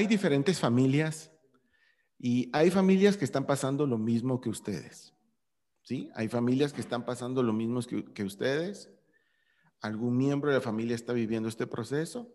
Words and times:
hay 0.00 0.06
diferentes 0.06 0.58
familias 0.58 1.30
y 2.18 2.48
hay 2.54 2.70
familias 2.70 3.18
que 3.18 3.26
están 3.26 3.46
pasando 3.46 3.86
lo 3.86 3.98
mismo 3.98 4.40
que 4.40 4.48
ustedes. 4.48 5.14
¿Sí? 5.82 6.10
Hay 6.14 6.28
familias 6.28 6.72
que 6.72 6.80
están 6.80 7.04
pasando 7.04 7.42
lo 7.42 7.52
mismo 7.52 7.82
que, 7.82 8.10
que 8.14 8.24
ustedes. 8.24 8.90
¿Algún 9.82 10.16
miembro 10.16 10.50
de 10.50 10.56
la 10.56 10.62
familia 10.62 10.94
está 10.94 11.12
viviendo 11.12 11.50
este 11.50 11.66
proceso? 11.66 12.34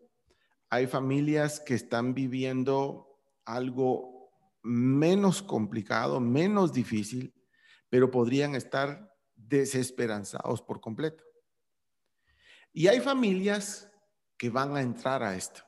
Hay 0.69 0.85
familias 0.85 1.59
que 1.59 1.73
están 1.73 2.13
viviendo 2.13 3.19
algo 3.45 4.29
menos 4.61 5.41
complicado, 5.41 6.19
menos 6.19 6.71
difícil, 6.71 7.33
pero 7.89 8.11
podrían 8.11 8.53
estar 8.53 9.11
desesperanzados 9.33 10.61
por 10.61 10.81
completo. 10.81 11.23
Y 12.71 12.87
hay 12.87 12.99
familias 12.99 13.91
que 14.37 14.51
van 14.51 14.75
a 14.75 14.81
entrar 14.81 15.23
a 15.23 15.35
esto. 15.35 15.65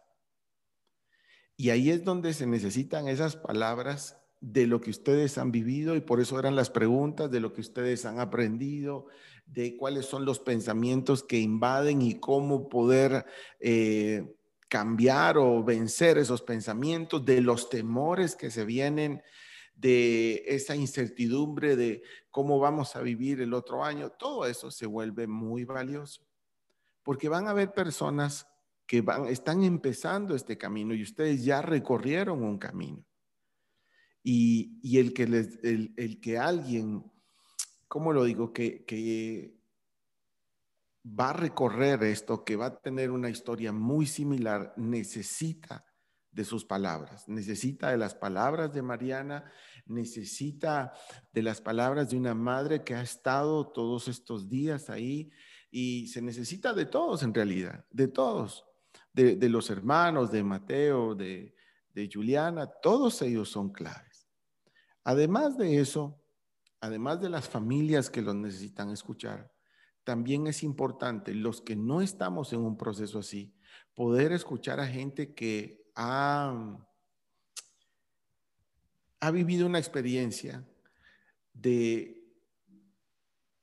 Y 1.57 1.71
ahí 1.71 1.89
es 1.89 2.03
donde 2.03 2.33
se 2.33 2.45
necesitan 2.45 3.07
esas 3.07 3.35
palabras 3.35 4.17
de 4.39 4.67
lo 4.67 4.79
que 4.79 4.91
ustedes 4.91 5.37
han 5.39 5.51
vivido 5.51 5.95
y 5.95 6.01
por 6.01 6.21
eso 6.21 6.37
eran 6.37 6.55
las 6.55 6.69
preguntas 6.69 7.31
de 7.31 7.39
lo 7.39 7.51
que 7.53 7.61
ustedes 7.61 8.05
han 8.05 8.19
aprendido, 8.19 9.07
de 9.47 9.75
cuáles 9.75 10.05
son 10.05 10.23
los 10.23 10.39
pensamientos 10.39 11.23
que 11.23 11.39
invaden 11.39 12.03
y 12.03 12.19
cómo 12.19 12.69
poder 12.69 13.25
eh, 13.59 14.35
cambiar 14.69 15.37
o 15.39 15.63
vencer 15.63 16.19
esos 16.19 16.43
pensamientos, 16.43 17.25
de 17.25 17.41
los 17.41 17.69
temores 17.69 18.35
que 18.35 18.51
se 18.51 18.63
vienen, 18.63 19.23
de 19.75 20.43
esa 20.47 20.75
incertidumbre 20.75 21.75
de 21.75 22.03
cómo 22.29 22.59
vamos 22.59 22.95
a 22.95 23.01
vivir 23.01 23.41
el 23.41 23.53
otro 23.53 23.83
año. 23.83 24.11
Todo 24.11 24.45
eso 24.45 24.69
se 24.69 24.85
vuelve 24.85 25.25
muy 25.25 25.63
valioso 25.63 26.21
porque 27.07 27.29
van 27.29 27.47
a 27.47 27.51
haber 27.51 27.71
personas 27.71 28.47
que 28.87 29.01
van, 29.01 29.25
están 29.25 29.63
empezando 29.63 30.33
este 30.33 30.57
camino 30.57 30.95
y 30.95 31.03
ustedes 31.03 31.43
ya 31.43 31.61
recorrieron 31.61 32.41
un 32.41 32.57
camino. 32.57 33.05
Y, 34.23 34.97
el, 34.97 35.13
que 35.13 35.27
les, 35.27 35.63
el, 35.63 36.19
que 36.21 36.37
alguien, 36.37 37.03
¿cómo 37.87 38.11
lo 38.11 38.23
digo? 38.23 38.51
Que, 38.51 38.83
que 38.85 39.57
va 41.05 41.29
a 41.29 41.33
recorrer 41.33 42.03
esto, 42.03 42.43
que 42.43 42.55
va 42.55 42.65
a 42.67 42.81
tener 42.81 43.11
una 43.11 43.29
historia 43.29 43.71
muy 43.71 44.05
similar, 44.05 44.73
necesita 44.75 45.85
de 46.29 46.43
sus 46.43 46.65
palabras, 46.65 47.27
necesita 47.27 47.89
de 47.89 47.97
las 47.97 48.15
palabras 48.15 48.73
de 48.73 48.81
Mariana, 48.81 49.49
necesita 49.85 50.91
de 51.31 51.41
las 51.41 51.61
palabras 51.61 52.09
de 52.09 52.17
una 52.17 52.35
madre 52.35 52.83
que 52.83 52.95
ha 52.95 53.01
estado 53.01 53.71
todos 53.71 54.09
estos 54.09 54.49
días 54.49 54.89
ahí 54.89 55.31
y 55.71 56.07
se 56.07 56.21
necesita 56.21 56.73
de 56.73 56.85
todos 56.85 57.23
en 57.23 57.33
realidad, 57.33 57.85
de 57.89 58.09
todos 58.09 58.66
de, 59.17 59.49
los 59.49 59.69
hermanos, 59.71 60.31
de 60.31 60.43
Mateo, 60.43 61.15
de, 61.15 61.55
de 61.93 62.09
Juliana, 62.11 62.67
todos 62.67 63.21
ellos 63.23 63.49
son 63.49 63.71
claves. 63.71 64.27
Además 65.03 65.57
de 65.57 65.79
eso, 65.79 66.21
además 66.79 67.19
de 67.19 67.29
las 67.29 67.49
familias 67.49 68.09
que 68.09 68.21
los 68.21 68.35
necesitan 68.35 68.91
escuchar, 68.91 69.51
también 70.03 70.45
es 70.45 70.61
importante, 70.63 71.33
los 71.33 71.61
que 71.61 71.75
no 71.75 72.01
estamos 72.01 72.53
en 72.53 72.59
un 72.59 72.77
proceso 72.77 73.19
así, 73.19 73.53
poder 73.95 74.31
escuchar 74.31 74.79
a 74.79 74.87
gente 74.87 75.33
que 75.33 75.83
ha, 75.95 76.77
ha 79.19 79.31
vivido 79.31 79.65
una 79.65 79.79
experiencia 79.79 80.63
de 81.53 82.16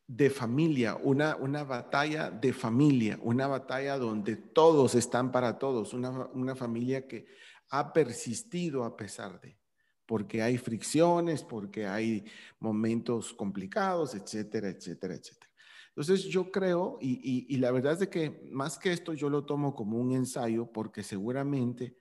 de 0.06 0.28
familia, 0.28 0.96
una, 0.96 1.36
una 1.36 1.64
batalla 1.64 2.30
de 2.30 2.52
familia, 2.52 3.18
una 3.22 3.46
batalla 3.46 3.96
donde 3.96 4.36
todos 4.36 4.94
están 4.94 5.32
para 5.32 5.58
todos, 5.58 5.94
una, 5.94 6.10
una 6.10 6.54
familia 6.54 7.06
que 7.08 7.26
ha 7.70 7.92
persistido 7.92 8.84
a 8.84 8.96
pesar 8.96 9.40
de, 9.40 9.58
porque 10.06 10.42
hay 10.42 10.58
fricciones, 10.58 11.42
porque 11.42 11.86
hay 11.86 12.24
momentos 12.60 13.32
complicados, 13.32 14.14
etcétera, 14.14 14.68
etcétera, 14.68 15.14
etcétera. 15.14 15.50
Entonces 15.88 16.24
yo 16.24 16.50
creo, 16.50 16.98
y, 17.00 17.46
y, 17.48 17.56
la 17.58 17.70
verdad 17.70 17.92
es 17.92 18.00
de 18.00 18.10
que 18.10 18.48
más 18.50 18.78
que 18.78 18.92
esto 18.92 19.14
yo 19.14 19.30
lo 19.30 19.44
tomo 19.44 19.76
como 19.76 19.96
un 19.96 20.12
ensayo, 20.12 20.66
porque 20.66 21.04
seguramente 21.04 21.96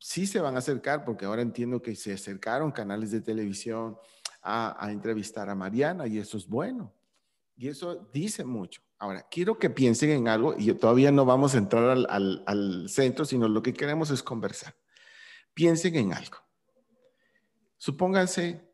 sí 0.00 0.26
se 0.26 0.40
van 0.40 0.54
a 0.54 0.58
acercar, 0.58 1.04
porque 1.04 1.26
ahora 1.26 1.42
entiendo 1.42 1.82
que 1.82 1.94
se 1.94 2.14
acercaron 2.14 2.72
canales 2.72 3.10
de 3.10 3.20
televisión 3.20 3.98
a, 4.40 4.82
a 4.84 4.90
entrevistar 4.90 5.50
a 5.50 5.54
Mariana 5.54 6.06
y 6.06 6.18
eso 6.18 6.38
es 6.38 6.48
bueno. 6.48 6.92
Y 7.56 7.68
eso 7.68 8.08
dice 8.12 8.44
mucho. 8.44 8.82
Ahora, 8.98 9.26
quiero 9.30 9.58
que 9.58 9.68
piensen 9.68 10.10
en 10.10 10.28
algo 10.28 10.54
y 10.56 10.72
todavía 10.74 11.10
no 11.10 11.24
vamos 11.24 11.54
a 11.54 11.58
entrar 11.58 11.90
al, 11.90 12.42
al, 12.46 12.88
centro, 12.88 13.24
sino 13.24 13.48
lo 13.48 13.62
que 13.62 13.74
queremos 13.74 14.10
es 14.10 14.22
conversar. 14.22 14.76
Piensen 15.54 15.96
en 15.96 16.12
algo. 16.12 16.38
Supónganse, 17.76 18.72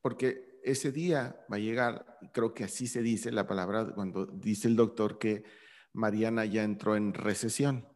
porque 0.00 0.58
ese 0.64 0.90
día 0.90 1.44
va 1.52 1.56
a 1.56 1.60
llegar, 1.60 2.18
creo 2.32 2.54
que 2.54 2.64
así 2.64 2.86
se 2.86 3.02
dice 3.02 3.30
la 3.30 3.46
palabra 3.46 3.92
cuando 3.94 4.26
dice 4.26 4.68
el 4.68 4.76
doctor 4.76 5.18
que 5.18 5.44
Mariana 5.92 6.44
ya 6.44 6.62
entró 6.62 6.96
en 6.96 7.12
recesión. 7.12 7.88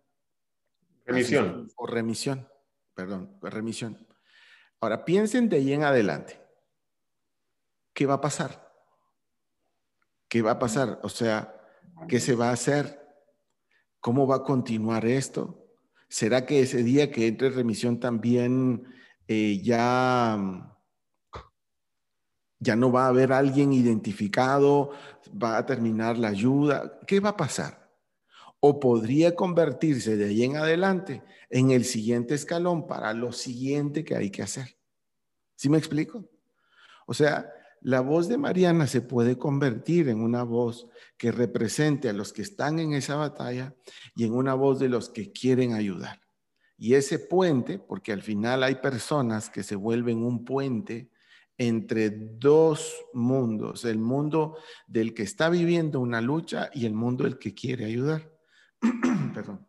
Remisión. 1.06 1.73
o 1.77 1.87
remisión, 1.87 2.49
perdón, 2.94 3.38
remisión. 3.41 4.06
Ahora, 4.81 5.05
piensen 5.05 5.49
de 5.49 5.56
ahí 5.56 5.73
en 5.73 5.84
adelante. 5.84 6.41
¿Qué 7.94 8.06
va 8.06 8.15
a 8.15 8.21
pasar? 8.21 8.66
¿Qué 10.36 10.42
va 10.42 10.50
a 10.50 10.58
pasar? 10.58 11.00
O 11.02 11.08
sea, 11.08 11.58
¿qué 12.08 12.20
se 12.20 12.34
va 12.34 12.50
a 12.50 12.52
hacer? 12.52 13.00
¿Cómo 14.00 14.26
va 14.26 14.36
a 14.36 14.42
continuar 14.42 15.06
esto? 15.06 15.66
¿Será 16.10 16.44
que 16.44 16.60
ese 16.60 16.82
día 16.82 17.10
que 17.10 17.26
entre 17.26 17.48
remisión 17.48 18.00
también 18.00 18.86
eh, 19.28 19.62
ya, 19.62 20.76
ya 22.58 22.76
no 22.76 22.92
va 22.92 23.06
a 23.06 23.08
haber 23.08 23.32
alguien 23.32 23.72
identificado? 23.72 24.91
¿Va 25.42 25.56
a 25.56 25.64
terminar 25.64 26.19
la 26.19 26.28
ayuda? 26.28 27.00
¿Qué 27.06 27.19
va 27.19 27.30
a 27.30 27.36
pasar? 27.38 27.91
O 28.60 28.78
podría 28.78 29.34
convertirse 29.34 30.19
de 30.19 30.26
ahí 30.26 30.44
en 30.44 30.58
adelante 30.58 31.22
en 31.48 31.70
el 31.70 31.86
siguiente 31.86 32.34
escalón 32.34 32.86
para 32.86 33.14
lo 33.14 33.32
siguiente 33.32 34.04
que 34.04 34.16
hay 34.16 34.28
que 34.28 34.42
hacer. 34.42 34.76
¿Sí 35.54 35.70
me 35.70 35.78
explico? 35.78 36.28
O 37.06 37.14
sea, 37.14 37.50
la 37.86 38.00
voz 38.00 38.26
de 38.26 38.36
Mariana 38.36 38.88
se 38.88 39.00
puede 39.00 39.38
convertir 39.38 40.08
en 40.08 40.20
una 40.20 40.42
voz 40.42 40.88
que 41.16 41.30
represente 41.30 42.08
a 42.08 42.12
los 42.12 42.32
que 42.32 42.42
están 42.42 42.80
en 42.80 42.94
esa 42.94 43.14
batalla 43.14 43.76
y 44.16 44.24
en 44.24 44.32
una 44.32 44.54
voz 44.54 44.80
de 44.80 44.88
los 44.88 45.08
que 45.08 45.30
quieren 45.30 45.72
ayudar. 45.72 46.20
Y 46.76 46.94
ese 46.94 47.20
puente, 47.20 47.78
porque 47.78 48.10
al 48.10 48.22
final 48.22 48.64
hay 48.64 48.75
personas 48.75 49.50
que 49.50 49.62
se 49.62 49.76
vuelven 49.76 50.25
un 50.25 50.44
puente 50.44 51.12
entre 51.58 52.10
dos 52.10 52.92
mundos, 53.12 53.84
el 53.84 54.00
mundo 54.00 54.56
del 54.88 55.14
que 55.14 55.22
está 55.22 55.48
viviendo 55.48 56.00
una 56.00 56.20
lucha 56.20 56.70
y 56.75 56.86
el 56.86 56.92
mundo 56.92 57.22
del 57.22 57.38
que 57.38 57.54
quiere 57.54 57.84
ayudar. 57.84 58.32
Perdón. 59.32 59.64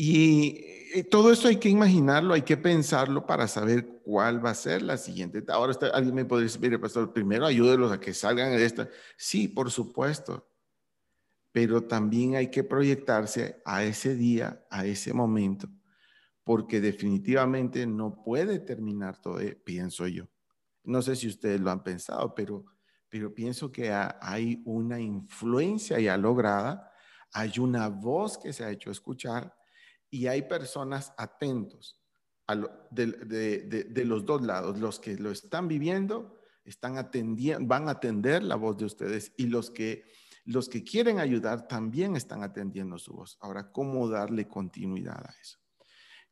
Y 0.00 0.60
eh, 0.94 1.02
todo 1.10 1.32
eso 1.32 1.48
hay 1.48 1.56
que 1.56 1.68
imaginarlo, 1.68 2.32
hay 2.32 2.42
que 2.42 2.56
pensarlo 2.56 3.26
para 3.26 3.48
saber 3.48 4.00
cuál 4.04 4.44
va 4.44 4.50
a 4.50 4.54
ser 4.54 4.80
la 4.80 4.96
siguiente. 4.96 5.42
Ahora 5.48 5.76
alguien 5.92 6.14
me 6.14 6.24
podría 6.24 6.44
decir, 6.44 6.60
mire, 6.60 6.78
pastor, 6.78 7.12
primero 7.12 7.44
ayúdelos 7.44 7.90
a 7.90 7.98
que 7.98 8.14
salgan 8.14 8.52
de 8.52 8.64
esta. 8.64 8.88
Sí, 9.16 9.48
por 9.48 9.72
supuesto, 9.72 10.48
pero 11.50 11.82
también 11.82 12.36
hay 12.36 12.48
que 12.48 12.62
proyectarse 12.62 13.60
a 13.64 13.82
ese 13.82 14.14
día, 14.14 14.64
a 14.70 14.86
ese 14.86 15.12
momento, 15.12 15.68
porque 16.44 16.80
definitivamente 16.80 17.84
no 17.84 18.22
puede 18.22 18.60
terminar 18.60 19.20
todo, 19.20 19.40
eh, 19.40 19.56
pienso 19.56 20.06
yo. 20.06 20.28
No 20.84 21.02
sé 21.02 21.16
si 21.16 21.26
ustedes 21.26 21.60
lo 21.60 21.72
han 21.72 21.82
pensado, 21.82 22.36
pero, 22.36 22.66
pero 23.08 23.34
pienso 23.34 23.72
que 23.72 23.90
hay 23.92 24.62
una 24.64 25.00
influencia 25.00 25.98
ya 25.98 26.16
lograda, 26.16 26.92
hay 27.32 27.58
una 27.58 27.88
voz 27.88 28.38
que 28.38 28.52
se 28.52 28.64
ha 28.64 28.70
hecho 28.70 28.92
escuchar 28.92 29.57
y 30.10 30.26
hay 30.26 30.42
personas 30.42 31.12
atentos 31.16 32.00
de, 32.90 34.04
los 34.04 34.24
dos 34.24 34.42
lados. 34.42 34.78
Los 34.78 35.00
que 35.00 35.16
lo 35.16 35.30
están 35.30 35.68
viviendo 35.68 36.40
están 36.64 36.96
atendiendo, 36.98 37.66
van 37.66 37.88
a 37.88 37.92
atender 37.92 38.42
la 38.42 38.56
voz 38.56 38.76
de 38.76 38.84
ustedes 38.86 39.32
y 39.36 39.46
los 39.46 39.70
que, 39.70 40.04
los 40.44 40.68
que 40.68 40.84
quieren 40.84 41.18
ayudar 41.18 41.68
también 41.68 42.16
están 42.16 42.42
atendiendo 42.42 42.98
su 42.98 43.14
voz. 43.14 43.38
Ahora, 43.40 43.70
¿cómo 43.70 44.08
darle 44.08 44.48
continuidad 44.48 45.24
a 45.26 45.34
eso? 45.40 45.58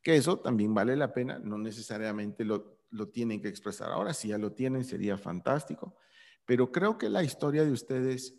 Que 0.01 0.15
eso 0.15 0.39
también 0.39 0.73
vale 0.73 0.95
la 0.95 1.13
pena, 1.13 1.39
no 1.39 1.57
necesariamente 1.57 2.45
lo, 2.45 2.79
lo 2.91 3.09
tienen 3.09 3.41
que 3.41 3.47
expresar 3.47 3.91
ahora, 3.91 4.13
si 4.13 4.29
ya 4.29 4.37
lo 4.37 4.53
tienen 4.53 4.85
sería 4.85 5.17
fantástico, 5.17 5.95
pero 6.45 6.71
creo 6.71 6.97
que 6.97 7.09
la 7.09 7.23
historia 7.23 7.65
de 7.65 7.71
ustedes 7.71 8.35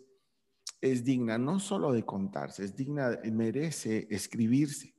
es 0.81 1.05
digna 1.05 1.37
no 1.37 1.59
solo 1.59 1.93
de 1.93 2.05
contarse, 2.05 2.65
es 2.65 2.75
digna, 2.75 3.19
merece 3.25 4.07
escribirse 4.11 4.98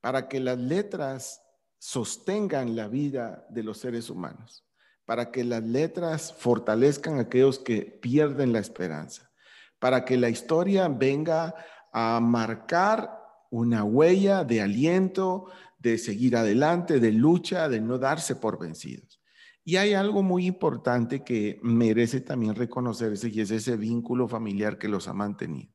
para 0.00 0.28
que 0.28 0.40
las 0.40 0.58
letras 0.58 1.42
sostengan 1.78 2.76
la 2.76 2.88
vida 2.88 3.46
de 3.50 3.62
los 3.62 3.78
seres 3.78 4.10
humanos, 4.10 4.66
para 5.04 5.30
que 5.30 5.44
las 5.44 5.62
letras 5.62 6.32
fortalezcan 6.32 7.18
a 7.18 7.22
aquellos 7.22 7.58
que 7.58 7.82
pierden 7.82 8.52
la 8.52 8.58
esperanza, 8.58 9.30
para 9.78 10.04
que 10.04 10.16
la 10.16 10.28
historia 10.28 10.88
venga 10.88 11.54
a 11.92 12.20
marcar 12.20 13.18
una 13.50 13.84
huella 13.84 14.44
de 14.44 14.60
aliento, 14.60 15.46
de 15.78 15.96
seguir 15.98 16.36
adelante, 16.36 17.00
de 17.00 17.12
lucha, 17.12 17.68
de 17.68 17.80
no 17.80 17.98
darse 17.98 18.36
por 18.36 18.58
vencidos. 18.58 19.20
Y 19.64 19.76
hay 19.76 19.94
algo 19.94 20.22
muy 20.22 20.46
importante 20.46 21.22
que 21.22 21.58
merece 21.62 22.20
también 22.20 22.54
reconocerse 22.54 23.28
y 23.28 23.40
es 23.40 23.50
ese 23.50 23.76
vínculo 23.76 24.26
familiar 24.26 24.78
que 24.78 24.88
los 24.88 25.08
ha 25.08 25.12
mantenido. 25.12 25.72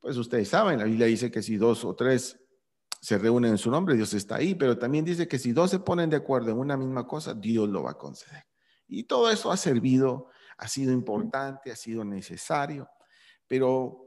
Pues 0.00 0.16
ustedes 0.16 0.48
saben, 0.48 0.78
la 0.78 0.84
Biblia 0.84 1.06
dice 1.06 1.30
que 1.30 1.42
si 1.42 1.56
dos 1.56 1.84
o 1.84 1.94
tres 1.96 2.38
se 3.00 3.18
reúnen 3.18 3.52
en 3.52 3.58
su 3.58 3.70
nombre, 3.70 3.94
Dios 3.94 4.12
está 4.14 4.36
ahí, 4.36 4.54
pero 4.54 4.78
también 4.78 5.04
dice 5.04 5.28
que 5.28 5.38
si 5.38 5.52
dos 5.52 5.70
se 5.70 5.78
ponen 5.78 6.10
de 6.10 6.16
acuerdo 6.16 6.50
en 6.50 6.58
una 6.58 6.76
misma 6.76 7.06
cosa, 7.06 7.34
Dios 7.34 7.68
lo 7.68 7.82
va 7.82 7.92
a 7.92 7.98
conceder. 7.98 8.44
Y 8.86 9.04
todo 9.04 9.30
eso 9.30 9.52
ha 9.52 9.56
servido, 9.56 10.28
ha 10.56 10.68
sido 10.68 10.92
importante, 10.92 11.70
ha 11.70 11.76
sido 11.76 12.04
necesario, 12.04 12.88
pero 13.46 14.04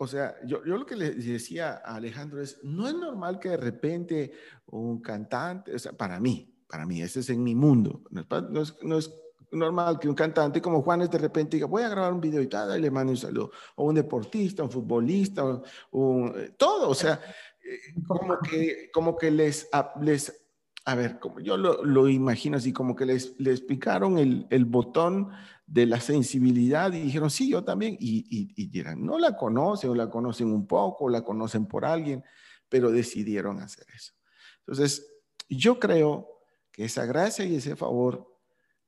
o 0.00 0.06
sea, 0.06 0.36
yo, 0.46 0.64
yo, 0.64 0.76
lo 0.76 0.86
que 0.86 0.94
le 0.94 1.10
decía 1.10 1.82
a 1.84 1.96
Alejandro 1.96 2.40
es, 2.40 2.60
no 2.62 2.86
es 2.86 2.94
normal 2.94 3.40
que 3.40 3.48
de 3.48 3.56
repente 3.56 4.32
un 4.66 5.00
cantante, 5.00 5.74
o 5.74 5.78
sea, 5.78 5.92
para 5.92 6.20
mí, 6.20 6.54
para 6.68 6.86
mí, 6.86 7.02
ese 7.02 7.20
es 7.20 7.30
en 7.30 7.42
mi 7.42 7.56
mundo, 7.56 8.02
no 8.10 8.62
es, 8.62 8.76
no 8.82 8.98
es, 8.98 9.12
normal 9.50 9.98
que 9.98 10.08
un 10.08 10.14
cantante 10.14 10.60
como 10.60 10.82
Juanes 10.82 11.10
de 11.10 11.18
repente 11.18 11.56
diga, 11.56 11.66
voy 11.66 11.82
a 11.82 11.88
grabar 11.88 12.12
un 12.12 12.20
video 12.20 12.42
y 12.42 12.48
tal, 12.48 12.78
y 12.78 12.82
le 12.82 12.90
mando 12.90 13.12
un 13.12 13.16
saludo, 13.16 13.50
o 13.76 13.84
un 13.84 13.94
deportista, 13.94 14.62
un 14.62 14.70
futbolista, 14.70 15.42
eh, 15.42 16.54
todo, 16.56 16.90
o 16.90 16.94
sea, 16.94 17.20
eh, 17.68 18.02
como 18.06 18.38
que, 18.38 18.90
como 18.92 19.16
que 19.16 19.30
les, 19.30 19.68
les 20.00 20.48
a 20.84 20.94
ver, 20.94 21.18
como 21.18 21.40
yo 21.40 21.58
lo, 21.58 21.84
lo, 21.84 22.08
imagino 22.08 22.56
así, 22.56 22.72
como 22.72 22.96
que 22.96 23.04
les, 23.04 23.38
les 23.38 23.60
picaron 23.60 24.16
el, 24.16 24.46
el 24.48 24.64
botón 24.64 25.30
de 25.66 25.84
la 25.84 26.00
sensibilidad 26.00 26.90
y 26.94 27.02
dijeron, 27.02 27.28
sí, 27.28 27.50
yo 27.50 27.62
también. 27.62 27.96
Y, 28.00 28.24
y, 28.56 28.66
dirán, 28.68 29.04
no 29.04 29.18
la 29.18 29.36
conocen 29.36 29.90
o 29.90 29.94
la 29.94 30.08
conocen 30.08 30.50
un 30.50 30.66
poco, 30.66 31.04
o 31.04 31.08
la 31.10 31.22
conocen 31.22 31.66
por 31.66 31.84
alguien, 31.84 32.24
pero 32.70 32.90
decidieron 32.90 33.60
hacer 33.60 33.86
eso. 33.94 34.14
Entonces, 34.60 35.06
yo 35.50 35.78
creo 35.78 36.40
que 36.72 36.86
esa 36.86 37.04
gracia 37.04 37.44
y 37.44 37.56
ese 37.56 37.76
favor 37.76 38.34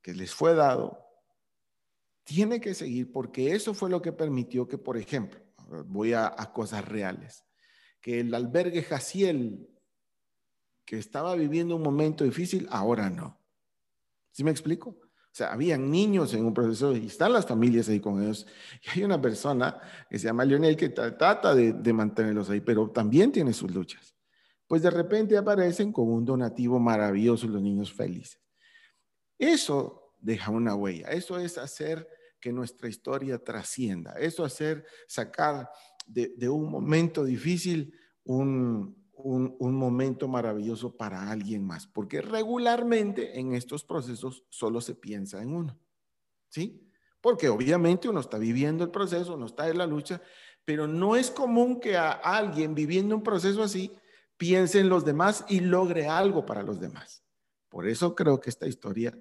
que 0.01 0.15
les 0.15 0.35
fue 0.35 0.55
dado 0.55 1.07
tiene 2.25 2.61
que 2.61 2.73
seguir 2.73 3.13
porque 3.13 3.55
eso 3.55 3.75
fue 3.75 3.91
lo 3.91 4.01
que 4.01 4.13
permitió 4.13 4.67
que, 4.67 4.79
por 4.79 4.97
ejemplo, 4.97 5.41
voy 5.87 6.15
a, 6.15 6.27
a 6.29 6.51
cosas 6.53 6.87
reales, 6.87 7.45
que 8.01 8.21
el 8.21 8.35
albergue 8.35 8.83
Jaciel, 8.83 9.69
que 10.85 10.99
estaba 10.99 11.35
viviendo 11.35 11.77
un 11.77 11.83
momento 11.83 12.25
difícil, 12.25 12.67
ahora 12.71 13.11
no. 13.11 13.41
¿Sí 14.33 14.45
me 14.45 14.51
explico? 14.51 14.97
O 15.31 15.33
sea, 15.33 15.53
habían 15.53 15.91
niños 15.91 16.35
en 16.35 16.45
un 16.45 16.53
proceso 16.53 16.97
y 16.97 17.07
están 17.07 17.33
las 17.33 17.47
familias 17.47 17.89
ahí 17.89 18.01
con 18.01 18.21
ellos. 18.21 18.47
Y 18.83 18.99
hay 18.99 19.05
una 19.05 19.21
persona 19.21 19.81
que 20.09 20.19
se 20.19 20.27
llama 20.27 20.45
Lionel 20.45 20.77
que 20.77 20.89
trata 20.89 21.55
de, 21.55 21.93
mantenerlos 21.93 22.51
ahí, 22.51 22.61
pero 22.61 22.91
también 22.91 23.31
tiene 23.31 23.53
sus 23.53 23.73
luchas. 23.73 24.17
Pues 24.67 24.83
de 24.83 24.91
repente 24.91 25.37
aparecen 25.37 25.93
con 25.93 26.09
un 26.09 26.25
donativo 26.25 26.81
maravilloso 26.81 27.47
los 27.47 27.63
niños 27.63 27.93
felices. 27.93 28.41
Eso 29.39 30.15
deja 30.19 30.51
una 30.51 30.75
huella. 30.75 31.09
Eso 31.11 31.39
es 31.39 31.59
hacer 31.59 32.09
que 32.41 32.53
nuestra 32.53 32.89
historia 32.89 33.39
trascienda. 33.39 34.15
Eso 34.19 34.45
hacer 34.45 34.85
sacar 35.07 35.71
de, 36.13 36.35
de 36.37 36.49
un 36.49 36.71
momento 36.71 37.25
difícil 37.25 37.95
un, 38.25 39.01
un, 39.25 39.75
momento 39.75 40.29
maravilloso 40.29 40.97
para 40.97 41.31
alguien 41.31 41.65
más, 41.65 41.87
porque 41.87 42.21
regularmente 42.21 43.39
en 43.39 43.55
estos 43.55 43.85
procesos 43.85 44.45
solo 44.49 44.81
se 44.81 44.95
piensa 44.95 45.43
en 45.43 45.55
uno, 45.55 45.79
¿sí? 46.49 46.87
Porque 47.21 47.49
obviamente 47.49 48.09
uno 48.09 48.21
está 48.21 48.39
viviendo 48.39 48.85
el 48.85 48.91
proceso, 48.91 49.35
uno 49.35 49.47
está 49.47 49.69
en 49.69 49.79
la 49.79 49.87
lucha, 49.87 50.23
pero 50.65 50.87
no 50.87 51.17
es 51.17 51.31
común 51.31 51.81
que 51.81 51.97
a 51.97 52.13
alguien 52.13 52.75
viviendo 52.75 53.15
un 53.15 53.23
proceso 53.23 53.63
así 53.63 53.93
piense 54.37 54.81
en 54.81 54.89
los 54.89 55.05
demás 55.05 55.45
y 55.49 55.61
logre 55.61 56.07
algo 56.07 56.47
para 56.47 56.63
los 56.63 56.81
demás. 56.81 57.23
Por 57.69 57.87
eso 57.87 58.15
creo 58.15 58.41
que 58.41 58.51
esta 58.51 58.67
historia 58.67 59.17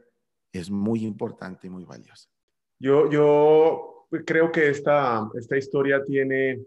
es 0.51 0.69
muy 0.69 1.05
importante 1.05 1.67
y 1.67 1.69
muy 1.69 1.83
valiosa. 1.83 2.29
Yo, 2.79 3.09
yo 3.09 4.07
creo 4.25 4.51
que 4.51 4.69
esta, 4.69 5.29
esta 5.37 5.57
historia 5.57 6.03
tiene 6.03 6.65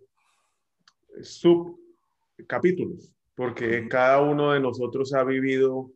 subcapítulos 1.21 3.13
porque 3.35 3.89
cada 3.89 4.21
uno 4.21 4.53
de 4.53 4.61
nosotros 4.61 5.13
ha 5.15 5.25
vivido 5.25 5.91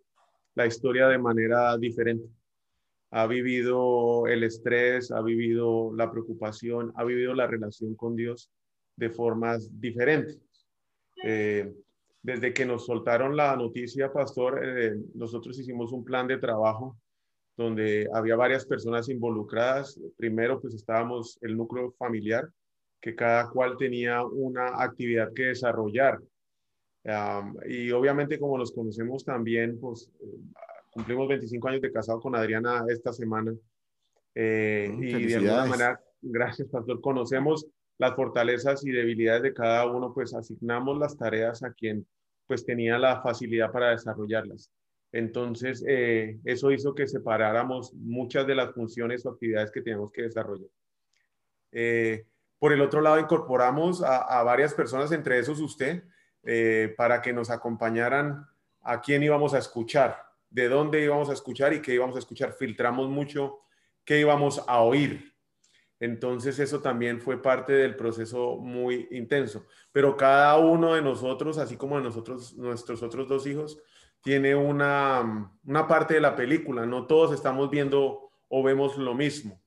la 0.55 0.67
historia 0.67 1.09
de 1.09 1.19
manera 1.19 1.77
diferente. 1.77 2.29
Ha 3.11 3.27
vivido 3.27 4.27
el 4.27 4.43
estrés, 4.43 5.11
ha 5.11 5.23
vivido 5.23 5.93
la 5.95 6.11
preocupación, 6.11 6.93
ha 6.97 7.05
vivido 7.05 7.35
la 7.35 7.47
relación 7.47 7.95
con 7.95 8.17
Dios 8.17 8.51
de 8.97 9.11
formas 9.11 9.69
diferentes. 9.81 10.41
Eh, 11.23 11.73
desde 12.23 12.53
que 12.53 12.67
nos 12.67 12.87
soltaron 12.87 13.37
la 13.37 13.55
noticia, 13.55 14.13
pastor, 14.13 14.61
eh, 14.65 14.97
nosotros 15.15 15.59
hicimos 15.59 15.93
un 15.93 16.05
plan 16.05 16.27
de 16.27 16.39
trabajo 16.39 16.99
donde 17.57 18.09
había 18.13 18.37
varias 18.37 18.67
personas 18.67 19.09
involucradas. 19.09 20.01
Primero, 20.17 20.61
pues 20.61 20.75
estábamos 20.75 21.39
el 21.43 21.57
núcleo 21.57 21.93
familiar, 21.93 22.51
que 23.01 23.15
cada 23.15 23.51
cual 23.51 23.77
tenía 23.77 24.25
una 24.25 24.83
actividad 24.83 25.33
que 25.33 25.45
desarrollar 25.45 26.21
y 27.69 27.91
obviamente 27.93 28.39
como 28.39 28.59
nos 28.59 28.73
conocemos 28.73 29.25
también, 29.25 29.79
pues 29.79 30.11
eh, 30.21 30.39
cumplimos 30.93 31.29
25 31.29 31.69
años 31.69 31.83
de 31.83 31.93
casado 31.93 32.21
con 32.21 32.35
Adriana 32.35 32.85
esta 32.89 33.13
semana. 33.13 33.55
Eh, 34.35 34.91
mm, 34.93 35.03
y 35.03 35.27
de 35.27 35.37
alguna 35.37 35.67
manera, 35.67 36.01
gracias 36.21 36.69
Pastor, 36.69 37.01
conocemos 37.01 37.67
las 37.99 38.15
fortalezas 38.15 38.85
y 38.85 38.91
debilidades 38.91 39.43
de 39.43 39.55
cada 39.55 39.87
uno, 39.87 40.13
pues 40.13 40.35
asignamos 40.35 40.99
las 40.99 41.17
tareas 41.17 41.63
a 41.63 41.73
quien 41.73 42.07
pues 42.47 42.65
tenía 42.65 42.99
la 42.99 43.23
facilidad 43.23 43.73
para 43.73 43.91
desarrollarlas. 43.91 44.71
Entonces, 45.13 45.85
eh, 45.87 46.39
eso 46.45 46.71
hizo 46.71 46.95
que 46.95 47.07
separáramos 47.07 47.95
muchas 47.95 48.47
de 48.47 48.55
las 48.55 48.73
funciones 48.75 49.25
o 49.25 49.31
actividades 49.31 49.71
que 49.71 49.83
teníamos 49.83 50.13
que 50.13 50.23
desarrollar. 50.23 50.69
Por 52.59 52.73
el 52.73 52.81
otro 52.81 53.01
lado, 53.01 53.19
incorporamos 53.19 54.03
a, 54.03 54.43
varias 54.43 54.75
personas, 54.75 55.13
entre 55.13 55.39
esos 55.39 55.61
usted, 55.61 56.05
eh, 56.43 56.95
para 56.97 57.21
que 57.21 57.33
nos 57.33 57.51
acompañaran 57.51 58.47
a 58.81 59.01
quién 59.01 59.23
íbamos 59.23 59.53
a 59.53 59.59
escuchar, 59.59 60.23
de 60.49 60.69
dónde 60.69 61.03
íbamos 61.03 61.29
a 61.29 61.33
escuchar 61.33 61.73
y 61.75 61.83
qué 61.83 61.95
íbamos 61.95 62.17
a 62.17 62.21
escuchar. 62.21 62.53
Filtramos 62.53 63.09
mucho 63.09 63.59
qué 64.05 64.21
íbamos 64.21 64.63
a 64.67 64.81
oír. 64.81 65.35
Entonces 65.99 66.59
eso 66.59 66.81
también 66.81 67.21
fue 67.21 67.43
parte 67.43 67.73
del 67.73 67.97
proceso 67.97 68.57
muy 68.57 69.09
intenso. 69.11 69.67
Pero 69.93 70.17
cada 70.17 70.57
uno 70.59 70.95
de 70.95 71.03
nosotros, 71.03 71.59
así 71.59 71.77
como 71.77 71.97
de 71.97 72.05
nosotros, 72.05 72.55
nuestros 72.57 73.03
otros 73.03 73.29
dos 73.29 73.47
hijos, 73.47 73.79
tiene 74.23 74.55
una, 74.55 75.53
una 75.65 75.87
parte 75.87 76.15
de 76.15 76.21
la 76.21 76.37
película. 76.37 76.87
No 76.87 77.07
todos 77.07 77.33
estamos 77.33 77.71
viendo 77.71 78.31
o 78.49 78.63
vemos 78.63 78.97
lo 78.97 79.15
mismo. 79.15 79.61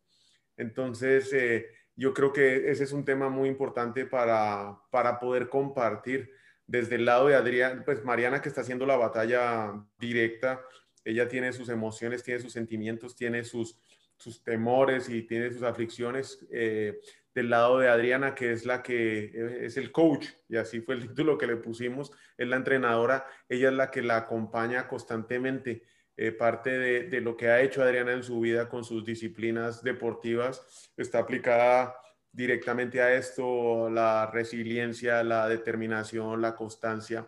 Entonces, 0.56 1.32
eh, 1.34 1.68
yo 2.00 2.14
creo 2.14 2.32
que 2.32 2.72
ese 2.72 2.86
es 2.86 2.94
un 2.94 3.04
tema 3.04 3.28
muy 3.28 3.50
importante 3.50 4.06
para, 4.06 4.80
para 4.90 5.20
poder 5.20 5.50
compartir 5.50 6.32
desde 6.66 6.96
el 6.96 7.04
lado 7.04 7.28
de 7.28 7.36
Adrián, 7.36 7.84
pues 7.84 8.06
Mariana 8.06 8.42
que 8.42 8.48
está 8.48 8.62
haciendo 8.62 8.86
la 8.86 8.96
batalla 8.96 9.74
directa, 10.00 10.62
ella 11.04 11.28
tiene 11.28 11.52
sus 11.52 11.68
emociones, 11.68 12.24
tiene 12.24 12.40
sus 12.40 12.54
sentimientos, 12.54 13.18
tiene 13.18 13.44
sus, 13.44 13.78
sus 14.16 14.42
temores 14.44 15.10
y 15.10 15.24
tiene 15.24 15.52
sus 15.52 15.64
aflicciones. 15.64 16.48
Eh, 16.52 17.02
del 17.34 17.50
lado 17.50 17.80
de 17.80 17.90
Adriana, 17.90 18.34
que 18.34 18.52
es 18.52 18.66
la 18.66 18.82
que 18.82 19.26
eh, 19.26 19.66
es 19.66 19.78
el 19.78 19.92
coach, 19.92 20.28
y 20.48 20.58
así 20.58 20.82
fue 20.82 20.96
el 20.96 21.08
título 21.08 21.38
que 21.38 21.48
le 21.48 21.58
pusimos, 21.58 22.12
es 22.38 22.48
la 22.48 22.56
entrenadora, 22.56 23.26
ella 23.48 23.70
es 23.70 23.76
la 23.76 23.92
que 23.92 24.02
la 24.02 24.18
acompaña 24.18 24.88
constantemente. 24.88 25.84
Eh, 26.22 26.34
parte 26.34 26.78
de, 27.08 27.22
lo 27.22 27.38
que 27.38 27.48
ha 27.48 27.62
hecho 27.62 27.82
Adriana 27.82 28.12
en 28.12 28.24
su 28.24 28.42
vida 28.42 28.68
con 28.68 28.84
sus 28.84 29.06
disciplinas 29.06 29.82
deportivas 29.82 30.92
está 30.98 31.20
aplicada 31.20 31.96
directamente 32.30 33.02
a 33.02 33.14
esto, 33.14 33.90
la 33.90 34.30
resiliencia, 34.30 35.24
la 35.24 35.48
determinación, 35.48 36.42
la 36.42 36.58
constancia, 36.58 37.26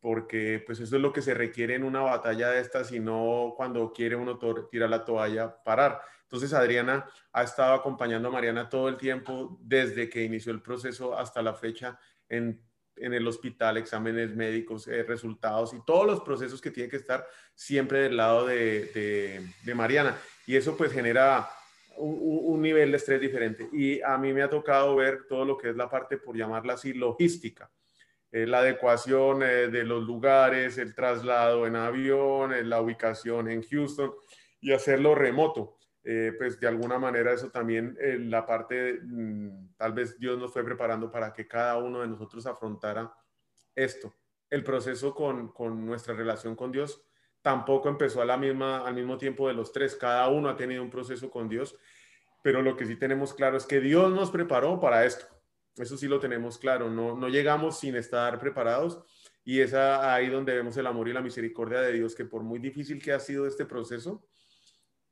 porque 0.00 0.60
pues 0.66 0.80
eso 0.80 0.96
es 0.96 1.02
lo 1.02 1.12
que 1.12 1.22
se 1.22 1.34
requiere 1.34 1.76
en 1.76 1.84
una 1.84 2.00
batalla 2.00 2.50
de 2.50 2.60
estas 2.60 2.90
y 2.90 2.98
no 2.98 3.54
cuando 3.56 3.92
quiere 3.92 4.16
uno 4.16 4.36
tirar 4.68 4.90
la 4.90 5.04
toalla, 5.04 5.62
parar. 5.62 6.00
Entonces 6.22 6.52
Adriana 6.52 7.06
ha 7.32 7.44
estado 7.44 7.74
acompañando 7.74 8.26
a 8.26 8.32
Mariana 8.32 8.68
todo 8.68 8.88
el 8.88 8.96
tiempo 8.96 9.56
desde 9.60 10.08
que 10.08 10.24
inició 10.24 10.50
el 10.50 10.62
proceso 10.62 11.16
hasta 11.16 11.42
la 11.42 11.54
fecha 11.54 11.96
en, 12.28 12.60
el 12.96 13.26
hospital, 13.26 13.76
exámenes 13.76 14.34
médicos, 14.34 14.86
eh, 14.88 15.02
resultados 15.02 15.74
y 15.74 15.84
todos 15.84 16.06
los 16.06 16.20
procesos 16.20 16.60
que 16.60 16.70
tiene 16.70 16.88
que 16.88 16.96
estar 16.96 17.26
siempre 17.54 18.00
del 18.00 18.16
lado 18.16 18.46
de, 18.46 19.42
de 19.64 19.74
Mariana. 19.74 20.16
Y 20.46 20.56
eso 20.56 20.76
pues 20.76 20.92
genera 20.92 21.48
un, 21.96 22.60
nivel 22.62 22.90
de 22.90 22.96
estrés 22.96 23.20
diferente. 23.20 23.68
Y 23.72 24.00
a 24.02 24.16
mí 24.18 24.32
me 24.32 24.42
ha 24.42 24.50
tocado 24.50 24.94
ver 24.96 25.26
todo 25.28 25.44
lo 25.44 25.58
que 25.58 25.70
es 25.70 25.76
la 25.76 25.88
parte, 25.88 26.16
por 26.16 26.36
llamarla 26.36 26.74
así, 26.74 26.92
logística. 26.92 27.70
Eh, 28.30 28.46
la 28.46 28.60
adecuación 28.60 29.42
eh, 29.42 29.68
de 29.68 29.84
los 29.84 30.04
lugares, 30.04 30.78
el 30.78 30.94
traslado 30.94 31.66
en 31.66 31.76
avión, 31.76 32.52
la 32.68 32.80
ubicación 32.80 33.48
en 33.50 33.62
Houston 33.62 34.12
y 34.60 34.72
hacerlo 34.72 35.14
remoto. 35.14 35.78
Pues 36.02 36.58
de 36.58 36.66
alguna 36.66 36.98
manera 36.98 37.32
eso 37.32 37.50
también, 37.50 37.96
la 38.30 38.44
parte, 38.44 39.00
mm, 39.02 39.74
tal 39.76 39.92
vez 39.92 40.18
Dios 40.18 40.38
nos 40.38 40.52
fue 40.52 40.64
preparando 40.64 41.10
para 41.10 41.32
que 41.32 41.46
cada 41.46 41.78
uno 41.78 42.00
de 42.00 42.08
nosotros 42.08 42.44
afrontara 42.46 43.12
esto. 43.74 44.12
El 44.50 44.64
proceso 44.64 45.14
con, 45.14 45.52
con 45.52 45.86
nuestra 45.86 46.14
relación 46.14 46.56
con 46.56 46.72
Dios 46.72 47.04
tampoco 47.40 47.88
empezó 47.88 48.22
a 48.22 48.24
la 48.24 48.36
misma, 48.36 48.86
al 48.86 48.94
mismo 48.94 49.18
tiempo 49.18 49.48
de 49.48 49.54
los 49.54 49.72
tres. 49.72 49.96
Cada 49.96 50.28
uno 50.28 50.48
ha 50.48 50.56
tenido 50.56 50.82
un 50.82 50.90
proceso 50.90 51.30
con 51.30 51.48
Dios, 51.48 51.76
pero 52.42 52.62
lo 52.62 52.76
que 52.76 52.86
sí 52.86 52.96
tenemos 52.96 53.34
claro 53.34 53.56
es 53.56 53.66
que 53.66 53.80
Dios 53.80 54.12
nos 54.12 54.30
preparó 54.30 54.80
para 54.80 55.04
esto. 55.04 55.26
Eso 55.76 55.96
sí 55.96 56.06
lo 56.06 56.20
tenemos 56.20 56.58
claro. 56.58 56.90
No, 56.90 57.16
no 57.16 57.28
llegamos 57.28 57.80
sin 57.80 57.96
estar 57.96 58.38
preparados 58.38 59.02
y 59.44 59.60
es 59.60 59.74
ahí 59.74 60.28
donde 60.28 60.54
vemos 60.54 60.76
el 60.76 60.86
amor 60.86 61.08
y 61.08 61.12
la 61.12 61.20
misericordia 61.20 61.80
de 61.80 61.92
Dios, 61.92 62.14
que 62.14 62.24
por 62.24 62.42
muy 62.42 62.58
difícil 62.58 63.02
que 63.02 63.12
ha 63.12 63.18
sido 63.18 63.46
este 63.46 63.66
proceso, 63.66 64.24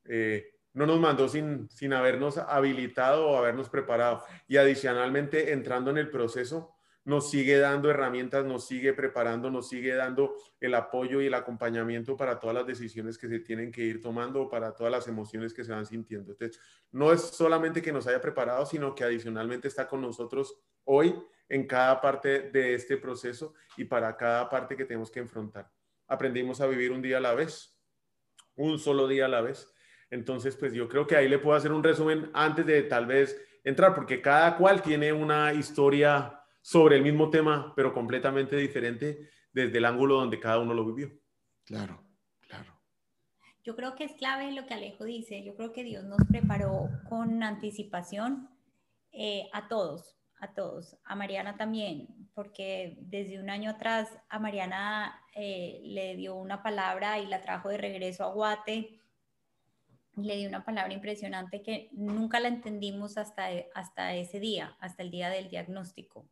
eh, 0.05 0.60
no 0.73 0.87
nos 0.87 1.01
mandó 1.01 1.29
sin, 1.29 1.69
sin 1.71 1.93
habernos 1.93 2.39
habilitado 2.39 3.29
o 3.29 3.37
habernos 3.37 3.69
preparado. 3.69 4.23
Y 4.47 4.57
adicionalmente, 4.57 5.53
entrando 5.53 5.91
en 5.91 5.99
el 5.99 6.11
proceso, 6.11 6.75
nos 7.05 7.31
sigue 7.31 7.59
dando 7.59 7.91
herramientas, 7.91 8.45
nos 8.45 8.67
sigue 8.67 8.93
preparando, 8.93 9.51
nos 9.51 9.69
sigue 9.69 9.95
dando 9.95 10.35
el 10.61 10.75
apoyo 10.75 11.21
y 11.21 11.27
el 11.27 11.35
acompañamiento 11.35 12.17
para 12.17 12.39
todas 12.39 12.55
las 12.55 12.67
decisiones 12.67 13.17
que 13.17 13.29
se 13.29 13.41
tienen 13.41 13.73
que 13.73 13.83
ir 13.83 14.01
tomando, 14.01 14.49
para 14.49 14.75
todas 14.75 14.93
las 14.93 15.09
emociones 15.09 15.55
que 15.55 15.65
se 15.65 15.73
van 15.73 15.87
sintiendo. 15.87 16.33
Entonces, 16.33 16.61
no 16.93 17.13
es 17.13 17.23
solamente 17.23 17.81
que 17.81 17.93
nos 17.93 18.07
haya 18.07 18.21
preparado, 18.21 18.67
sino 18.67 18.95
que 18.95 19.05
adicionalmente 19.05 19.67
está 19.67 19.89
con 19.89 20.03
nosotros 20.03 20.61
hoy 20.85 21.15
en 21.49 21.67
cada 21.67 22.01
parte 22.01 22.51
de 22.51 22.75
este 22.75 22.97
proceso 22.97 23.55
y 23.77 23.85
para 23.85 24.17
cada 24.17 24.49
parte 24.49 24.77
que 24.77 24.85
tenemos 24.85 25.11
que 25.11 25.21
enfrentar. 25.21 25.71
Aprendimos 26.07 26.61
a 26.61 26.67
vivir 26.67 26.93
un 26.93 27.03
día 27.03 27.17
a 27.17 27.21
la 27.21 27.35
vez, 27.35 27.77
un 28.57 28.79
solo 28.79 29.09
día 29.09 29.25
a 29.25 29.29
la 29.29 29.41
vez. 29.41 29.73
Entonces, 30.11 30.57
pues 30.57 30.73
yo 30.73 30.89
creo 30.89 31.07
que 31.07 31.17
ahí 31.17 31.29
le 31.29 31.39
puedo 31.39 31.57
hacer 31.57 31.73
un 31.73 31.85
resumen 31.85 32.31
antes 32.35 32.67
de 32.67 32.83
tal 32.83 33.07
vez 33.07 33.41
entrar, 33.65 33.95
porque 33.95 34.21
cada 34.21 34.57
cual 34.57 34.83
tiene 34.83 35.13
una 35.13 35.53
historia 35.53 36.41
sobre 36.61 36.97
el 36.97 37.03
mismo 37.03 37.31
tema, 37.31 37.73
pero 37.77 37.93
completamente 37.93 38.57
diferente 38.57 39.31
desde 39.53 39.79
el 39.79 39.85
ángulo 39.85 40.17
donde 40.17 40.41
cada 40.41 40.59
uno 40.59 40.75
lo 40.75 40.85
vivió. 40.85 41.11
Claro, 41.65 42.05
claro. 42.41 42.81
Yo 43.63 43.77
creo 43.77 43.95
que 43.95 44.05
es 44.05 44.13
clave 44.15 44.53
lo 44.53 44.67
que 44.67 44.75
Alejo 44.75 45.05
dice. 45.05 45.45
Yo 45.45 45.55
creo 45.55 45.73
que 45.73 45.85
Dios 45.85 46.05
nos 46.05 46.25
preparó 46.29 46.89
con 47.09 47.43
anticipación 47.43 48.49
eh, 49.13 49.49
a 49.53 49.69
todos, 49.69 50.17
a 50.41 50.55
todos, 50.55 50.97
a 51.05 51.15
Mariana 51.15 51.57
también, 51.57 52.09
porque 52.35 52.97
desde 53.03 53.41
un 53.41 53.51
año 53.51 53.71
atrás 53.71 54.09
a 54.29 54.39
Mariana 54.39 55.21
eh, 55.35 55.81
le 55.85 56.17
dio 56.17 56.35
una 56.37 56.63
palabra 56.63 57.19
y 57.19 57.27
la 57.27 57.43
trajo 57.43 57.69
de 57.69 57.79
regreso 57.79 58.25
a 58.25 58.33
Guate. 58.33 59.01
Le 60.23 60.37
dio 60.37 60.49
una 60.49 60.65
palabra 60.65 60.93
impresionante 60.93 61.63
que 61.63 61.89
nunca 61.93 62.41
la 62.41 62.49
entendimos 62.49 63.17
hasta, 63.17 63.49
hasta 63.75 64.15
ese 64.15 64.41
día, 64.41 64.77
hasta 64.81 65.03
el 65.03 65.11
día 65.11 65.29
del 65.29 65.49
diagnóstico 65.49 66.27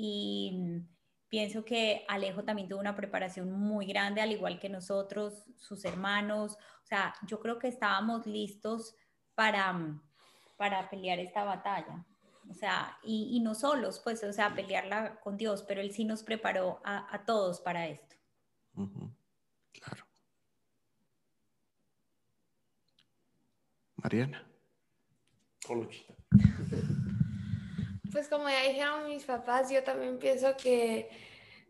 y 0.00 0.84
pienso 1.28 1.64
que 1.64 2.04
Alejo 2.06 2.44
también 2.44 2.68
tuvo 2.68 2.78
una 2.78 2.94
preparación 2.94 3.50
muy 3.50 3.84
grande, 3.84 4.20
al 4.20 4.30
igual 4.30 4.60
que 4.60 4.68
nosotros, 4.68 5.44
sus 5.56 5.84
hermanos. 5.84 6.52
O 6.84 6.86
sea, 6.86 7.12
yo 7.26 7.40
creo 7.40 7.58
que 7.58 7.66
estábamos 7.66 8.24
listos 8.24 8.94
para, 9.34 10.00
para 10.56 10.88
pelear 10.88 11.18
esta 11.18 11.42
batalla. 11.42 12.06
O 12.48 12.54
sea, 12.54 12.96
y, 13.02 13.40
no 13.40 13.56
solos, 13.56 14.00
pues, 14.04 14.22
o 14.22 14.32
sea, 14.32 14.54
pelearla 14.54 15.18
con 15.20 15.36
Dios, 15.36 15.64
pero 15.66 15.80
Él 15.80 15.90
sí 15.90 16.04
nos 16.04 16.22
preparó 16.22 16.80
a, 16.84 17.24
todos 17.26 17.60
para 17.60 17.88
esto. 17.88 18.14
Claro. 18.72 19.17
Mariana. 24.02 24.46
Pues 28.12 28.28
como 28.28 28.48
ya 28.48 28.62
dijeron 28.68 29.08
mis 29.08 29.24
papás, 29.24 29.70
yo 29.70 29.82
también 29.82 30.18
pienso 30.18 30.56
que 30.56 31.10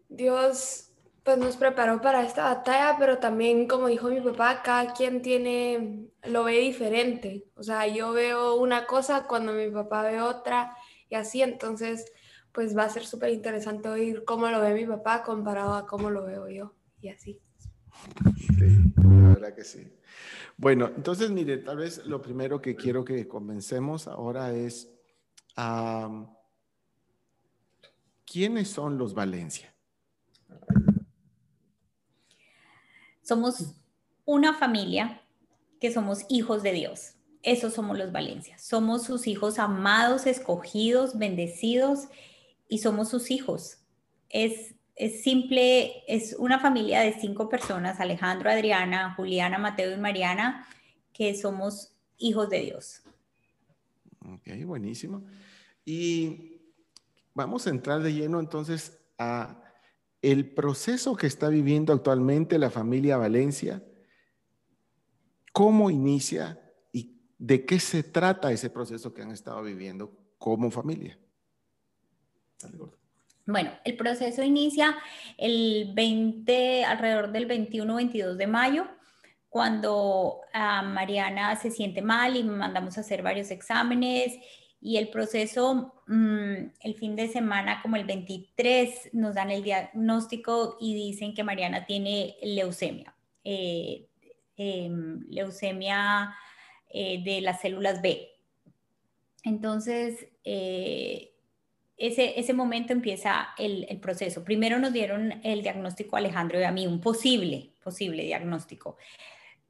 Dios 0.08 0.92
pues 1.24 1.36
nos 1.36 1.56
preparó 1.56 2.00
para 2.00 2.24
esta 2.24 2.44
batalla, 2.44 2.96
pero 2.98 3.18
también 3.18 3.66
como 3.66 3.88
dijo 3.88 4.08
mi 4.08 4.20
papá, 4.20 4.62
cada 4.62 4.94
quien 4.94 5.20
tiene, 5.20 6.08
lo 6.22 6.44
ve 6.44 6.60
diferente. 6.60 7.44
O 7.54 7.62
sea, 7.62 7.86
yo 7.86 8.12
veo 8.12 8.54
una 8.54 8.86
cosa 8.86 9.26
cuando 9.26 9.52
mi 9.52 9.68
papá 9.70 10.02
ve 10.02 10.22
otra 10.22 10.76
y 11.10 11.16
así, 11.16 11.42
entonces 11.42 12.10
pues 12.52 12.76
va 12.76 12.84
a 12.84 12.88
ser 12.88 13.04
súper 13.04 13.30
interesante 13.30 13.88
oír 13.88 14.24
cómo 14.24 14.48
lo 14.48 14.60
ve 14.60 14.74
mi 14.74 14.86
papá 14.86 15.22
comparado 15.22 15.74
a 15.74 15.86
cómo 15.86 16.10
lo 16.10 16.24
veo 16.24 16.48
yo 16.48 16.74
y 17.00 17.08
así. 17.08 17.40
Sí, 18.36 18.92
la 18.96 19.34
verdad 19.34 19.54
que 19.54 19.64
sí. 19.64 19.97
Bueno, 20.58 20.90
entonces 20.94 21.30
mire, 21.30 21.58
tal 21.58 21.78
vez 21.78 22.04
lo 22.04 22.20
primero 22.20 22.60
que 22.60 22.74
quiero 22.76 23.04
que 23.04 23.26
comencemos 23.26 24.08
ahora 24.08 24.52
es 24.52 24.90
¿Quiénes 28.24 28.68
son 28.68 28.98
los 28.98 29.14
Valencia? 29.14 29.74
Somos 33.22 33.74
una 34.24 34.54
familia 34.54 35.22
que 35.80 35.92
somos 35.92 36.26
hijos 36.28 36.62
de 36.62 36.72
Dios. 36.72 37.14
Esos 37.42 37.74
somos 37.74 37.96
los 37.96 38.12
Valencia. 38.12 38.58
Somos 38.58 39.04
sus 39.04 39.26
hijos 39.26 39.58
amados, 39.58 40.26
escogidos, 40.26 41.18
bendecidos 41.18 42.08
y 42.68 42.78
somos 42.78 43.08
sus 43.08 43.30
hijos. 43.30 43.78
Es, 44.28 44.74
es 44.98 45.22
simple, 45.22 46.02
es 46.08 46.34
una 46.38 46.58
familia 46.58 47.00
de 47.00 47.12
cinco 47.12 47.48
personas, 47.48 48.00
Alejandro, 48.00 48.50
Adriana, 48.50 49.14
Juliana, 49.14 49.56
Mateo 49.56 49.94
y 49.94 49.96
Mariana, 49.96 50.66
que 51.12 51.36
somos 51.36 51.94
hijos 52.18 52.50
de 52.50 52.60
Dios. 52.62 53.02
Ok, 54.26 54.64
buenísimo. 54.64 55.24
Y 55.84 56.60
vamos 57.32 57.66
a 57.66 57.70
entrar 57.70 58.02
de 58.02 58.12
lleno 58.12 58.40
entonces 58.40 58.98
a 59.18 59.62
el 60.20 60.52
proceso 60.52 61.16
que 61.16 61.28
está 61.28 61.48
viviendo 61.48 61.92
actualmente 61.92 62.58
la 62.58 62.70
familia 62.70 63.16
Valencia. 63.16 63.84
¿Cómo 65.52 65.90
inicia 65.90 66.60
y 66.92 67.20
de 67.38 67.64
qué 67.64 67.78
se 67.78 68.02
trata 68.02 68.50
ese 68.50 68.68
proceso 68.68 69.14
que 69.14 69.22
han 69.22 69.30
estado 69.30 69.62
viviendo 69.62 70.12
como 70.38 70.72
familia? 70.72 71.16
Bueno, 73.48 73.70
el 73.82 73.96
proceso 73.96 74.42
inicia 74.42 74.94
el 75.38 75.92
20, 75.94 76.84
alrededor 76.84 77.32
del 77.32 77.48
21-22 77.48 78.34
de 78.34 78.46
mayo, 78.46 78.86
cuando 79.48 80.42
a 80.52 80.82
Mariana 80.82 81.56
se 81.56 81.70
siente 81.70 82.02
mal 82.02 82.36
y 82.36 82.44
mandamos 82.44 82.98
a 82.98 83.00
hacer 83.00 83.22
varios 83.22 83.50
exámenes 83.50 84.36
y 84.82 84.98
el 84.98 85.08
proceso, 85.08 85.94
mm, 86.08 86.72
el 86.78 86.94
fin 86.96 87.16
de 87.16 87.28
semana, 87.28 87.80
como 87.80 87.96
el 87.96 88.04
23, 88.04 89.14
nos 89.14 89.34
dan 89.34 89.50
el 89.50 89.62
diagnóstico 89.62 90.76
y 90.78 90.94
dicen 90.94 91.32
que 91.32 91.42
Mariana 91.42 91.86
tiene 91.86 92.36
leucemia, 92.42 93.14
eh, 93.44 94.08
em, 94.58 95.24
leucemia 95.30 96.34
eh, 96.90 97.22
de 97.24 97.40
las 97.40 97.62
células 97.62 98.02
B. 98.02 98.28
Entonces, 99.42 100.28
eh, 100.44 101.37
ese, 101.98 102.38
ese 102.38 102.52
momento 102.52 102.92
empieza 102.92 103.48
el, 103.58 103.86
el, 103.88 103.98
proceso. 103.98 104.44
Primero 104.44 104.78
nos 104.78 104.92
dieron 104.92 105.40
el 105.42 105.62
diagnóstico 105.62 106.16
Alejandro 106.16 106.60
y 106.60 106.64
a 106.64 106.72
mí, 106.72 106.86
un 106.86 107.00
posible, 107.00 107.72
posible 107.82 108.22
diagnóstico. 108.22 108.96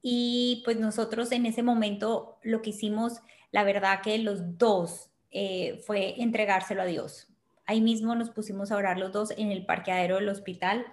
Y 0.03 0.63
pues 0.65 0.79
nosotros 0.79 1.33
en 1.33 1.47
ese 1.47 1.63
momento 1.63 2.39
lo 2.43 2.63
que 2.63 2.71
hicimos 2.71 3.21
la 3.51 3.65
verdad 3.65 4.01
que 4.03 4.19
los 4.19 4.59
dos 4.59 5.11
eh, 5.31 5.83
fue 5.87 6.21
entregárselo 6.21 6.83
a 6.83 6.87
Dios. 6.87 7.29
Ahí 7.67 7.81
mismo 7.81 8.15
nos 8.15 8.31
pusimos 8.31 8.71
a 8.71 8.77
orar 8.77 8.99
los 8.99 9.13
dos 9.13 9.31
en 9.37 9.51
el 9.51 9.67
parqueadero 9.67 10.17
del 10.17 10.29
hospital 10.29 10.87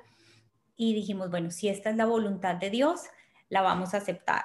y 0.76 0.94
dijimos, 0.94 1.30
bueno, 1.30 1.52
si 1.52 1.70
esta 1.70 1.90
es 1.90 1.96
la 1.96 2.06
voluntad 2.06 2.56
de 2.56 2.70
Dios, 2.70 3.02
la 3.50 3.62
vamos 3.62 3.94
a 3.94 3.98
aceptar. 3.98 4.44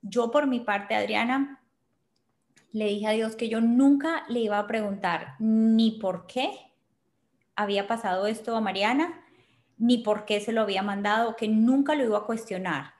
Yo 0.00 0.30
por 0.30 0.46
mi 0.46 0.60
parte, 0.60 0.94
Adriana, 0.94 1.61
le 2.72 2.86
dije 2.86 3.06
a 3.06 3.12
Dios 3.12 3.36
que 3.36 3.48
yo 3.48 3.60
nunca 3.60 4.24
le 4.28 4.40
iba 4.40 4.58
a 4.58 4.66
preguntar 4.66 5.36
ni 5.38 5.92
por 5.92 6.26
qué 6.26 6.50
había 7.54 7.86
pasado 7.86 8.26
esto 8.26 8.56
a 8.56 8.60
Mariana, 8.60 9.24
ni 9.78 9.98
por 9.98 10.24
qué 10.24 10.40
se 10.40 10.52
lo 10.52 10.62
había 10.62 10.82
mandado, 10.82 11.36
que 11.36 11.48
nunca 11.48 11.94
lo 11.94 12.04
iba 12.04 12.18
a 12.18 12.26
cuestionar 12.26 12.94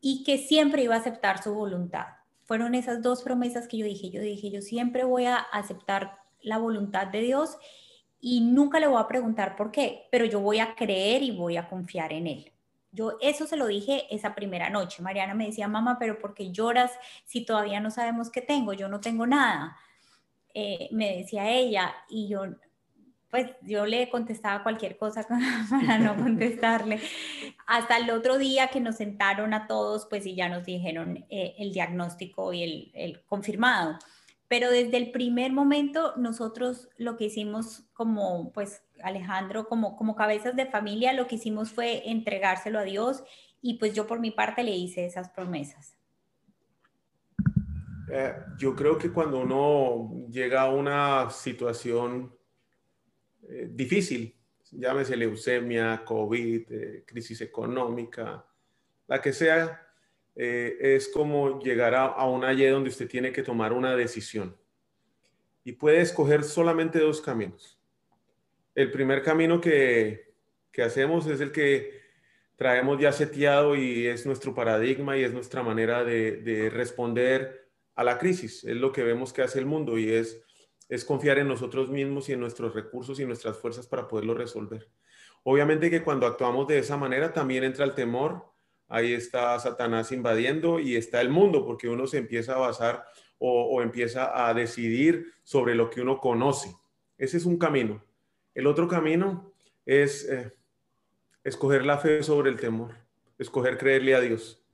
y 0.00 0.24
que 0.24 0.38
siempre 0.38 0.82
iba 0.82 0.94
a 0.94 0.98
aceptar 0.98 1.42
su 1.42 1.54
voluntad 1.54 2.06
fueron 2.44 2.74
esas 2.74 3.02
dos 3.02 3.22
promesas 3.22 3.66
que 3.66 3.78
yo 3.78 3.86
dije. 3.86 4.10
Yo 4.10 4.20
dije, 4.20 4.50
yo 4.50 4.62
siempre 4.62 5.04
voy 5.04 5.24
a 5.24 5.36
aceptar 5.36 6.18
la 6.42 6.58
voluntad 6.58 7.06
de 7.06 7.20
Dios 7.20 7.56
y 8.20 8.40
nunca 8.40 8.80
le 8.80 8.86
voy 8.86 9.00
a 9.00 9.08
preguntar 9.08 9.56
por 9.56 9.70
qué, 9.70 10.06
pero 10.10 10.24
yo 10.24 10.40
voy 10.40 10.58
a 10.58 10.74
creer 10.74 11.22
y 11.22 11.30
voy 11.30 11.56
a 11.56 11.68
confiar 11.68 12.12
en 12.12 12.26
Él. 12.26 12.52
Yo 12.94 13.18
eso 13.20 13.46
se 13.46 13.56
lo 13.56 13.66
dije 13.66 14.06
esa 14.14 14.34
primera 14.34 14.70
noche. 14.70 15.02
Mariana 15.02 15.34
me 15.34 15.46
decía, 15.46 15.66
mamá, 15.66 15.98
pero 15.98 16.18
¿por 16.18 16.32
qué 16.32 16.52
lloras 16.52 16.92
si 17.24 17.44
todavía 17.44 17.80
no 17.80 17.90
sabemos 17.90 18.30
qué 18.30 18.40
tengo? 18.40 18.72
Yo 18.72 18.88
no 18.88 19.00
tengo 19.00 19.26
nada. 19.26 19.76
Eh, 20.54 20.88
me 20.92 21.16
decía 21.16 21.50
ella 21.50 21.92
y 22.08 22.28
yo, 22.28 22.44
pues 23.34 23.50
yo 23.62 23.84
le 23.84 24.08
contestaba 24.10 24.62
cualquier 24.62 24.96
cosa 24.96 25.26
para 25.70 25.98
no 25.98 26.14
contestarle. 26.14 27.00
Hasta 27.66 27.96
el 27.96 28.08
otro 28.10 28.38
día 28.38 28.68
que 28.68 28.80
nos 28.80 28.98
sentaron 28.98 29.54
a 29.54 29.66
todos, 29.66 30.06
pues 30.06 30.24
y 30.24 30.36
ya 30.36 30.48
nos 30.48 30.64
dijeron 30.64 31.24
eh, 31.30 31.56
el 31.58 31.72
diagnóstico 31.72 32.52
y 32.52 32.62
el, 32.62 32.92
el, 32.94 33.24
confirmado. 33.24 33.98
Pero 34.46 34.70
desde 34.70 34.98
el 34.98 35.10
primer 35.10 35.50
momento 35.50 36.14
nosotros 36.16 36.88
lo 36.96 37.16
que 37.16 37.24
hicimos 37.24 37.82
como 37.92 38.52
pues 38.52 38.83
Alejandro, 39.02 39.68
como, 39.68 39.96
como 39.96 40.14
cabezas 40.14 40.56
de 40.56 40.66
familia, 40.66 41.12
lo 41.12 41.26
que 41.26 41.36
hicimos 41.36 41.70
fue 41.70 42.08
entregárselo 42.10 42.78
a 42.78 42.84
Dios 42.84 43.24
y 43.60 43.78
pues 43.78 43.94
yo 43.94 44.06
por 44.06 44.20
mi 44.20 44.30
parte 44.30 44.62
le 44.62 44.76
hice 44.76 45.06
esas 45.06 45.30
promesas. 45.30 45.96
Eh, 48.10 48.34
yo 48.58 48.76
creo 48.76 48.98
que 48.98 49.10
cuando 49.10 49.40
uno 49.40 50.28
llega 50.30 50.62
a 50.62 50.70
una 50.70 51.30
situación 51.30 52.36
eh, 53.48 53.68
difícil, 53.70 54.36
llámese 54.70 55.16
leucemia, 55.16 56.04
COVID, 56.04 56.72
eh, 56.72 57.04
crisis 57.06 57.40
económica, 57.40 58.46
la 59.06 59.20
que 59.20 59.32
sea, 59.32 59.80
es 60.36 61.08
como 61.08 61.60
llegar 61.60 61.94
a, 61.94 62.06
a 62.06 62.28
una 62.28 62.52
donde 62.52 62.90
usted 62.90 63.08
tiene 63.08 63.30
que 63.30 63.44
tomar 63.44 63.72
una 63.72 63.94
decisión. 63.94 64.56
Y 65.62 65.72
puede 65.72 66.00
escoger 66.00 66.42
solamente 66.42 66.98
dos 66.98 67.20
caminos. 67.20 67.73
El 68.74 68.90
primer 68.90 69.22
camino 69.22 69.60
que, 69.60 70.34
que 70.72 70.82
hacemos 70.82 71.26
es 71.26 71.40
el 71.40 71.52
que 71.52 72.02
traemos 72.56 73.00
ya 73.00 73.12
seteado 73.12 73.76
y 73.76 74.06
es 74.06 74.26
nuestro 74.26 74.54
paradigma 74.54 75.16
y 75.16 75.24
es 75.24 75.32
nuestra 75.32 75.62
manera 75.62 76.04
de, 76.04 76.38
de 76.38 76.70
responder 76.70 77.68
a 77.94 78.04
la 78.04 78.18
crisis. 78.18 78.64
Es 78.64 78.76
lo 78.76 78.92
que 78.92 79.02
vemos 79.02 79.32
que 79.32 79.42
hace 79.42 79.58
el 79.58 79.66
mundo 79.66 79.98
y 79.98 80.10
es, 80.10 80.42
es 80.88 81.04
confiar 81.04 81.38
en 81.38 81.48
nosotros 81.48 81.90
mismos 81.90 82.28
y 82.28 82.32
en 82.32 82.40
nuestros 82.40 82.74
recursos 82.74 83.20
y 83.20 83.26
nuestras 83.26 83.56
fuerzas 83.56 83.86
para 83.86 84.08
poderlo 84.08 84.34
resolver. 84.34 84.88
Obviamente 85.44 85.90
que 85.90 86.02
cuando 86.02 86.26
actuamos 86.26 86.66
de 86.66 86.78
esa 86.78 86.96
manera 86.96 87.32
también 87.32 87.64
entra 87.64 87.84
el 87.84 87.94
temor, 87.94 88.46
ahí 88.88 89.12
está 89.12 89.58
Satanás 89.58 90.10
invadiendo 90.10 90.80
y 90.80 90.96
está 90.96 91.20
el 91.20 91.28
mundo, 91.28 91.66
porque 91.66 91.88
uno 91.88 92.06
se 92.06 92.18
empieza 92.18 92.54
a 92.54 92.58
basar 92.58 93.04
o, 93.38 93.82
empieza 93.82 94.48
a 94.48 94.54
decidir 94.54 95.26
sobre 95.42 95.74
lo 95.74 95.90
que 95.90 96.00
uno 96.00 96.18
conoce. 96.18 96.74
Ese 97.18 97.36
es 97.36 97.44
un 97.44 97.58
camino. 97.58 98.02
El 98.54 98.66
otro 98.66 98.88
camino 98.88 99.52
es 99.84 100.28
eh, 100.28 100.52
escoger 101.42 101.84
la 101.84 101.98
fe 101.98 102.22
sobre 102.22 102.50
el 102.50 102.58
temor, 102.58 102.94
escoger 103.38 103.76
creerle 103.78 104.14
a 104.14 104.20
Dios. 104.20 104.64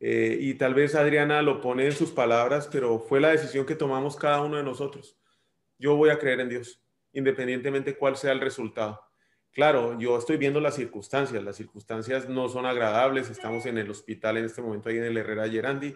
Eh, 0.00 0.38
y 0.40 0.54
tal 0.54 0.74
vez 0.74 0.94
Adriana 0.94 1.42
lo 1.42 1.60
pone 1.60 1.84
en 1.84 1.92
sus 1.92 2.10
palabras, 2.10 2.68
pero 2.72 2.98
fue 2.98 3.20
la 3.20 3.28
decisión 3.28 3.66
que 3.66 3.74
tomamos 3.74 4.16
cada 4.16 4.40
uno 4.40 4.56
de 4.56 4.62
nosotros. 4.62 5.18
Yo 5.78 5.94
voy 5.96 6.10
a 6.10 6.18
creer 6.18 6.40
en 6.40 6.48
Dios, 6.48 6.82
independientemente 7.12 7.96
cuál 7.96 8.16
sea 8.16 8.32
el 8.32 8.40
resultado. 8.40 9.00
Claro, 9.52 9.98
yo 9.98 10.16
estoy 10.16 10.36
viendo 10.36 10.60
las 10.60 10.76
circunstancias, 10.76 11.42
las 11.42 11.56
circunstancias 11.56 12.28
no 12.28 12.48
son 12.48 12.66
agradables, 12.66 13.28
estamos 13.28 13.66
en 13.66 13.78
el 13.78 13.90
hospital 13.90 14.36
en 14.36 14.44
este 14.44 14.62
momento 14.62 14.88
ahí 14.88 14.98
en 14.98 15.04
el 15.04 15.16
Herrera 15.16 15.48
Gerandi, 15.48 15.94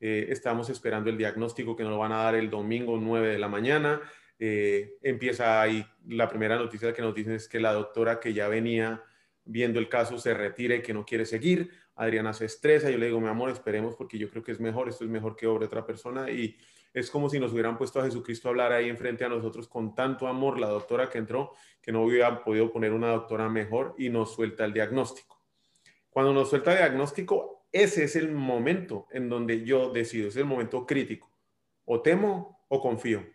eh, 0.00 0.26
estamos 0.30 0.70
esperando 0.70 1.10
el 1.10 1.18
diagnóstico 1.18 1.76
que 1.76 1.82
nos 1.82 1.92
lo 1.92 1.98
van 1.98 2.12
a 2.12 2.24
dar 2.24 2.34
el 2.34 2.50
domingo 2.50 2.98
9 2.98 3.28
de 3.28 3.38
la 3.38 3.48
mañana, 3.48 4.00
eh, 4.38 4.94
empieza 5.02 5.60
ahí, 5.60 5.84
la 6.06 6.28
primera 6.28 6.56
noticia 6.56 6.92
que 6.92 7.02
nos 7.02 7.14
dicen 7.14 7.34
es 7.34 7.48
que 7.48 7.60
la 7.60 7.72
doctora 7.72 8.20
que 8.20 8.32
ya 8.32 8.48
venía 8.48 9.02
viendo 9.44 9.78
el 9.78 9.88
caso 9.88 10.18
se 10.18 10.34
retira 10.34 10.74
y 10.74 10.82
que 10.82 10.94
no 10.94 11.04
quiere 11.04 11.26
seguir, 11.26 11.70
Adriana 11.96 12.32
se 12.32 12.46
estresa, 12.46 12.90
yo 12.90 12.98
le 12.98 13.06
digo, 13.06 13.20
mi 13.20 13.28
amor, 13.28 13.50
esperemos 13.50 13.94
porque 13.94 14.18
yo 14.18 14.28
creo 14.30 14.42
que 14.42 14.52
es 14.52 14.60
mejor, 14.60 14.88
esto 14.88 15.04
es 15.04 15.10
mejor 15.10 15.36
que 15.36 15.46
obra 15.46 15.66
otra 15.66 15.86
persona 15.86 16.30
y 16.30 16.56
es 16.92 17.10
como 17.10 17.28
si 17.28 17.40
nos 17.40 17.52
hubieran 17.52 17.76
puesto 17.76 18.00
a 18.00 18.04
Jesucristo 18.04 18.48
a 18.48 18.50
hablar 18.50 18.72
ahí 18.72 18.88
enfrente 18.88 19.24
a 19.24 19.28
nosotros 19.28 19.68
con 19.68 19.94
tanto 19.94 20.28
amor, 20.28 20.60
la 20.60 20.68
doctora 20.68 21.10
que 21.10 21.18
entró, 21.18 21.52
que 21.82 21.92
no 21.92 22.02
hubiera 22.04 22.42
podido 22.42 22.72
poner 22.72 22.92
una 22.92 23.08
doctora 23.08 23.48
mejor 23.48 23.94
y 23.98 24.08
nos 24.08 24.32
suelta 24.32 24.64
el 24.64 24.72
diagnóstico. 24.72 25.42
Cuando 26.08 26.32
nos 26.32 26.48
suelta 26.48 26.72
el 26.72 26.78
diagnóstico, 26.78 27.66
ese 27.72 28.04
es 28.04 28.14
el 28.14 28.30
momento 28.30 29.08
en 29.10 29.28
donde 29.28 29.64
yo 29.64 29.90
decido, 29.90 30.28
es 30.28 30.36
el 30.36 30.44
momento 30.44 30.86
crítico. 30.86 31.32
O 31.84 32.00
temo 32.00 32.64
o 32.68 32.80
confío. 32.80 33.26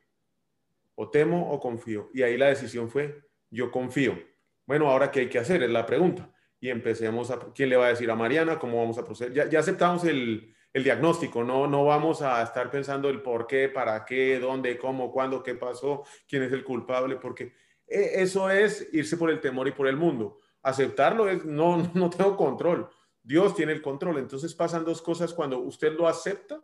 O 1.01 1.09
temo 1.09 1.49
o 1.53 1.62
confío. 1.62 2.09
Y 2.13 2.23
ahí 2.23 2.38
la 2.38 2.47
decisión 2.47 2.89
fue, 2.89 3.23
yo 3.49 3.71
confío. 3.71 4.19
Bueno, 4.65 4.89
ahora 4.89 5.09
qué 5.09 5.21
hay 5.21 5.29
que 5.29 5.39
hacer 5.39 5.63
es 5.63 5.69
la 5.69 5.85
pregunta 5.85 6.29
y 6.59 6.69
empecemos 6.69 7.31
a, 7.31 7.39
¿quién 7.55 7.69
le 7.69 7.77
va 7.77 7.85
a 7.85 7.89
decir 7.89 8.12
a 8.12 8.15
Mariana? 8.15 8.59
¿Cómo 8.59 8.79
vamos 8.79 8.97
a 8.97 9.05
proceder? 9.05 9.49
Ya, 9.49 9.59
aceptamos 9.59 10.03
el, 10.03 10.53
el, 10.73 10.83
diagnóstico, 10.83 11.41
no, 11.41 11.67
no 11.67 11.85
vamos 11.85 12.21
a 12.21 12.43
estar 12.43 12.69
pensando 12.69 13.07
el 13.07 13.21
por 13.21 13.47
qué, 13.47 13.69
para 13.69 14.03
qué, 14.03 14.39
dónde, 14.39 14.77
cómo, 14.77 15.09
cuándo, 15.09 15.41
qué 15.41 15.55
pasó, 15.55 16.03
quién 16.27 16.43
es 16.43 16.51
el 16.51 16.65
culpable, 16.65 17.15
porque 17.15 17.53
e, 17.88 18.21
eso 18.21 18.49
es 18.49 18.89
irse 18.91 19.15
por 19.15 19.29
el 19.29 19.39
temor 19.39 19.69
y 19.69 19.71
por 19.71 19.88
el 19.88 19.95
mundo. 19.95 20.39
Aceptarlo 20.62 21.29
es, 21.29 21.45
no, 21.45 21.77
no 21.93 22.09
tengo 22.09 22.35
control, 22.35 22.89
Dios 23.23 23.55
tiene 23.55 23.71
el 23.71 23.81
control. 23.81 24.17
Entonces 24.17 24.53
pasan 24.53 24.83
dos 24.83 25.01
cosas 25.01 25.33
cuando 25.33 25.59
usted 25.59 25.93
lo 25.93 26.09
acepta, 26.09 26.59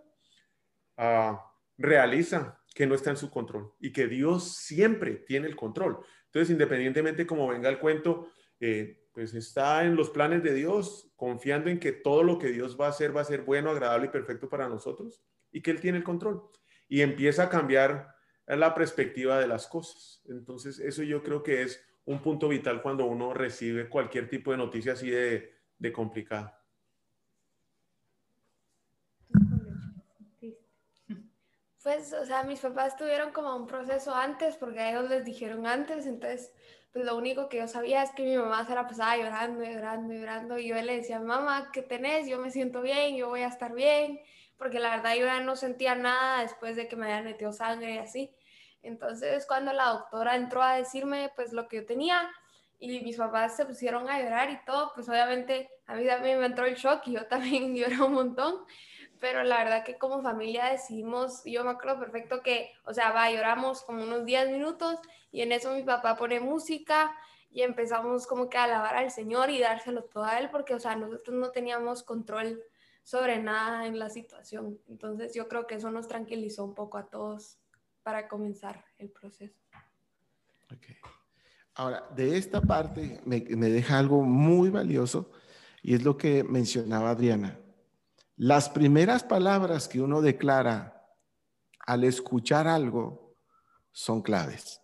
ah, 0.98 1.54
realiza 1.78 2.60
que 2.76 2.86
no 2.86 2.94
está 2.94 3.10
en 3.10 3.18
su 3.18 3.32
control 3.32 3.72
y 3.80 3.94
que 3.94 4.08
Dios 4.08 4.58
siempre 4.58 5.16
tiene 5.16 5.48
el 5.48 5.56
control. 5.56 6.00
Entonces, 6.26 6.52
independientemente 6.52 7.26
como 7.26 7.48
venga 7.48 7.70
el 7.70 7.80
cuento, 7.80 8.28
eh, 8.60 9.08
pues 9.14 9.34
está 9.34 9.86
en 9.86 9.96
los 9.96 10.10
planes 10.10 10.44
de 10.44 10.54
Dios, 10.54 11.10
confiando 11.16 11.70
en 11.70 11.80
que 11.80 11.94
todo 11.94 12.22
lo 12.22 12.38
que 12.38 12.50
Dios 12.50 12.78
va 12.80 12.88
a 12.88 12.90
hacer 12.90 13.16
va 13.16 13.22
a 13.22 13.26
ser 13.26 13.44
bueno, 13.44 13.72
agradable 13.72 14.08
y 14.08 14.10
perfecto 14.10 14.50
para 14.50 14.68
nosotros 14.68 15.24
y 15.54 15.62
que 15.62 15.72
Él 15.72 15.80
tiene 15.80 16.00
el 16.00 16.04
control. 16.04 16.44
Y 16.90 17.00
empieza 17.00 17.44
a 17.44 17.50
cambiar 17.50 18.14
la 18.46 18.76
perspectiva 18.76 19.40
de 19.40 19.48
las 19.48 19.68
cosas. 19.68 20.22
Entonces, 20.28 20.78
eso 20.80 21.02
yo 21.02 21.24
creo 21.24 21.42
que 21.44 21.62
es 21.62 21.82
un 22.04 22.22
punto 22.22 22.50
vital 22.50 22.82
cuando 22.82 23.06
uno 23.06 23.34
recibe 23.34 23.88
cualquier 23.88 24.28
tipo 24.30 24.52
de 24.52 24.58
noticia 24.58 24.94
así 24.94 25.10
de, 25.10 25.54
de 25.78 25.94
complicada. 25.94 26.55
Pues, 31.86 32.14
o 32.14 32.26
sea, 32.26 32.42
mis 32.42 32.62
papás 32.62 32.98
tuvieron 32.98 33.32
como 33.32 33.56
un 33.56 33.68
proceso 33.68 34.16
antes 34.16 34.56
porque 34.58 34.80
a 34.80 34.90
ellos 34.90 35.08
les 35.08 35.24
dijeron 35.24 35.68
antes, 35.68 36.08
entonces 36.08 36.52
pues 36.92 37.06
lo 37.06 37.16
único 37.16 37.48
que 37.48 37.58
yo 37.58 37.68
sabía 37.68 38.02
es 38.02 38.10
que 38.14 38.24
mi 38.24 38.36
mamá 38.36 38.66
se 38.66 38.74
la 38.74 38.88
pasaba 38.88 39.16
llorando, 39.18 39.64
llorando, 39.64 40.12
llorando, 40.12 40.58
y 40.58 40.70
yo 40.70 40.82
le 40.82 40.96
decía, 40.96 41.20
mamá, 41.20 41.70
¿qué 41.72 41.84
tenés? 41.84 42.28
Yo 42.28 42.40
me 42.40 42.50
siento 42.50 42.82
bien, 42.82 43.16
yo 43.16 43.30
voy 43.30 43.42
a 43.42 43.50
estar 43.50 43.72
bien, 43.76 44.20
porque 44.58 44.80
la 44.80 44.96
verdad 44.96 45.14
yo 45.16 45.28
ya 45.28 45.40
no 45.42 45.56
sentía 45.56 45.94
nada 45.94 46.42
después 46.42 46.76
de 46.76 46.88
que 46.88 46.96
me 46.96 47.06
habían 47.06 47.26
metido 47.26 47.54
sangre 47.54 47.94
y 47.94 47.98
así. 48.00 48.36
Entonces, 48.82 49.46
cuando 49.46 49.72
la 49.72 49.90
doctora 49.90 50.36
entró 50.36 50.64
a 50.64 50.78
decirme, 50.78 51.32
pues, 51.36 51.54
lo 51.54 51.68
que 51.68 51.78
yo 51.82 51.86
tenía, 51.86 52.32
y 52.80 53.02
mis 53.02 53.18
papás 53.18 53.56
se 53.58 53.66
pusieron 53.66 54.10
a 54.10 54.20
llorar 54.20 54.50
y 54.50 54.58
todo, 54.66 54.92
pues, 54.96 55.08
obviamente, 55.08 55.70
a 55.86 55.94
mí 55.94 56.08
también 56.08 56.40
me 56.40 56.48
entró 56.48 56.66
el 56.66 56.76
shock 56.76 57.08
y 57.08 57.12
yo 57.12 57.28
también 57.28 57.76
lloré 57.76 58.02
un 58.02 58.14
montón, 58.14 58.66
pero 59.26 59.44
la 59.44 59.64
verdad 59.64 59.84
que 59.84 59.98
como 59.98 60.22
familia 60.22 60.66
decidimos, 60.66 61.42
yo 61.46 61.64
me 61.64 61.72
acuerdo 61.72 62.00
perfecto 62.00 62.44
que, 62.44 62.70
o 62.86 62.94
sea, 62.94 63.12
va, 63.12 63.32
lloramos 63.32 63.82
como 63.82 64.04
unos 64.04 64.24
10 64.24 64.52
minutos 64.52 65.00
y 65.32 65.42
en 65.42 65.52
eso 65.52 65.74
mi 65.74 65.82
papá 65.82 66.16
pone 66.16 66.40
música 66.40 67.12
y 67.50 67.64
empezamos 67.64 68.28
como 68.28 68.52
que 68.52 68.60
a 68.60 68.66
alabar 68.66 68.96
al 68.96 69.10
Señor 69.10 69.50
y 69.50 69.60
dárselo 69.60 70.04
todo 70.04 70.26
a 70.26 70.38
Él 70.38 70.52
porque, 70.52 70.76
o 70.76 70.80
sea, 70.80 70.96
nosotros 70.96 71.36
no 71.36 71.50
teníamos 71.50 72.04
control 72.04 72.62
sobre 73.04 73.40
nada 73.40 73.88
en 73.88 73.98
la 73.98 74.12
situación. 74.12 74.80
Entonces 74.88 75.34
yo 75.34 75.48
creo 75.48 75.66
que 75.66 75.74
eso 75.74 75.90
nos 75.90 76.08
tranquilizó 76.08 76.64
un 76.64 76.76
poco 76.76 77.00
a 77.00 77.08
todos 77.08 77.58
para 78.04 78.28
comenzar 78.28 78.86
el 79.00 79.10
proceso. 79.10 79.60
Okay. 80.66 80.98
Ahora, 81.74 82.08
de 82.16 82.38
esta 82.38 82.62
parte 82.62 83.22
me, 83.26 83.42
me 83.42 83.70
deja 83.72 83.98
algo 83.98 84.22
muy 84.22 84.70
valioso 84.70 85.32
y 85.82 85.96
es 85.96 86.04
lo 86.04 86.16
que 86.16 86.44
mencionaba 86.44 87.10
Adriana 87.10 87.60
las 88.38 88.70
primeras 88.70 89.24
palabras 89.24 89.88
que 89.88 90.02
uno 90.02 90.22
declara 90.22 91.08
al 91.80 92.04
escuchar 92.04 92.68
algo 92.68 93.34
son 93.92 94.22
claves. 94.22 94.82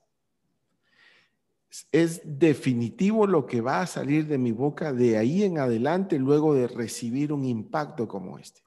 Es 1.92 2.22
definitivo 2.24 3.28
lo 3.28 3.46
que 3.46 3.62
va 3.62 3.82
a 3.82 3.88
salir 3.88 4.28
de 4.28 4.38
mi 4.38 4.52
boca 4.52 4.94
de 4.94 5.18
ahí 5.18 5.44
en 5.44 5.58
adelante 5.58 6.18
luego 6.18 6.54
de 6.54 6.68
recibir 6.68 7.34
un 7.34 7.46
impacto 7.46 8.08
como 8.08 8.40
este. 8.40 8.62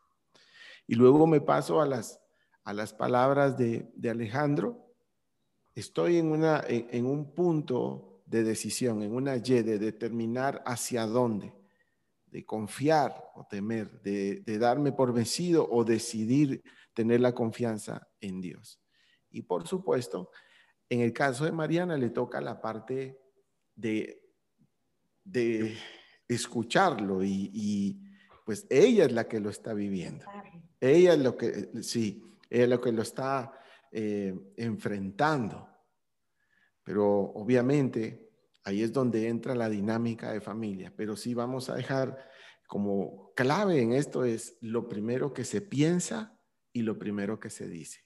Y 0.86 0.96
luego 0.96 1.26
me 1.26 1.40
paso 1.40 1.80
a 1.80 1.86
las, 1.86 2.20
a 2.62 2.74
las 2.74 2.92
palabras 2.92 3.56
de, 3.56 3.90
Alejandro. 4.08 4.94
Estoy 5.74 6.18
en, 6.18 6.30
una, 6.30 6.62
en 6.68 7.06
un 7.06 7.32
punto 7.32 8.22
de 8.26 8.42
decisión, 8.42 9.02
en 9.02 9.14
una 9.14 9.36
Y 9.36 9.62
de 9.62 9.78
determinar 9.78 10.62
hacia 10.66 11.06
dónde 11.06 11.52
de 12.34 12.44
confiar 12.44 13.30
o 13.36 13.46
temer, 13.46 14.02
de, 14.02 14.58
darme 14.58 14.90
por 14.90 15.12
vencido 15.12 15.68
o 15.70 15.84
decidir 15.84 16.64
tener 16.92 17.20
la 17.20 17.32
confianza 17.32 18.08
en 18.20 18.40
Dios. 18.40 18.80
Y 19.30 19.42
por 19.42 19.68
supuesto, 19.68 20.32
en 20.88 21.02
el 21.02 21.12
caso 21.12 21.44
de 21.44 21.52
Mariana 21.52 21.96
le 21.96 22.10
toca 22.10 22.40
la 22.40 22.60
parte 22.60 23.20
de, 23.76 24.20
de 25.22 25.76
escucharlo 26.26 27.22
y, 27.22 28.02
pues 28.44 28.66
ella 28.68 29.04
es 29.04 29.12
la 29.12 29.28
que 29.28 29.38
lo 29.38 29.48
está 29.48 29.72
viviendo. 29.72 30.26
Ella 30.80 31.12
es 31.12 31.20
lo 31.20 31.36
que, 31.36 31.70
sí, 31.82 32.20
ella 32.50 32.64
es 32.64 32.68
lo 32.68 32.80
que 32.80 32.90
lo 32.90 33.02
está 33.02 33.52
eh, 33.92 34.34
enfrentando. 34.56 35.68
Pero 36.82 37.06
obviamente 37.06 38.23
Ahí 38.64 38.82
es 38.82 38.92
donde 38.92 39.28
entra 39.28 39.54
la 39.54 39.68
dinámica 39.68 40.32
de 40.32 40.40
familia, 40.40 40.92
pero 40.96 41.16
sí 41.16 41.34
vamos 41.34 41.68
a 41.68 41.74
dejar 41.74 42.30
como 42.66 43.32
clave 43.34 43.80
en 43.82 43.92
esto 43.92 44.24
es 44.24 44.56
lo 44.60 44.88
primero 44.88 45.32
que 45.34 45.44
se 45.44 45.60
piensa 45.60 46.38
y 46.72 46.82
lo 46.82 46.98
primero 46.98 47.38
que 47.38 47.50
se 47.50 47.68
dice. 47.68 48.04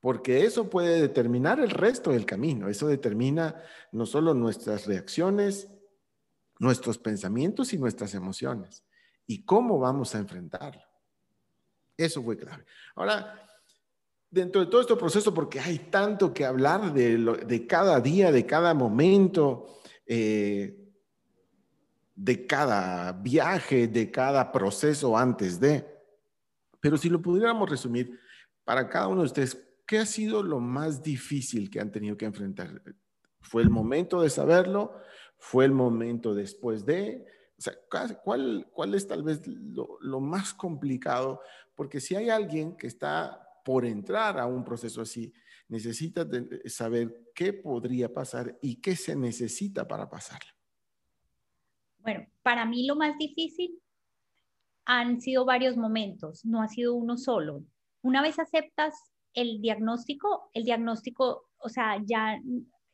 porque 0.00 0.44
eso 0.44 0.70
puede 0.70 1.00
determinar 1.00 1.58
el 1.58 1.70
resto 1.70 2.12
del 2.12 2.24
camino, 2.24 2.68
eso 2.68 2.86
determina 2.86 3.62
no 3.90 4.06
solo 4.06 4.32
nuestras 4.32 4.86
reacciones, 4.86 5.68
nuestros 6.60 6.98
pensamientos 6.98 7.72
y 7.72 7.78
nuestras 7.78 8.14
emociones, 8.14 8.84
y 9.26 9.44
cómo 9.44 9.78
vamos 9.78 10.14
a 10.14 10.18
enfrentarlo. 10.18 10.82
Eso 11.96 12.22
fue 12.22 12.36
clave. 12.36 12.64
Ahora, 12.94 13.47
dentro 14.30 14.60
de 14.60 14.70
todo 14.70 14.80
este 14.80 14.96
proceso, 14.96 15.32
porque 15.32 15.60
hay 15.60 15.78
tanto 15.78 16.32
que 16.32 16.44
hablar 16.44 16.92
de, 16.92 17.66
cada 17.66 18.00
día, 18.00 18.30
de 18.30 18.44
cada 18.46 18.74
momento, 18.74 19.80
eh, 20.06 20.76
de 22.14 22.46
cada 22.46 23.12
viaje, 23.12 23.88
de 23.88 24.10
cada 24.10 24.50
proceso 24.52 25.16
antes 25.16 25.58
de, 25.60 25.86
pero 26.80 26.96
si 26.96 27.08
lo 27.08 27.20
pudiéramos 27.20 27.68
resumir, 27.68 28.18
para 28.64 28.88
cada 28.88 29.08
uno 29.08 29.22
de 29.22 29.26
ustedes, 29.26 29.66
¿qué 29.86 29.98
ha 29.98 30.06
sido 30.06 30.42
lo 30.42 30.60
más 30.60 31.02
difícil 31.02 31.70
que 31.70 31.80
han 31.80 31.90
tenido 31.90 32.16
que 32.16 32.26
enfrentar? 32.26 32.82
¿Fue 33.40 33.62
el 33.62 33.70
momento 33.70 34.20
de 34.20 34.30
saberlo? 34.30 34.94
¿Fue 35.38 35.64
el 35.64 35.72
momento 35.72 36.34
después 36.34 36.84
de? 36.84 37.24
O 37.58 37.62
sea, 37.62 37.74
¿cuál, 38.22 38.68
cuál 38.72 38.94
es 38.94 39.06
tal 39.06 39.22
vez 39.22 39.46
lo, 39.46 39.98
lo 40.00 40.20
más 40.20 40.52
complicado? 40.52 41.40
Porque 41.74 42.00
si 42.00 42.14
hay 42.14 42.28
alguien 42.28 42.76
que 42.76 42.86
está 42.86 43.47
por 43.68 43.84
entrar 43.84 44.38
a 44.38 44.46
un 44.46 44.64
proceso 44.64 45.02
así, 45.02 45.30
necesita 45.68 46.26
saber 46.64 47.32
qué 47.34 47.52
podría 47.52 48.10
pasar 48.10 48.58
y 48.62 48.80
qué 48.80 48.96
se 48.96 49.14
necesita 49.14 49.86
para 49.86 50.08
pasarlo. 50.08 50.50
Bueno, 51.98 52.26
para 52.42 52.64
mí 52.64 52.86
lo 52.86 52.96
más 52.96 53.18
difícil 53.18 53.78
han 54.86 55.20
sido 55.20 55.44
varios 55.44 55.76
momentos, 55.76 56.46
no 56.46 56.62
ha 56.62 56.68
sido 56.68 56.94
uno 56.94 57.18
solo. 57.18 57.62
Una 58.00 58.22
vez 58.22 58.38
aceptas 58.38 58.94
el 59.34 59.60
diagnóstico, 59.60 60.48
el 60.54 60.64
diagnóstico, 60.64 61.50
o 61.58 61.68
sea, 61.68 62.02
ya 62.06 62.40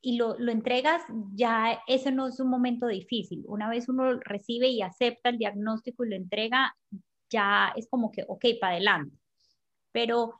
y 0.01 0.17
lo, 0.17 0.37
lo, 0.41 0.51
entregas, 0.51 1.03
ya 1.37 1.79
ese 1.87 2.11
no 2.11 2.27
es 2.27 2.41
un 2.41 2.51
momento 2.51 2.89
difícil. 2.89 3.45
Una 3.47 3.71
vez 3.71 3.89
uno 3.89 4.19
recibe 4.25 4.67
y 4.67 4.83
acepta 4.83 5.29
el 5.29 5.39
diagnóstico 5.39 6.05
y 6.05 6.11
lo 6.11 6.17
entrega, 6.17 6.77
ya 7.31 7.73
es 7.77 7.87
como 7.89 8.11
que, 8.11 8.25
ok, 8.27 8.45
para 8.61 8.73
adelante. 8.73 9.17
Pero 9.93 10.35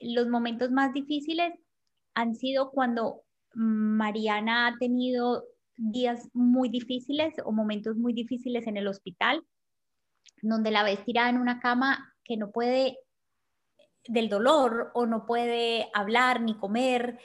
los 0.00 0.28
momentos 0.28 0.70
más 0.70 0.92
difíciles 0.92 1.52
han 2.14 2.34
sido 2.34 2.70
cuando 2.70 3.22
Mariana 3.54 4.68
ha 4.68 4.78
tenido 4.78 5.44
días 5.76 6.28
muy 6.32 6.68
difíciles 6.68 7.34
o 7.44 7.52
momentos 7.52 7.96
muy 7.96 8.12
difíciles 8.12 8.66
en 8.66 8.76
el 8.76 8.88
hospital, 8.88 9.44
donde 10.42 10.70
la 10.70 10.82
ves 10.82 11.04
tirada 11.04 11.28
en 11.28 11.38
una 11.38 11.60
cama 11.60 12.14
que 12.24 12.36
no 12.36 12.50
puede 12.50 12.98
del 14.08 14.28
dolor 14.28 14.90
o 14.94 15.06
no 15.06 15.26
puede 15.26 15.88
hablar 15.92 16.40
ni 16.40 16.56
comer. 16.56 17.18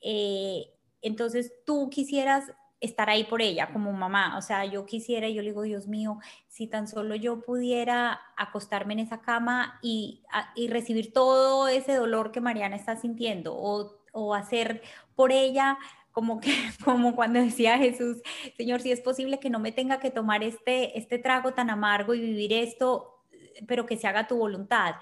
Eh, 0.00 0.66
entonces 1.00 1.52
tú 1.64 1.88
quisieras 1.90 2.50
estar 2.80 3.08
ahí 3.08 3.24
por 3.24 3.42
ella 3.42 3.72
como 3.72 3.92
mamá. 3.92 4.36
O 4.36 4.42
sea, 4.42 4.64
yo 4.64 4.86
quisiera, 4.86 5.28
yo 5.28 5.42
le 5.42 5.50
digo, 5.50 5.62
Dios 5.62 5.86
mío, 5.86 6.18
si 6.48 6.66
tan 6.66 6.88
solo 6.88 7.14
yo 7.14 7.40
pudiera 7.40 8.20
acostarme 8.36 8.94
en 8.94 9.00
esa 9.00 9.20
cama 9.20 9.78
y, 9.82 10.22
y 10.54 10.68
recibir 10.68 11.12
todo 11.12 11.68
ese 11.68 11.94
dolor 11.94 12.32
que 12.32 12.40
Mariana 12.40 12.76
está 12.76 12.96
sintiendo 12.96 13.54
o, 13.56 13.96
o 14.12 14.34
hacer 14.34 14.82
por 15.14 15.32
ella 15.32 15.78
como 16.12 16.40
que 16.40 16.52
como 16.84 17.14
cuando 17.14 17.40
decía 17.40 17.76
Jesús, 17.76 18.22
Señor, 18.56 18.80
si 18.80 18.92
es 18.92 19.00
posible 19.00 19.40
que 19.40 19.50
no 19.50 19.58
me 19.58 19.72
tenga 19.72 19.98
que 19.98 20.10
tomar 20.10 20.42
este 20.42 20.96
este 20.98 21.18
trago 21.18 21.52
tan 21.52 21.70
amargo 21.70 22.14
y 22.14 22.20
vivir 22.20 22.52
esto, 22.52 23.24
pero 23.66 23.84
que 23.84 23.96
se 23.96 24.06
haga 24.06 24.28
tu 24.28 24.36
voluntad. 24.36 24.94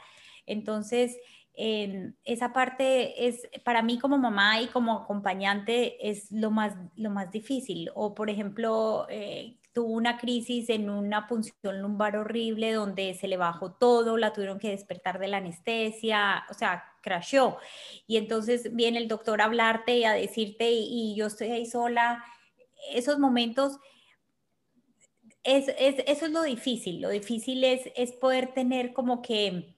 Entonces, 0.47 1.19
esa 1.55 2.53
parte 2.53 3.27
es 3.27 3.49
para 3.65 3.83
mí 3.83 3.99
como 3.99 4.17
mamá 4.19 4.61
y 4.61 4.69
como 4.69 5.01
acompañante 5.01 6.09
es 6.09 6.31
lo 6.33 6.51
más, 6.51 6.75
lo 6.97 7.11
más 7.11 7.31
difícil. 7.31 7.91
O 7.95 8.15
por 8.15 8.31
ejemplo, 8.31 9.07
eh, 9.11 9.59
tuvo 9.73 9.93
una 9.93 10.19
crisis 10.19 10.69
en 10.71 10.91
una 10.91 11.27
punción 11.27 11.81
lumbar 11.81 12.17
horrible 12.17 12.73
donde 12.73 13.15
se 13.15 13.29
le 13.29 13.37
bajó 13.37 13.73
todo, 13.73 14.17
la 14.17 14.33
tuvieron 14.33 14.59
que 14.59 14.71
despertar 14.71 15.19
de 15.19 15.29
la 15.29 15.38
anestesia, 15.38 16.45
o 16.51 16.55
sea, 16.55 16.85
crashó. 17.03 17.59
Y 18.07 18.17
entonces 18.17 18.75
viene 18.75 18.99
el 18.99 19.09
doctor 19.09 19.41
a 19.41 19.47
hablarte 19.47 19.99
y 19.99 20.05
a 20.05 20.12
decirte 20.12 20.71
y, 20.71 21.15
yo 21.17 21.27
estoy 21.27 21.51
ahí 21.51 21.67
sola. 21.67 22.25
Esos 22.93 23.19
momentos... 23.19 23.79
Es, 25.45 25.67
eso 25.77 26.27
es 26.27 26.31
lo 26.31 26.43
difícil, 26.45 27.01
lo 27.01 27.09
difícil 27.09 27.65
es, 27.65 27.91
es 27.97 28.12
poder 28.12 28.55
tener 28.55 28.93
como 28.93 29.23
que 29.23 29.72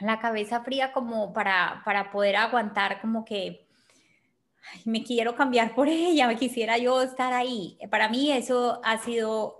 la 0.00 0.18
cabeza 0.18 0.62
fría 0.62 0.92
como 0.92 1.32
para, 1.32 1.82
para 1.84 2.10
poder 2.10 2.36
aguantar 2.36 3.00
como 3.00 3.24
que 3.24 3.66
me 4.84 5.02
quiero 5.02 5.34
cambiar 5.34 5.74
por 5.74 5.88
ella, 5.88 6.26
me 6.26 6.36
quisiera 6.36 6.78
yo 6.78 7.02
estar 7.02 7.32
ahí. 7.32 7.78
Para 7.90 8.08
mí 8.08 8.30
eso 8.30 8.80
ha 8.84 8.98
sido 8.98 9.58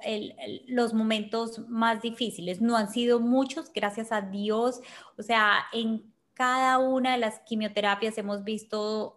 los 0.67 0.95
momentos 0.95 1.69
más 1.69 2.03
difíciles. 2.03 2.61
No 2.61 2.77
han 2.77 2.91
sido 2.91 3.21
muchos, 3.21 3.73
gracias 3.73 4.13
a 4.13 4.23
Dios. 4.23 4.81
O 5.19 5.23
sea, 5.23 5.67
en 5.73 6.13
cada 6.35 6.79
una 6.79 7.13
de 7.13 7.19
las 7.19 7.41
quimioterapias 7.41 8.17
hemos 8.19 8.45
visto 8.45 9.17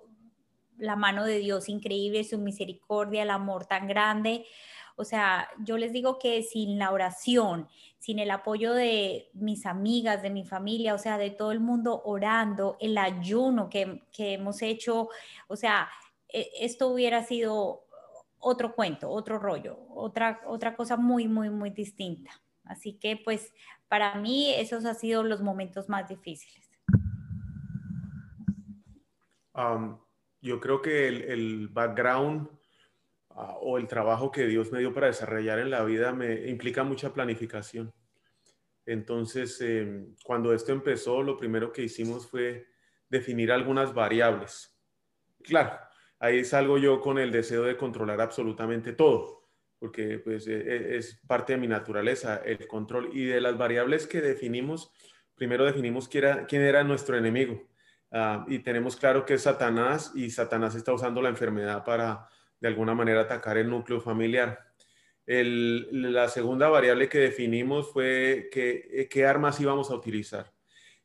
la 0.78 0.96
mano 0.96 1.24
de 1.24 1.38
Dios 1.38 1.70
increíble, 1.70 2.24
su 2.24 2.38
misericordia, 2.38 3.24
el 3.24 3.30
amor 3.30 3.66
tan 3.66 3.88
grande. 3.88 4.46
O 4.96 5.04
sea, 5.04 5.50
yo 5.60 5.78
les 5.78 5.92
digo 5.92 6.20
que 6.20 6.44
sin 6.44 6.78
la 6.78 6.92
oración, 6.92 7.68
sin 7.98 8.20
el 8.20 8.32
apoyo 8.32 8.74
de 8.74 9.30
mis 9.34 9.66
amigas, 9.66 10.22
de 10.22 10.30
mi 10.30 10.46
familia, 10.46 10.94
o 10.94 10.98
sea, 10.98 11.18
de 11.18 11.32
todo 11.32 11.52
el 11.52 11.60
mundo 11.60 12.02
orando, 12.06 12.78
el 12.80 12.98
ayuno 12.98 13.70
que, 13.70 14.04
hemos 14.18 14.62
hecho, 14.62 15.10
o 15.48 15.56
sea, 15.56 15.90
e, 16.30 16.50
esto 16.60 16.90
hubiera 16.90 17.24
sido 17.24 17.86
otro 18.40 18.76
cuento, 18.76 19.10
otro 19.10 19.40
rollo, 19.40 19.80
otra, 19.90 20.42
otra 20.46 20.76
cosa 20.76 20.98
muy, 20.98 21.28
muy, 21.28 21.50
muy 21.50 21.72
distinta. 21.72 22.32
Así 22.66 22.94
que 22.94 23.18
pues 23.18 23.54
para 23.88 24.16
mí 24.16 24.54
esos 24.54 24.86
han 24.86 24.96
sido 24.96 25.24
los 25.24 25.42
momentos 25.42 25.90
más 25.90 26.08
difíciles. 26.08 26.70
yo 30.42 30.60
creo 30.60 30.82
que 30.82 31.08
el 31.08 31.70
background 31.70 32.50
Ah, 33.36 33.58
o 33.62 33.78
el 33.78 33.88
trabajo 33.88 34.32
que 34.32 34.46
Dios 34.46 34.72
me 34.72 34.80
dio 34.80 34.94
para 34.94 35.08
desarrollar 35.08 35.60
en 35.60 35.72
la 35.72 35.84
vida 35.84 36.14
me 36.14 36.48
implica 36.50 36.84
mucha 36.84 37.14
planificación. 37.14 37.92
Entonces, 38.86 39.60
em, 39.62 40.16
cuando 40.24 40.54
esto 40.54 40.72
empezó, 40.72 41.24
lo 41.24 41.38
primero 41.38 41.72
que 41.72 41.84
hicimos 41.84 42.28
fue 42.28 42.68
definir 43.10 43.52
algunas 43.52 43.94
variables. 43.94 44.78
Claro, 45.42 45.80
ahí 46.20 46.44
salgo 46.44 46.78
yo 46.78 47.02
con 47.02 47.18
el 47.18 47.32
deseo 47.32 47.64
de 47.64 47.78
controlar 47.78 48.22
absolutamente 48.22 48.94
todo, 48.94 49.50
porque 49.80 50.20
pues, 50.20 50.48
e, 50.48 50.56
e, 50.58 50.98
es 50.98 51.20
parte 51.28 51.54
de 51.54 51.60
mi 51.60 51.68
naturaleza 51.68 52.38
el 52.46 52.68
control. 52.68 53.10
Y 53.14 53.26
de 53.26 53.42
las 53.42 53.58
variables 53.58 54.06
que 54.06 54.22
definimos, 54.22 54.92
primero 55.36 55.66
definimos 55.66 56.08
quién 56.08 56.26
era, 56.26 56.46
quién 56.46 56.62
era 56.62 56.84
nuestro 56.84 57.18
enemigo. 57.18 57.68
Ah, 58.12 58.46
y 58.48 58.60
tenemos 58.60 58.96
claro 58.96 59.26
que 59.26 59.36
es 59.36 59.42
Satanás 59.44 60.12
y 60.14 60.30
Satanás 60.30 60.76
está 60.76 60.94
usando 60.94 61.22
la 61.22 61.30
enfermedad 61.30 61.84
para 61.84 62.28
de 62.64 62.70
alguna 62.70 62.96
manera 62.96 63.20
atacar 63.20 63.58
el 63.58 63.70
núcleo 63.70 64.00
familiar. 64.00 64.58
la 65.26 66.30
segunda 66.30 66.70
variable 66.70 67.10
que 67.10 67.18
definimos 67.18 67.92
fue 67.92 68.50
eh, 68.54 69.08
qué 69.12 69.26
armas 69.26 69.60
íbamos 69.60 69.92
a 69.92 69.96
utilizar. 69.96 70.54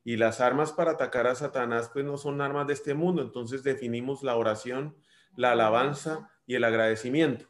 Y 0.05 0.16
las 0.16 0.40
armas 0.40 0.71
para 0.73 0.92
atacar 0.92 1.27
a 1.27 1.35
Satanás 1.35 1.90
pues 1.92 2.05
no 2.05 2.16
son 2.16 2.40
armas 2.40 2.68
de 2.68 2.75
este 2.75 2.94
mundo, 2.94 3.23
entonces 3.23 3.64
definimos 3.64 4.23
la 4.23 4.37
oración, 4.37 4.94
la 5.35 5.51
alabanza 5.51 6.31
y 6.47 6.55
el 6.55 6.62
agradecimiento. 6.62 7.47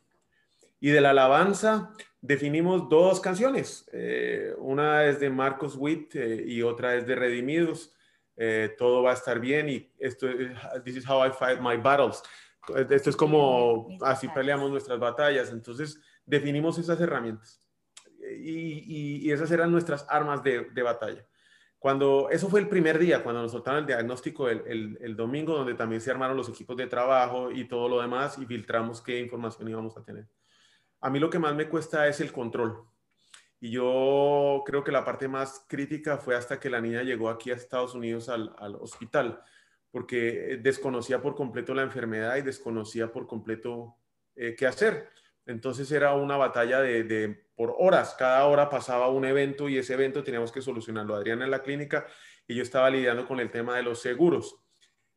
Y 0.80 0.88
de 0.88 1.02
la 1.02 1.10
alabanza 1.10 1.92
definimos 2.22 2.88
dos 2.88 3.20
canciones. 3.20 3.90
Eh, 3.92 4.54
una 4.56 5.04
es 5.04 5.20
de 5.20 5.28
Marcos 5.28 5.76
Witt 5.76 6.14
eh, 6.14 6.44
y 6.46 6.62
otra 6.62 6.96
es 6.96 7.06
de 7.06 7.14
Redimidos. 7.14 7.92
todo 8.78 9.02
va 9.02 9.10
a 9.10 9.14
estar 9.14 9.38
bien 9.38 9.68
y 9.68 9.92
esto 9.98 10.28
es, 10.28 10.56
this 10.84 10.96
is 10.96 11.06
how 11.06 11.26
I 11.26 11.30
fight 11.30 11.60
my 11.60 11.76
battles. 11.76 12.22
Esto 12.76 13.10
es 13.10 13.16
como 13.16 13.88
así 14.02 14.28
peleamos 14.28 14.70
nuestras 14.70 14.98
batallas. 14.98 15.50
Entonces, 15.50 16.00
definimos 16.24 16.78
esas 16.78 17.00
herramientas. 17.00 17.60
Y, 18.36 19.30
esas 19.30 19.50
eran 19.50 19.70
nuestras 19.70 20.06
armas 20.08 20.42
de, 20.42 20.82
batalla. 20.82 21.24
Cuando, 21.78 22.28
eso 22.30 22.48
fue 22.48 22.60
el 22.60 22.68
primer 22.68 22.98
día, 22.98 23.22
cuando 23.22 23.42
nos 23.42 23.52
soltaron 23.52 23.80
el 23.80 23.86
diagnóstico 23.86 24.48
el, 24.48 24.98
el, 25.00 25.16
domingo, 25.16 25.54
donde 25.54 25.74
también 25.74 26.00
se 26.00 26.10
armaron 26.10 26.36
los 26.36 26.48
equipos 26.48 26.76
de 26.76 26.88
trabajo 26.88 27.52
y 27.52 27.68
todo 27.68 27.88
lo 27.88 28.00
demás 28.00 28.36
y 28.38 28.46
filtramos 28.46 29.00
qué 29.00 29.20
información 29.20 29.68
íbamos 29.68 29.96
a 29.96 30.04
tener. 30.04 30.28
A 31.00 31.10
mí 31.10 31.20
lo 31.20 31.30
que 31.30 31.38
más 31.38 31.54
me 31.54 31.68
cuesta 31.68 32.08
es 32.08 32.20
el 32.20 32.32
control. 32.32 32.84
Y 33.60 33.70
yo 33.70 34.62
creo 34.66 34.82
que 34.82 34.92
la 34.92 35.04
parte 35.04 35.28
más 35.28 35.64
crítica 35.68 36.18
fue 36.18 36.36
hasta 36.36 36.58
que 36.58 36.70
la 36.70 36.80
niña 36.80 37.02
llegó 37.02 37.28
aquí 37.28 37.50
a 37.50 37.54
Estados 37.54 37.94
Unidos 37.94 38.28
al, 38.28 38.54
al 38.58 38.74
hospital 38.76 39.40
porque 39.90 40.54
eh, 40.54 40.56
desconocía 40.58 41.20
por 41.20 41.34
completo 41.34 41.74
la 41.74 41.82
enfermedad 41.82 42.36
y 42.36 42.42
desconocía 42.42 43.10
por 43.12 43.26
completo 43.26 43.96
eh, 44.36 44.54
qué 44.56 44.66
hacer. 44.66 45.08
Entonces 45.46 45.90
era 45.92 46.12
una 46.12 46.36
batalla 46.36 46.80
de, 46.80 47.46
por 47.54 47.74
horas, 47.78 48.14
cada 48.18 48.44
hora 48.44 48.68
pasaba 48.68 49.08
un 49.08 49.24
evento 49.24 49.68
y 49.68 49.78
ese 49.78 49.94
evento 49.94 50.22
teníamos 50.22 50.52
que 50.52 50.60
solucionarlo. 50.60 51.14
Adriana 51.14 51.46
en 51.46 51.50
la 51.50 51.62
clínica 51.62 52.06
y 52.46 52.54
yo 52.54 52.62
estaba 52.62 52.90
lidiando 52.90 53.26
con 53.26 53.40
el 53.40 53.50
tema 53.50 53.74
de 53.74 53.82
los 53.82 54.00
seguros. 54.00 54.62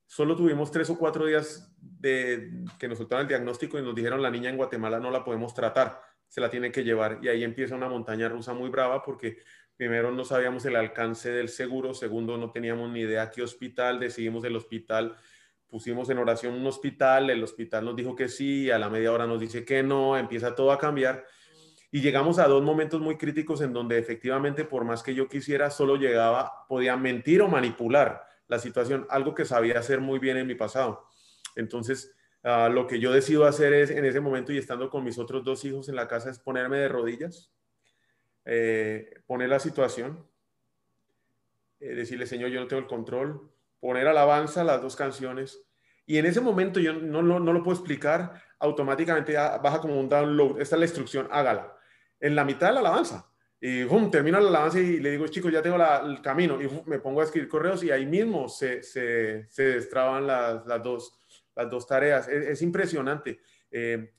Solo 0.08 0.36
tuvimos 0.36 0.72
tres 0.72 0.90
o 0.90 0.98
cuatro 0.98 1.26
días 1.26 1.74
de 1.78 2.64
que 2.80 2.88
nos 2.88 2.98
soltaron 2.98 3.24
el 3.24 3.28
diagnóstico 3.28 3.78
y 3.78 3.82
nos 3.82 3.94
dijeron 3.94 4.22
la 4.22 4.32
niña 4.32 4.50
en 4.50 4.58
Guatemala 4.58 5.00
no 5.00 5.12
la 5.12 5.24
podemos 5.24 5.54
tratar, 5.54 6.02
se 6.30 6.40
la 6.40 6.50
tiene 6.50 6.72
que 6.72 6.84
llevar. 6.84 7.20
Y 7.22 7.28
ahí 7.28 7.44
empieza 7.44 7.76
una 7.76 7.90
montaña 7.90 8.30
rusa 8.30 8.54
muy 8.54 8.70
brava 8.70 9.04
porque 9.04 9.40
primero 9.78 10.12
no 10.12 10.24
sabíamos 10.26 10.66
el 10.66 10.76
alcance 10.76 11.32
del 11.32 11.50
seguro, 11.50 11.94
segundo 11.94 12.38
no 12.38 12.52
teníamos 12.52 12.90
ni 12.92 13.02
idea 13.02 13.30
qué 13.30 13.42
hospital, 13.42 14.00
decidimos 14.00 14.44
el 14.46 14.56
hospital, 14.56 15.16
pusimos 15.68 16.10
en 16.10 16.18
oración 16.18 16.54
un 16.54 16.68
hospital, 16.68 17.30
el 17.30 17.44
hospital 17.44 17.86
nos 17.86 17.96
dijo 17.96 18.16
que 18.16 18.28
sí, 18.28 18.70
a 18.70 18.78
la 18.78 18.90
media 18.90 19.12
hora 19.12 19.26
nos 19.26 19.40
dice 19.40 19.64
que 19.66 19.82
no, 19.82 20.18
empieza 20.18 20.54
todo 20.54 20.72
a 20.72 20.78
cambiar. 20.78 21.26
Y 21.94 22.02
llegamos 22.02 22.40
a 22.40 22.48
dos 22.48 22.64
momentos 22.64 23.02
muy 23.02 23.18
críticos 23.18 23.62
en 23.62 23.74
donde 23.74 23.98
efectivamente, 23.98 24.64
por 24.64 24.86
más 24.86 25.04
que 25.04 25.14
yo 25.14 25.28
quisiera, 25.28 25.70
solo 25.70 25.96
llegaba, 25.98 26.66
podía 26.68 26.96
mentir 26.96 27.42
o 27.42 27.48
manipular 27.48 28.24
la 28.48 28.60
situación, 28.60 29.08
algo 29.10 29.34
que 29.34 29.46
sabía 29.46 29.80
hacer 29.80 30.02
muy 30.02 30.20
bien 30.20 30.38
en 30.38 30.48
mi 30.48 30.56
pasado. 30.56 31.06
Entonces, 31.56 32.14
ah, 32.44 32.70
lo 32.70 32.88
que 32.88 33.00
yo 33.00 33.12
decido 33.12 33.46
hacer 33.46 33.74
es, 33.74 33.92
en 33.92 34.06
ese 34.06 34.20
momento 34.20 34.52
y 34.52 34.58
estando 34.58 34.90
con 34.90 35.04
mis 35.04 35.18
otros 35.18 35.44
dos 35.44 35.64
hijos 35.66 35.90
en 35.90 35.96
la 35.96 36.08
casa, 36.08 36.30
es 36.30 36.40
ponerme 36.40 36.78
de 36.78 36.90
rodillas, 36.90 37.52
eh, 38.46 39.22
poner 39.26 39.50
la 39.50 39.60
situación, 39.60 40.28
eh, 41.80 41.96
decirle, 41.96 42.26
Señor, 42.26 42.50
yo 42.50 42.60
no 42.60 42.68
tengo 42.68 42.82
el 42.82 42.88
control, 42.88 43.52
poner 43.80 44.08
alabanza, 44.08 44.64
las 44.64 44.82
dos 44.82 44.96
canciones. 44.96 45.64
Y 46.06 46.18
en 46.18 46.26
ese 46.26 46.42
momento 46.42 46.80
yo 46.80 46.94
no, 46.94 47.22
no, 47.22 47.40
no 47.40 47.54
lo 47.54 47.64
puedo 47.64 47.78
explicar, 47.78 48.42
automáticamente 48.60 49.34
baja 49.34 49.80
como 49.80 50.00
un 50.00 50.10
download. 50.10 50.60
Esta 50.62 50.76
es 50.76 50.80
la 50.80 50.86
instrucción, 50.86 51.28
hágala. 51.32 51.76
En 52.20 52.36
la 52.36 52.46
mitad 52.46 52.68
de 52.68 52.74
la 52.74 52.80
alabanza, 52.82 53.32
y 53.64 53.84
boom, 53.84 54.10
termino 54.10 54.40
la 54.40 54.50
alabanza 54.50 54.80
y 54.80 55.00
le 55.00 55.12
digo, 55.12 55.28
chicos, 55.28 55.52
ya 55.52 55.62
tengo 55.62 55.78
el 55.78 56.20
camino. 56.24 56.60
Y 56.60 56.68
me 56.88 56.98
pongo 56.98 57.22
a 57.22 57.26
escribir 57.26 57.48
correos 57.48 57.84
y 57.84 57.92
ahí 57.92 58.08
mismo 58.08 58.50
se, 58.50 58.82
se, 58.82 59.46
se 59.50 59.64
destraban 59.64 60.26
las, 60.26 60.66
las, 60.66 60.82
dos, 60.82 61.14
las 61.56 61.70
dos 61.70 61.86
tareas. 61.86 62.28
Es, 62.28 62.60
impresionante. 62.64 63.40
Eh, 63.70 64.10
eh, 64.10 64.14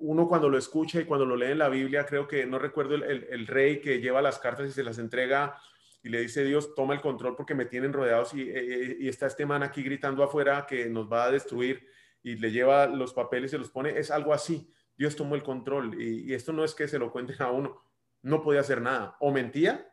uno 0.00 0.28
cuando 0.28 0.48
lo 0.48 0.58
escucha 0.58 1.00
y 1.00 1.04
cuando 1.04 1.26
lo 1.26 1.36
lee 1.36 1.52
en 1.52 1.58
la 1.58 1.68
Biblia, 1.68 2.06
creo 2.06 2.26
que 2.26 2.46
no 2.46 2.58
recuerdo 2.58 2.94
el, 2.94 3.46
rey 3.46 3.80
que 3.80 4.00
lleva 4.00 4.22
las 4.22 4.38
cartas 4.38 4.68
y 4.68 4.72
se 4.72 4.82
las 4.82 4.98
entrega 4.98 5.56
y 6.02 6.08
le 6.08 6.20
dice 6.20 6.44
Dios, 6.44 6.74
toma 6.74 6.94
el 6.94 7.00
control 7.00 7.36
porque 7.36 7.54
me 7.54 7.66
tienen 7.66 7.92
rodeados 7.92 8.32
y, 8.34 8.42
eh, 8.48 8.96
y, 9.00 9.08
está 9.08 9.26
este 9.26 9.44
man 9.44 9.62
aquí 9.62 9.82
gritando 9.82 10.22
afuera 10.24 10.66
que 10.66 10.88
nos 10.88 11.12
va 11.12 11.24
a 11.24 11.30
destruir 11.30 11.86
y 12.22 12.36
le 12.36 12.50
lleva 12.50 12.86
los 12.86 13.12
papeles 13.12 13.52
y 13.52 13.58
los 13.58 13.70
pone. 13.70 13.98
Es 13.98 14.10
algo 14.10 14.32
así. 14.32 14.72
Dios 14.96 15.16
tomó 15.16 15.34
el 15.34 15.42
control 15.42 16.00
y, 16.00 16.30
y 16.30 16.34
esto 16.34 16.52
no 16.52 16.64
es 16.64 16.74
que 16.74 16.88
se 16.88 16.98
lo 16.98 17.12
cuenten 17.12 17.40
a 17.42 17.50
uno 17.50 17.90
no 18.22 18.42
podía 18.42 18.60
hacer 18.60 18.80
nada. 18.80 19.16
O 19.20 19.30
mentía, 19.30 19.92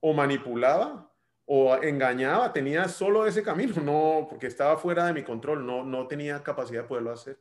o 0.00 0.12
manipulaba, 0.12 1.12
o 1.44 1.76
engañaba. 1.76 2.52
Tenía 2.52 2.88
solo 2.88 3.26
ese 3.26 3.42
camino, 3.42 3.74
no, 3.82 4.26
porque 4.28 4.46
estaba 4.46 4.76
fuera 4.76 5.06
de 5.06 5.12
mi 5.12 5.22
control, 5.22 5.66
no, 5.66 5.84
no 5.84 6.06
tenía 6.06 6.42
capacidad 6.42 6.82
de 6.82 6.88
poderlo 6.88 7.12
hacer. 7.12 7.38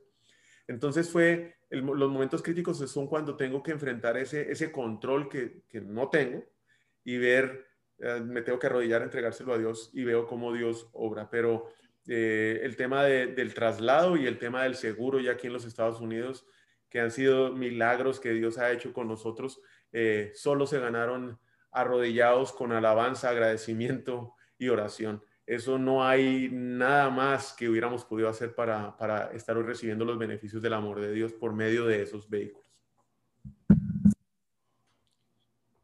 Entonces 0.67 1.09
fue, 1.09 1.55
los 1.69 2.11
momentos 2.11 2.41
críticos 2.41 2.77
son 2.89 3.07
cuando 3.07 3.35
tengo 3.35 3.61
que 3.61 3.71
enfrentar 3.71 4.17
ese, 4.17 4.51
ese 4.51 4.71
control 4.71 5.29
que, 5.29 5.63
no 5.81 6.09
tengo 6.09 6.43
y 7.03 7.17
ver, 7.17 7.67
eh, 7.99 8.21
me 8.21 8.41
tengo 8.41 8.57
que 8.57 8.67
arrodillar, 8.67 9.01
entregárselo 9.03 9.53
a 9.53 9.57
Dios 9.57 9.91
y 9.93 10.03
veo 10.03 10.25
cómo 10.25 10.53
Dios 10.53 10.89
obra. 10.93 11.29
Pero 11.29 11.69
eh, 12.07 12.61
el 12.63 12.75
tema 12.75 13.03
del 13.03 13.53
traslado 13.53 14.17
y 14.17 14.25
el 14.27 14.37
tema 14.37 14.63
del 14.63 14.75
seguro 14.75 15.19
ya 15.19 15.33
aquí 15.33 15.47
en 15.47 15.53
los 15.53 15.65
Estados 15.65 16.01
Unidos, 16.01 16.45
que 16.89 16.99
han 16.99 17.11
sido 17.11 17.51
milagros 17.51 18.19
que 18.19 18.31
Dios 18.31 18.57
ha 18.57 18.71
hecho 18.71 18.93
con 18.93 19.07
nosotros, 19.07 19.61
eh, 19.91 20.31
solo 20.35 20.65
se 20.67 20.79
ganaron 20.79 21.39
arrodillados 21.71 22.53
con 22.53 22.71
alabanza, 22.71 23.29
agradecimiento 23.29 24.33
y 24.57 24.69
oración. 24.69 25.21
Eso 25.45 25.77
no 25.77 26.03
hay 26.03 26.49
nada 26.51 27.09
más 27.11 27.53
que 27.53 27.69
hubiéramos 27.69 28.03
podido 28.03 28.29
hacer 28.29 28.55
para, 28.55 28.97
para 28.97 29.31
estar 29.31 29.55
hoy 29.55 29.63
recibiendo 29.63 30.03
los 30.03 30.17
beneficios 30.17 30.61
del 30.61 30.73
amor 30.73 30.99
de 30.99 31.11
Dios 31.11 31.33
por 31.33 31.53
medio 31.53 31.85
de 31.85 32.01
esos 32.01 32.27
vehículos. 32.27 32.65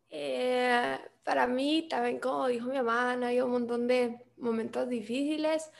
Eh, 0.09 0.99
para 1.23 1.45
mí, 1.45 1.87
también 1.87 2.19
como 2.19 2.47
dijo 2.47 2.67
mi 2.67 2.77
mamá, 2.77 3.11
han 3.11 3.23
habido 3.23 3.45
un 3.45 3.51
montón 3.51 3.87
de 3.87 4.25
momentos 4.37 4.89
difíciles, 4.89 5.71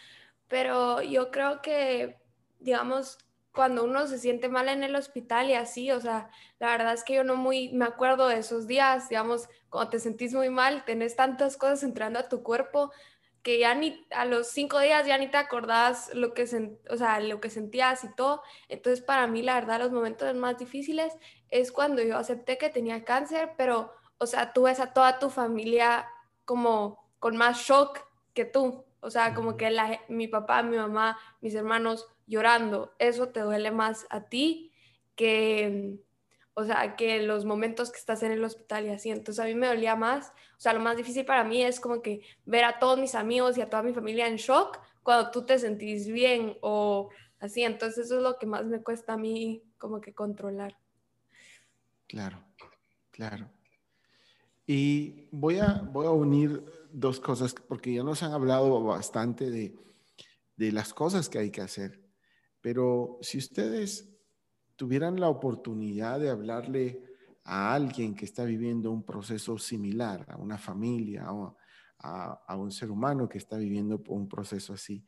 pero 0.48 1.02
yo 1.02 1.32
creo 1.32 1.62
que, 1.63 2.22
digamos, 2.60 3.17
cuando 3.52 3.84
uno 3.84 4.08
se 4.08 4.20
siente 4.20 4.48
mal 4.48 4.70
en 4.70 4.84
el 4.84 4.96
hospital 4.96 5.50
y 5.50 5.56
así, 5.56 5.91
o 5.91 6.00
sea, 6.00 6.30
la 6.60 6.72
verdad 6.72 6.94
es 6.94 7.04
que 7.04 7.15
yo 7.15 7.24
no 7.24 7.36
muy 7.36 7.70
me 7.74 7.86
acuerdo 7.86 8.28
de 8.28 8.38
esos 8.38 8.67
días, 8.67 9.10
digamos, 9.10 9.50
cuando 9.70 9.89
te 9.89 10.00
sentís 10.00 10.34
muy 10.34 10.50
mal, 10.50 10.86
tenés 10.86 11.15
tantas 11.15 11.58
cosas 11.58 11.84
entrando 11.84 12.20
a 12.20 12.30
tu 12.30 12.44
cuerpo 12.44 12.91
que 13.43 13.58
ya 13.60 13.73
ni 13.73 14.06
a 14.12 14.25
los 14.25 14.47
cinco 14.47 14.80
días 14.80 15.08
ya 15.08 15.17
ni 15.17 15.27
te 15.27 15.38
acordás 15.38 16.13
lo 16.13 16.34
que, 16.34 16.43
o 16.89 16.97
sea, 16.97 17.19
lo 17.19 17.41
que 17.41 17.49
sentías 17.49 18.04
y 18.04 18.13
todo. 18.15 18.43
Entonces, 18.69 19.04
para 19.04 19.27
mí, 19.27 19.41
la 19.41 19.56
verdad, 19.56 19.80
los 19.80 19.91
momentos 19.91 20.34
más 20.36 20.58
difíciles 20.58 21.13
es 21.49 21.71
cuando 21.71 22.04
yo 22.04 22.17
acepté 22.17 22.58
que 22.58 22.69
tenía 22.69 23.04
cáncer, 23.04 23.54
pero, 23.58 23.93
o 24.17 24.27
sea, 24.27 24.54
tú 24.54 24.63
ves 24.63 24.80
a 24.80 24.93
toda 24.93 25.19
tu 25.19 25.30
familia 25.30 26.08
como 26.45 27.10
con 27.19 27.38
más 27.38 27.60
shock 27.60 27.99
que 28.34 28.45
tú. 28.45 28.86
O 28.99 29.10
sea, 29.10 29.34
como 29.34 29.58
que 29.58 29.71
la, 29.71 29.99
mi 30.10 30.27
papá, 30.27 30.62
mi 30.62 30.77
mamá, 30.77 31.17
mis 31.41 31.56
hermanos 31.56 32.08
llorando, 32.27 32.93
eso 32.99 33.30
te 33.30 33.41
duele 33.41 33.71
más 33.71 34.06
a 34.10 34.30
ti 34.30 34.71
que, 35.15 35.99
o 36.54 36.63
sea, 36.63 36.95
que 36.95 37.21
los 37.21 37.45
momentos 37.45 37.91
que 37.91 37.97
estás 37.97 38.21
en 38.23 38.32
el 38.32 38.43
hospital 38.43 38.86
y 38.86 38.89
así. 38.89 39.10
Entonces 39.10 39.43
a 39.43 39.47
mí 39.47 39.56
me 39.56 39.67
dolía 39.67 39.95
más. 39.95 40.32
O 40.62 40.63
sea, 40.63 40.74
lo 40.74 40.80
más 40.80 40.95
difícil 40.95 41.26
para 41.26 41.43
mí 41.43 41.63
es 41.63 41.80
como 41.80 42.04
que 42.04 42.21
ver 42.45 42.65
a 42.65 42.78
todos 42.78 43.00
mis 43.00 43.15
amigos 43.15 43.58
y 43.58 43.62
a 43.62 43.69
toda 43.71 43.82
mi 43.82 43.93
familia 43.93 44.28
en 44.28 44.36
shock 44.36 44.78
cuando 45.02 45.32
tú 45.32 45.43
te 45.43 45.58
sentís 45.58 46.06
bien 46.06 46.56
o 46.62 47.10
así. 47.39 47.63
Entonces 47.63 48.06
eso 48.06 48.17
es 48.17 48.21
lo 48.21 48.38
que 48.38 48.45
más 48.45 48.63
me 48.65 48.80
cuesta 48.84 49.13
a 49.13 49.17
mí 49.17 49.63
como 49.80 50.00
que 50.00 50.13
controlar. 50.13 50.78
Claro, 52.08 52.43
claro. 53.10 53.50
Y 54.67 55.26
voy 55.32 55.58
a, 55.58 55.82
voy 55.91 56.06
a 56.06 56.12
unir 56.12 56.63
dos 56.91 57.19
cosas, 57.19 57.56
porque 57.56 57.95
ya 57.95 58.04
nos 58.04 58.21
han 58.21 58.32
hablado 58.32 58.84
bastante 58.84 59.50
de, 59.50 59.76
de 60.58 60.71
las 60.71 60.93
cosas 60.93 61.28
que 61.28 61.39
hay 61.39 61.50
que 61.50 61.62
hacer. 61.62 62.00
Pero 62.62 63.17
si 63.21 63.39
ustedes 63.39 64.13
tuvieran 64.76 65.19
la 65.19 65.30
oportunidad 65.30 66.19
de 66.19 66.30
hablarle 66.30 67.11
a 67.43 67.73
alguien 67.73 68.13
que 68.15 68.25
está 68.25 68.43
viviendo 68.43 68.91
un 68.91 69.04
proceso 69.04 69.58
similar, 69.58 70.25
a 70.30 70.38
una 70.38 70.58
familia 70.58 71.32
o 71.32 71.58
a, 71.99 72.56
un 72.56 72.71
ser 72.71 72.91
humano 72.91 73.30
que 73.30 73.38
está 73.38 73.58
viviendo 73.58 74.01
un 74.08 74.27
proceso 74.27 74.73
así, 74.73 75.06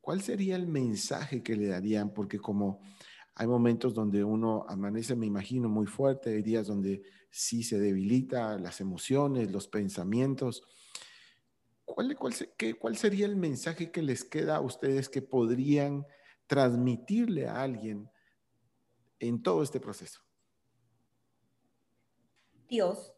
¿cuál 0.00 0.20
sería 0.20 0.56
el 0.56 0.66
mensaje 0.66 1.42
que 1.42 1.56
le 1.56 1.68
darían? 1.68 2.12
Porque 2.12 2.38
como 2.38 2.80
hay 3.34 3.46
momentos 3.46 3.94
donde 3.94 4.24
uno 4.24 4.66
amanece, 4.68 5.14
me 5.14 5.26
imagino, 5.26 5.68
muy 5.68 5.86
fuerte, 5.86 6.30
hay 6.30 6.42
días 6.42 6.66
donde 6.66 7.02
sí 7.30 7.62
se 7.62 7.78
debilita 7.78 8.58
las 8.58 8.80
emociones, 8.80 9.50
los 9.50 9.68
pensamientos. 9.68 10.62
¿Cuál, 11.84 12.16
cuál, 12.16 12.34
qué, 12.56 12.74
¿Cuál 12.74 12.96
sería 12.96 13.26
el 13.26 13.36
mensaje 13.36 13.90
que 13.90 14.02
les 14.02 14.24
queda 14.24 14.56
a 14.56 14.60
ustedes 14.60 15.08
que 15.08 15.22
podrían 15.22 16.04
transmitirle 16.46 17.46
a 17.46 17.62
alguien 17.62 18.10
en 19.20 19.42
todo 19.42 19.62
este 19.62 19.80
proceso? 19.80 20.27
Dios. 22.68 23.12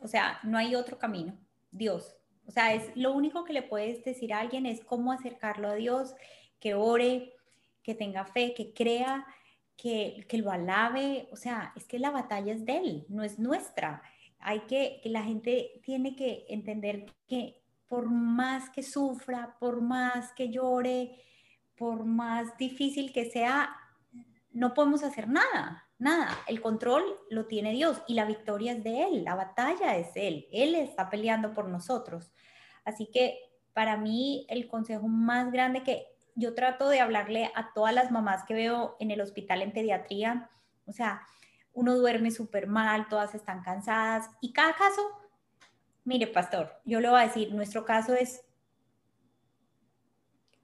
O 0.00 0.08
sea, 0.08 0.40
no 0.42 0.58
hay 0.58 0.74
otro 0.74 0.98
camino. 0.98 1.38
Dios. 1.70 2.16
O 2.46 2.50
sea, 2.50 2.74
es 2.74 2.90
lo 2.96 3.12
único 3.12 3.44
que 3.44 3.52
le 3.52 3.62
puedes 3.62 4.04
decir 4.04 4.32
a 4.32 4.40
alguien 4.40 4.66
es 4.66 4.84
cómo 4.84 5.12
acercarlo 5.12 5.68
a 5.68 5.74
Dios, 5.74 6.14
que 6.60 6.74
ore, 6.74 7.34
que 7.82 7.94
tenga 7.94 8.24
fe, 8.24 8.54
que 8.54 8.72
crea, 8.72 9.26
que, 9.76 10.24
que 10.28 10.38
lo 10.38 10.50
alabe. 10.50 11.28
O 11.32 11.36
sea, 11.36 11.72
es 11.76 11.86
que 11.86 11.98
la 11.98 12.10
batalla 12.10 12.52
es 12.52 12.64
de 12.64 12.76
Él, 12.76 13.06
no 13.08 13.22
es 13.22 13.38
nuestra. 13.38 14.02
Hay 14.38 14.60
que, 14.60 15.00
que 15.02 15.08
la 15.08 15.22
gente 15.22 15.80
tiene 15.84 16.16
que 16.16 16.46
entender 16.48 17.06
que 17.26 17.62
por 17.88 18.10
más 18.10 18.70
que 18.70 18.82
sufra, 18.82 19.56
por 19.60 19.82
más 19.82 20.32
que 20.32 20.50
llore, 20.50 21.20
por 21.76 22.04
más 22.04 22.56
difícil 22.56 23.12
que 23.12 23.30
sea, 23.30 23.76
no 24.50 24.74
podemos 24.74 25.02
hacer 25.02 25.28
nada, 25.28 25.88
nada. 26.02 26.36
El 26.46 26.60
control 26.60 27.04
lo 27.30 27.46
tiene 27.46 27.72
Dios 27.72 28.02
y 28.06 28.14
la 28.14 28.24
victoria 28.24 28.72
es 28.72 28.84
de 28.84 29.04
Él, 29.04 29.24
la 29.24 29.34
batalla 29.34 29.96
es 29.96 30.08
Él. 30.14 30.48
Él 30.52 30.74
está 30.74 31.08
peleando 31.08 31.54
por 31.54 31.68
nosotros. 31.68 32.32
Así 32.84 33.08
que 33.12 33.38
para 33.72 33.96
mí 33.96 34.44
el 34.48 34.68
consejo 34.68 35.08
más 35.08 35.50
grande 35.52 35.82
que 35.82 36.06
yo 36.34 36.54
trato 36.54 36.88
de 36.88 37.00
hablarle 37.00 37.50
a 37.54 37.72
todas 37.72 37.94
las 37.94 38.10
mamás 38.10 38.44
que 38.44 38.54
veo 38.54 38.96
en 39.00 39.10
el 39.10 39.20
hospital 39.20 39.62
en 39.62 39.72
pediatría, 39.72 40.50
o 40.86 40.92
sea, 40.92 41.22
uno 41.72 41.96
duerme 41.96 42.30
súper 42.30 42.66
mal, 42.66 43.08
todas 43.08 43.34
están 43.34 43.62
cansadas 43.62 44.28
y 44.40 44.52
cada 44.52 44.74
caso, 44.74 45.02
mire 46.04 46.26
pastor, 46.26 46.80
yo 46.84 47.00
le 47.00 47.08
voy 47.08 47.20
a 47.20 47.26
decir, 47.26 47.54
nuestro 47.54 47.84
caso 47.84 48.14
es 48.14 48.44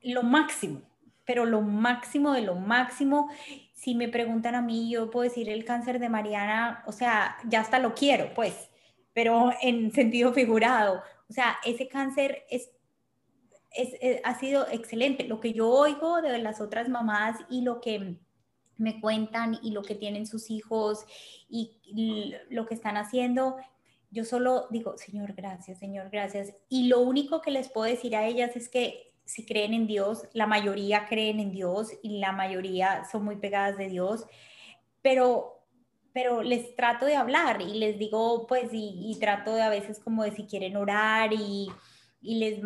lo 0.03 0.22
máximo, 0.22 0.83
pero 1.24 1.44
lo 1.44 1.61
máximo 1.61 2.33
de 2.33 2.42
lo 2.42 2.55
máximo. 2.55 3.31
Si 3.79 3.95
me 3.95 4.09
preguntan 4.09 4.57
a 4.57 4.61
mí, 4.61 4.91
yo 4.91 5.09
puedo 5.09 5.23
decir 5.23 5.49
el 5.49 5.64
cáncer 5.64 6.01
de 6.01 6.09
Mariana, 6.09 6.83
o 6.85 6.91
sea, 6.91 7.37
ya 7.49 7.61
hasta 7.61 7.79
lo 7.79 7.95
quiero, 7.95 8.35
pues, 8.35 8.71
pero 9.12 9.53
en 9.62 9.93
sentido 9.93 10.33
figurado. 10.33 11.01
O 11.31 11.33
sea, 11.33 11.59
ese 11.64 11.87
cáncer 11.87 12.43
es, 12.51 12.71
ha 14.25 14.38
sido 14.41 14.67
excelente. 14.69 15.29
Lo 15.29 15.38
que 15.38 15.53
yo 15.53 15.69
oigo 15.69 16.21
de 16.21 16.38
las 16.38 16.61
otras 16.61 16.88
mamás 16.88 17.38
y 17.49 17.61
lo 17.61 17.81
que 17.81 18.17
me 18.79 19.01
cuentan 19.01 19.61
y 19.62 19.71
lo 19.71 19.83
que 19.83 19.95
tienen 19.95 20.27
sus 20.27 20.51
hijos 20.51 21.05
y 21.49 22.35
lo 22.51 22.67
que 22.67 22.75
están 22.75 22.97
haciendo, 22.97 23.59
yo 24.11 24.25
solo 24.25 24.67
digo, 24.71 24.97
Señor, 24.97 25.35
gracias, 25.35 25.79
Señor, 25.79 26.11
gracias. 26.11 26.53
Y 26.69 26.88
lo 26.88 27.01
único 27.01 27.43
que 27.43 27.53
les 27.53 27.69
puedo 27.69 27.88
decir 27.88 28.17
a 28.17 28.27
ellas 28.27 28.57
es 28.57 28.69
que 28.69 29.08
si 29.29 29.45
creen 29.45 29.75
en 29.75 29.87
Dios, 29.87 30.27
la 30.33 30.47
mayoría 30.47 31.07
creen 31.07 31.38
en 31.38 31.53
Dios 31.53 31.93
y 32.03 32.19
la 32.19 32.33
mayoría 32.33 33.05
son 33.12 33.25
muy 33.25 33.37
pegadas 33.37 33.77
de 33.77 33.88
Dios, 33.88 34.25
pero 35.03 35.55
pero 36.14 36.43
les 36.43 36.75
trato 36.75 37.07
de 37.07 37.14
hablar 37.14 37.61
y 37.61 37.75
les 37.75 37.97
digo, 37.97 38.47
pues, 38.49 38.71
y, 38.73 39.17
trato 39.21 39.55
de 39.55 39.62
a 39.62 39.69
veces 39.69 40.01
como 40.01 40.25
de 40.25 40.33
si 40.33 40.47
quieren 40.47 40.77
orar 40.77 41.33
y, 41.33 41.69
y, 42.21 42.38
les 42.41 42.61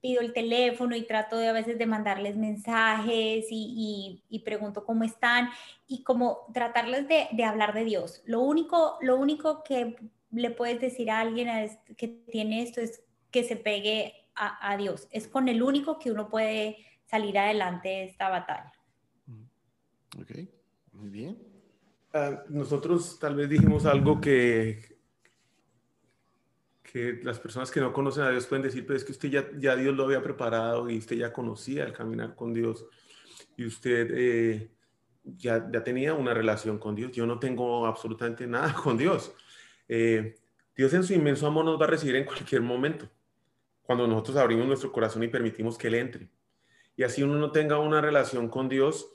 pido 0.00 0.20
el 0.20 0.32
teléfono 0.32 0.96
y 0.96 1.02
trato 1.02 1.36
de 1.36 1.46
a 1.46 1.52
veces 1.52 1.78
de 1.78 1.86
mandarles 1.86 2.36
mensajes 2.36 3.46
y, 3.50 4.24
y 4.28 4.38
pregunto 4.40 4.84
cómo 4.84 5.04
están 5.04 5.48
y 5.86 6.02
como 6.02 6.46
tratarles 6.52 7.06
de, 7.06 7.28
de, 7.30 7.44
hablar 7.44 7.72
de 7.72 7.84
Dios. 7.84 8.22
Lo 8.24 8.40
único, 8.40 8.96
lo 9.00 9.16
único 9.16 9.62
que 9.62 9.94
le 10.32 10.50
puedes 10.50 10.80
decir 10.80 11.10
a 11.10 11.20
alguien 11.20 11.70
que 11.96 12.08
tiene 12.08 12.62
esto 12.62 12.80
es 12.80 13.04
que 13.30 13.44
se 13.44 13.54
pegue 13.54 14.27
a, 14.38 14.70
a 14.72 14.76
Dios. 14.76 15.08
Es 15.10 15.28
con 15.28 15.48
el 15.48 15.62
único 15.62 15.98
que 15.98 16.10
uno 16.10 16.28
puede 16.28 16.78
salir 17.04 17.38
adelante 17.38 17.88
de 17.88 18.04
esta 18.04 18.28
batalla. 18.28 18.72
Ok, 20.20 20.32
muy 20.92 21.10
bien. 21.10 21.38
Ah, 22.12 22.42
nosotros 22.48 23.18
tal 23.18 23.34
vez 23.34 23.48
dijimos 23.48 23.84
algo 23.84 24.20
que, 24.20 24.98
que 26.82 27.20
las 27.22 27.38
personas 27.38 27.70
que 27.70 27.80
no 27.80 27.92
conocen 27.92 28.24
a 28.24 28.30
Dios 28.30 28.46
pueden 28.46 28.62
decir, 28.62 28.86
pero 28.86 28.96
es 28.96 29.04
que 29.04 29.12
usted 29.12 29.28
ya, 29.28 29.46
ya 29.58 29.76
Dios 29.76 29.94
lo 29.94 30.04
había 30.04 30.22
preparado 30.22 30.88
y 30.88 30.98
usted 30.98 31.16
ya 31.16 31.32
conocía 31.32 31.84
el 31.84 31.92
caminar 31.92 32.34
con 32.34 32.54
Dios 32.54 32.86
y 33.56 33.66
usted 33.66 34.10
eh, 34.14 34.70
ya, 35.22 35.70
ya 35.70 35.84
tenía 35.84 36.14
una 36.14 36.32
relación 36.32 36.78
con 36.78 36.94
Dios. 36.94 37.12
Yo 37.12 37.26
no 37.26 37.38
tengo 37.38 37.86
absolutamente 37.86 38.46
nada 38.46 38.72
con 38.82 38.96
Dios. 38.96 39.32
Eh, 39.88 40.34
Dios 40.74 40.94
en 40.94 41.04
su 41.04 41.12
inmenso 41.12 41.46
amor 41.46 41.64
nos 41.64 41.80
va 41.80 41.84
a 41.84 41.88
recibir 41.88 42.16
en 42.16 42.24
cualquier 42.24 42.62
momento, 42.62 43.10
cuando 43.88 44.06
nosotros 44.06 44.36
abrimos 44.36 44.66
nuestro 44.66 44.92
corazón 44.92 45.22
y 45.22 45.28
permitimos 45.28 45.78
que 45.78 45.88
Él 45.88 45.94
entre. 45.94 46.28
Y 46.94 47.04
así 47.04 47.22
uno 47.22 47.36
no 47.36 47.52
tenga 47.52 47.78
una 47.78 48.02
relación 48.02 48.50
con 48.50 48.68
Dios, 48.68 49.08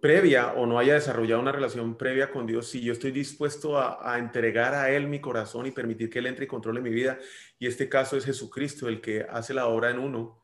previa 0.00 0.52
o 0.54 0.66
no 0.66 0.80
haya 0.80 0.94
desarrollado 0.94 1.40
una 1.40 1.52
relación 1.52 1.96
previa 1.96 2.32
con 2.32 2.44
Dios, 2.44 2.66
si 2.66 2.80
yo 2.80 2.92
estoy 2.92 3.12
dispuesto 3.12 3.78
a, 3.78 4.18
entregar 4.18 4.74
a 4.74 4.90
Él 4.90 5.06
mi 5.06 5.20
corazón 5.20 5.66
y 5.66 5.70
permitir 5.70 6.10
que 6.10 6.18
Él 6.18 6.26
entre 6.26 6.46
y 6.46 6.48
controle 6.48 6.80
mi 6.80 6.90
vida, 6.90 7.20
y 7.60 7.68
este 7.68 7.88
caso 7.88 8.16
es 8.16 8.24
Jesucristo 8.24 8.88
el 8.88 9.00
que 9.00 9.24
hace 9.30 9.54
la 9.54 9.68
obra 9.68 9.90
en 9.90 10.00
uno, 10.00 10.42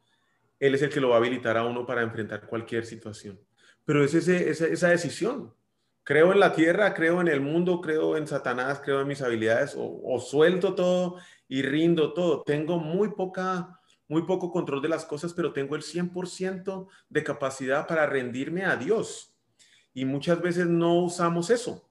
Él 0.61 0.77
es 0.77 0.83
el 0.83 0.91
que 0.91 1.01
lo 1.01 1.09
va 1.09 1.17
a 1.17 1.19
habilitar 1.19 1.57
a 1.57 1.65
uno 1.65 1.85
para 1.85 2.03
enfrentar 2.03 2.47
cualquier 2.47 2.87
situación. 2.87 3.41
Pero 3.85 4.05
es 4.05 4.15
ese, 4.15 4.49
esa, 4.49 4.91
decisión. 4.91 5.53
Creo 6.05 6.33
en 6.33 6.41
la 6.41 6.53
tierra, 6.53 6.95
creo 6.95 7.21
en 7.21 7.29
el 7.29 7.41
mundo, 7.41 7.81
creo 7.81 8.17
en 8.17 8.27
Satanás, 8.27 8.81
creo 8.85 9.01
en 9.01 9.09
mis 9.09 9.23
habilidades, 9.23 9.75
o, 9.77 10.01
o 10.05 10.21
suelto 10.21 10.75
todo 10.75 11.17
y 11.49 11.63
rindo 11.63 12.13
todo. 12.13 12.43
Tengo 12.43 12.79
muy 12.79 13.11
poca 13.11 13.79
muy 14.09 14.23
poco 14.27 14.53
control 14.53 14.83
de 14.83 14.91
las 14.91 15.07
cosas, 15.07 15.33
pero 15.33 15.55
tengo 15.55 15.75
el 15.75 15.81
100% 15.81 16.87
de 17.09 17.25
capacidad 17.25 17.87
para 17.87 18.05
rendirme 18.05 18.65
a 18.67 18.77
Dios 18.77 19.33
y 19.95 20.05
muchas 20.05 20.41
veces 20.41 20.67
no 20.67 21.03
usamos 21.03 21.49
eso. 21.49 21.89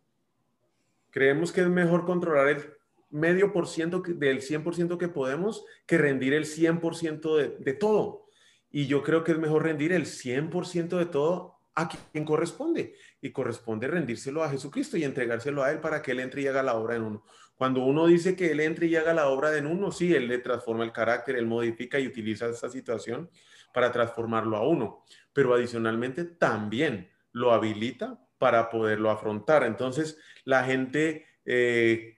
Creemos 1.09 1.51
que 1.51 1.61
es 1.61 1.67
mejor 1.67 2.05
controlar 2.05 2.47
el 2.49 2.73
medio 3.09 3.51
por 3.51 3.67
ciento 3.67 4.03
del 4.05 4.41
100% 4.41 4.97
que 4.97 5.07
podemos 5.07 5.65
que 5.85 5.97
rendir 5.97 6.33
el 6.33 6.45
100% 6.45 7.35
de, 7.37 7.57
de 7.57 7.73
todo. 7.73 8.27
Y 8.69 8.85
yo 8.85 9.03
creo 9.03 9.23
que 9.23 9.33
es 9.33 9.37
mejor 9.37 9.63
rendir 9.63 9.91
el 9.91 10.05
100% 10.05 10.97
de 10.97 11.05
todo 11.05 11.57
a 11.75 11.89
quien 11.89 12.23
corresponde. 12.23 12.95
Y 13.21 13.31
corresponde 13.31 13.87
rendírselo 13.87 14.43
a 14.43 14.49
Jesucristo 14.49 14.97
y 14.97 15.03
entregárselo 15.03 15.63
a 15.63 15.71
Él 15.71 15.79
para 15.79 16.01
que 16.01 16.11
Él 16.11 16.19
entre 16.19 16.41
y 16.41 16.47
haga 16.47 16.63
la 16.63 16.75
obra 16.75 16.95
en 16.95 17.03
uno. 17.03 17.23
Cuando 17.55 17.83
uno 17.83 18.07
dice 18.07 18.35
que 18.35 18.51
Él 18.51 18.59
entre 18.59 18.87
y 18.87 18.95
haga 18.95 19.13
la 19.13 19.27
obra 19.27 19.55
en 19.55 19.67
uno, 19.67 19.91
sí, 19.91 20.13
Él 20.13 20.27
le 20.27 20.39
transforma 20.39 20.83
el 20.83 20.91
carácter, 20.91 21.35
Él 21.35 21.45
modifica 21.45 21.99
y 21.99 22.07
utiliza 22.07 22.47
esa 22.47 22.69
situación 22.69 23.29
para 23.73 23.91
transformarlo 23.91 24.57
a 24.57 24.67
uno. 24.67 25.03
Pero 25.31 25.53
adicionalmente 25.53 26.25
también 26.25 27.11
lo 27.31 27.53
habilita 27.53 28.19
para 28.37 28.69
poderlo 28.69 29.11
afrontar. 29.11 29.63
Entonces, 29.63 30.17
la 30.45 30.63
gente 30.63 31.27
eh, 31.45 32.17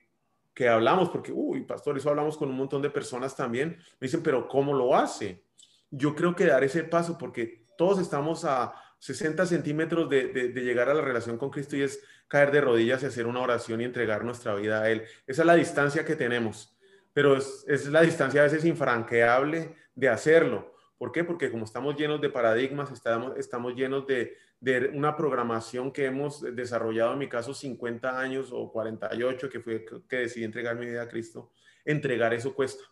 que 0.54 0.68
hablamos, 0.68 1.10
porque, 1.10 1.32
uy, 1.32 1.62
pastor, 1.62 1.98
eso 1.98 2.08
hablamos 2.08 2.38
con 2.38 2.48
un 2.48 2.56
montón 2.56 2.80
de 2.80 2.88
personas 2.88 3.36
también, 3.36 3.76
me 4.00 4.06
dicen, 4.06 4.22
pero 4.22 4.48
¿cómo 4.48 4.72
lo 4.72 4.96
hace? 4.96 5.44
Yo 5.90 6.14
creo 6.14 6.34
que 6.34 6.46
dar 6.46 6.64
ese 6.64 6.84
paso, 6.84 7.18
porque 7.18 7.66
todos 7.76 7.98
estamos 7.98 8.44
a 8.44 8.72
60 9.04 9.44
centímetros 9.44 10.08
de, 10.08 10.50
llegar 10.54 10.88
a 10.88 10.94
la 10.94 11.02
relación 11.02 11.36
con 11.36 11.50
Cristo 11.50 11.76
y 11.76 11.82
es 11.82 12.02
caer 12.26 12.50
de 12.50 12.62
rodillas 12.62 13.02
y 13.02 13.06
hacer 13.06 13.26
una 13.26 13.40
oración 13.40 13.82
y 13.82 13.84
entregar 13.84 14.24
nuestra 14.24 14.54
vida 14.54 14.80
a 14.80 14.90
Él. 14.90 15.02
Esa 15.26 15.42
es 15.42 15.46
la 15.46 15.56
distancia 15.56 16.06
que 16.06 16.16
tenemos, 16.16 16.74
pero 17.12 17.36
es, 17.36 17.66
es 17.68 17.86
la 17.88 18.00
distancia 18.00 18.40
a 18.40 18.44
veces 18.44 18.64
infranqueable 18.64 19.76
de 19.94 20.08
hacerlo. 20.08 20.74
¿Por 20.96 21.12
qué? 21.12 21.22
Porque 21.22 21.50
como 21.50 21.66
estamos 21.66 21.96
llenos 21.96 22.18
de 22.22 22.30
paradigmas, 22.30 22.90
estamos, 22.92 23.36
estamos 23.36 23.74
llenos 23.74 24.06
de, 24.06 24.38
de 24.58 24.88
una 24.94 25.14
programación 25.14 25.92
que 25.92 26.06
hemos 26.06 26.40
desarrollado, 26.40 27.12
en 27.12 27.18
mi 27.18 27.28
caso 27.28 27.52
50 27.52 28.18
años 28.18 28.52
o 28.52 28.72
48, 28.72 29.50
que 29.50 29.60
fue 29.60 29.84
que 30.08 30.16
decidí 30.16 30.44
entregar 30.44 30.76
mi 30.76 30.86
vida 30.86 31.02
a 31.02 31.08
Cristo, 31.08 31.52
entregar 31.84 32.32
eso 32.32 32.54
cuesta. 32.54 32.82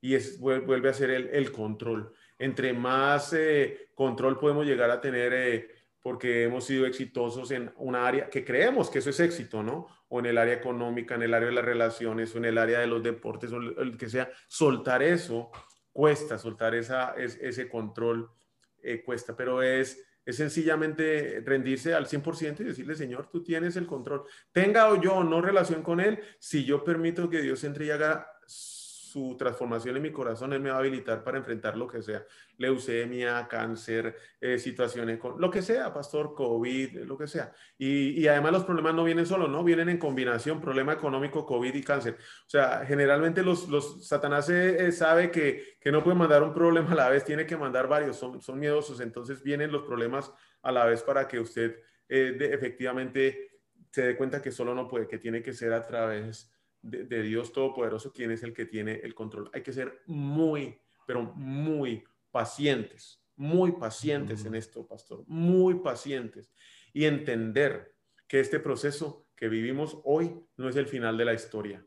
Y 0.00 0.14
es, 0.14 0.38
vuelve 0.38 0.88
a 0.88 0.94
ser 0.94 1.10
el, 1.10 1.50
control. 1.50 2.12
Entre 2.38 2.72
más 2.72 3.32
eh, 3.32 3.90
control 3.94 4.38
podemos 4.38 4.66
llegar 4.66 4.90
a 4.90 5.00
tener, 5.00 5.32
eh, 5.32 5.68
porque 6.00 6.44
hemos 6.44 6.64
sido 6.64 6.86
exitosos 6.86 7.50
en 7.50 7.72
una 7.76 8.06
área 8.06 8.30
que 8.30 8.44
creemos 8.44 8.90
que 8.90 9.00
eso 9.00 9.10
es 9.10 9.20
éxito, 9.20 9.62
¿no? 9.62 9.86
O 10.08 10.20
en 10.20 10.26
el 10.26 10.38
área 10.38 10.54
económica, 10.54 11.14
en 11.14 11.22
el 11.22 11.34
área 11.34 11.48
de 11.48 11.54
las 11.54 11.64
relaciones, 11.64 12.34
o 12.34 12.38
en 12.38 12.46
el 12.46 12.58
área 12.58 12.80
de 12.80 12.86
los 12.86 13.02
deportes, 13.02 13.52
o 13.52 13.56
el 13.58 13.96
que 13.96 14.08
sea, 14.08 14.30
soltar 14.46 15.02
eso 15.02 15.50
cuesta, 15.92 16.38
soltar 16.38 16.74
esa, 16.74 17.14
ese 17.16 17.68
control 17.68 18.30
eh, 18.82 19.02
cuesta, 19.02 19.36
pero 19.36 19.62
es 19.62 20.04
es 20.28 20.36
sencillamente 20.36 21.40
rendirse 21.42 21.94
al 21.94 22.06
100% 22.06 22.60
y 22.60 22.64
decirle, 22.64 22.94
Señor, 22.94 23.30
tú 23.30 23.42
tienes 23.42 23.76
el 23.76 23.86
control. 23.86 24.24
Tenga 24.52 24.90
o 24.90 25.00
yo 25.00 25.24
no 25.24 25.40
relación 25.40 25.82
con 25.82 26.00
Él, 26.00 26.20
si 26.38 26.66
yo 26.66 26.84
permito 26.84 27.30
que 27.30 27.40
Dios 27.40 27.64
entre 27.64 27.86
y 27.86 27.90
haga 27.92 28.30
su 29.10 29.36
transformación 29.36 29.96
en 29.96 30.02
mi 30.02 30.12
corazón, 30.12 30.52
Él 30.52 30.60
me 30.60 30.70
va 30.70 30.76
a 30.76 30.78
habilitar 30.80 31.24
para 31.24 31.38
enfrentar 31.38 31.76
lo 31.76 31.86
que 31.86 32.02
sea, 32.02 32.24
leucemia, 32.58 33.46
cáncer, 33.48 34.16
eh, 34.40 34.58
situaciones, 34.58 35.18
con, 35.18 35.40
lo 35.40 35.50
que 35.50 35.62
sea, 35.62 35.92
pastor, 35.92 36.34
COVID, 36.34 37.04
lo 37.04 37.16
que 37.16 37.26
sea. 37.26 37.52
Y, 37.78 38.20
y, 38.20 38.28
además 38.28 38.52
los 38.52 38.64
problemas 38.64 38.94
no 38.94 39.04
vienen 39.04 39.26
solo, 39.26 39.48
¿no? 39.48 39.64
Vienen 39.64 39.88
en 39.88 39.98
combinación, 39.98 40.60
problema 40.60 40.92
económico, 40.92 41.46
COVID 41.46 41.74
y 41.74 41.82
cáncer. 41.82 42.16
O 42.46 42.50
sea, 42.50 42.84
generalmente 42.86 43.42
los, 43.42 43.68
los 43.68 44.06
Satanás 44.06 44.48
eh, 44.50 44.92
sabe 44.92 45.30
que, 45.30 45.78
que, 45.80 45.90
no 45.90 46.04
puede 46.04 46.16
mandar 46.16 46.42
un 46.42 46.52
problema 46.52 46.92
a 46.92 46.96
la 46.96 47.08
vez, 47.08 47.24
tiene 47.24 47.46
que 47.46 47.56
mandar 47.56 47.88
varios, 47.88 48.16
son, 48.16 48.40
son 48.40 48.58
miedosos, 48.58 49.00
entonces 49.00 49.42
vienen 49.42 49.72
los 49.72 49.82
problemas 49.82 50.30
a 50.62 50.72
la 50.72 50.84
vez 50.84 51.02
para 51.02 51.26
que 51.26 51.40
usted 51.40 51.80
eh, 52.08 52.36
efectivamente 52.52 53.48
se 53.90 54.02
dé 54.02 54.16
cuenta 54.16 54.42
que 54.42 54.50
solo 54.50 54.74
no 54.74 54.88
puede, 54.88 55.06
que 55.06 55.18
tiene 55.18 55.42
que 55.42 55.52
ser 55.52 55.72
a 55.72 55.86
través 55.86 56.52
de, 56.82 57.22
Dios 57.22 57.52
Todopoderoso, 57.52 58.12
quien 58.12 58.30
es 58.30 58.42
el 58.42 58.52
que 58.52 58.66
tiene 58.66 59.00
el 59.02 59.14
control. 59.14 59.50
Hay 59.52 59.62
que 59.62 59.72
ser 59.72 60.02
muy, 60.06 60.80
pero 61.06 61.22
muy 61.22 62.04
pacientes, 62.30 63.22
muy 63.36 63.72
pacientes 63.72 64.44
en 64.44 64.54
esto, 64.54 64.86
pastor, 64.86 65.24
muy 65.26 65.76
pacientes 65.80 66.52
y 66.92 67.04
entender 67.04 67.94
que 68.26 68.40
este 68.40 68.60
proceso 68.60 69.26
que 69.34 69.48
vivimos 69.48 69.98
hoy 70.04 70.34
no 70.56 70.68
es 70.68 70.76
el 70.76 70.86
final 70.86 71.16
de 71.16 71.24
la 71.24 71.34
historia, 71.34 71.84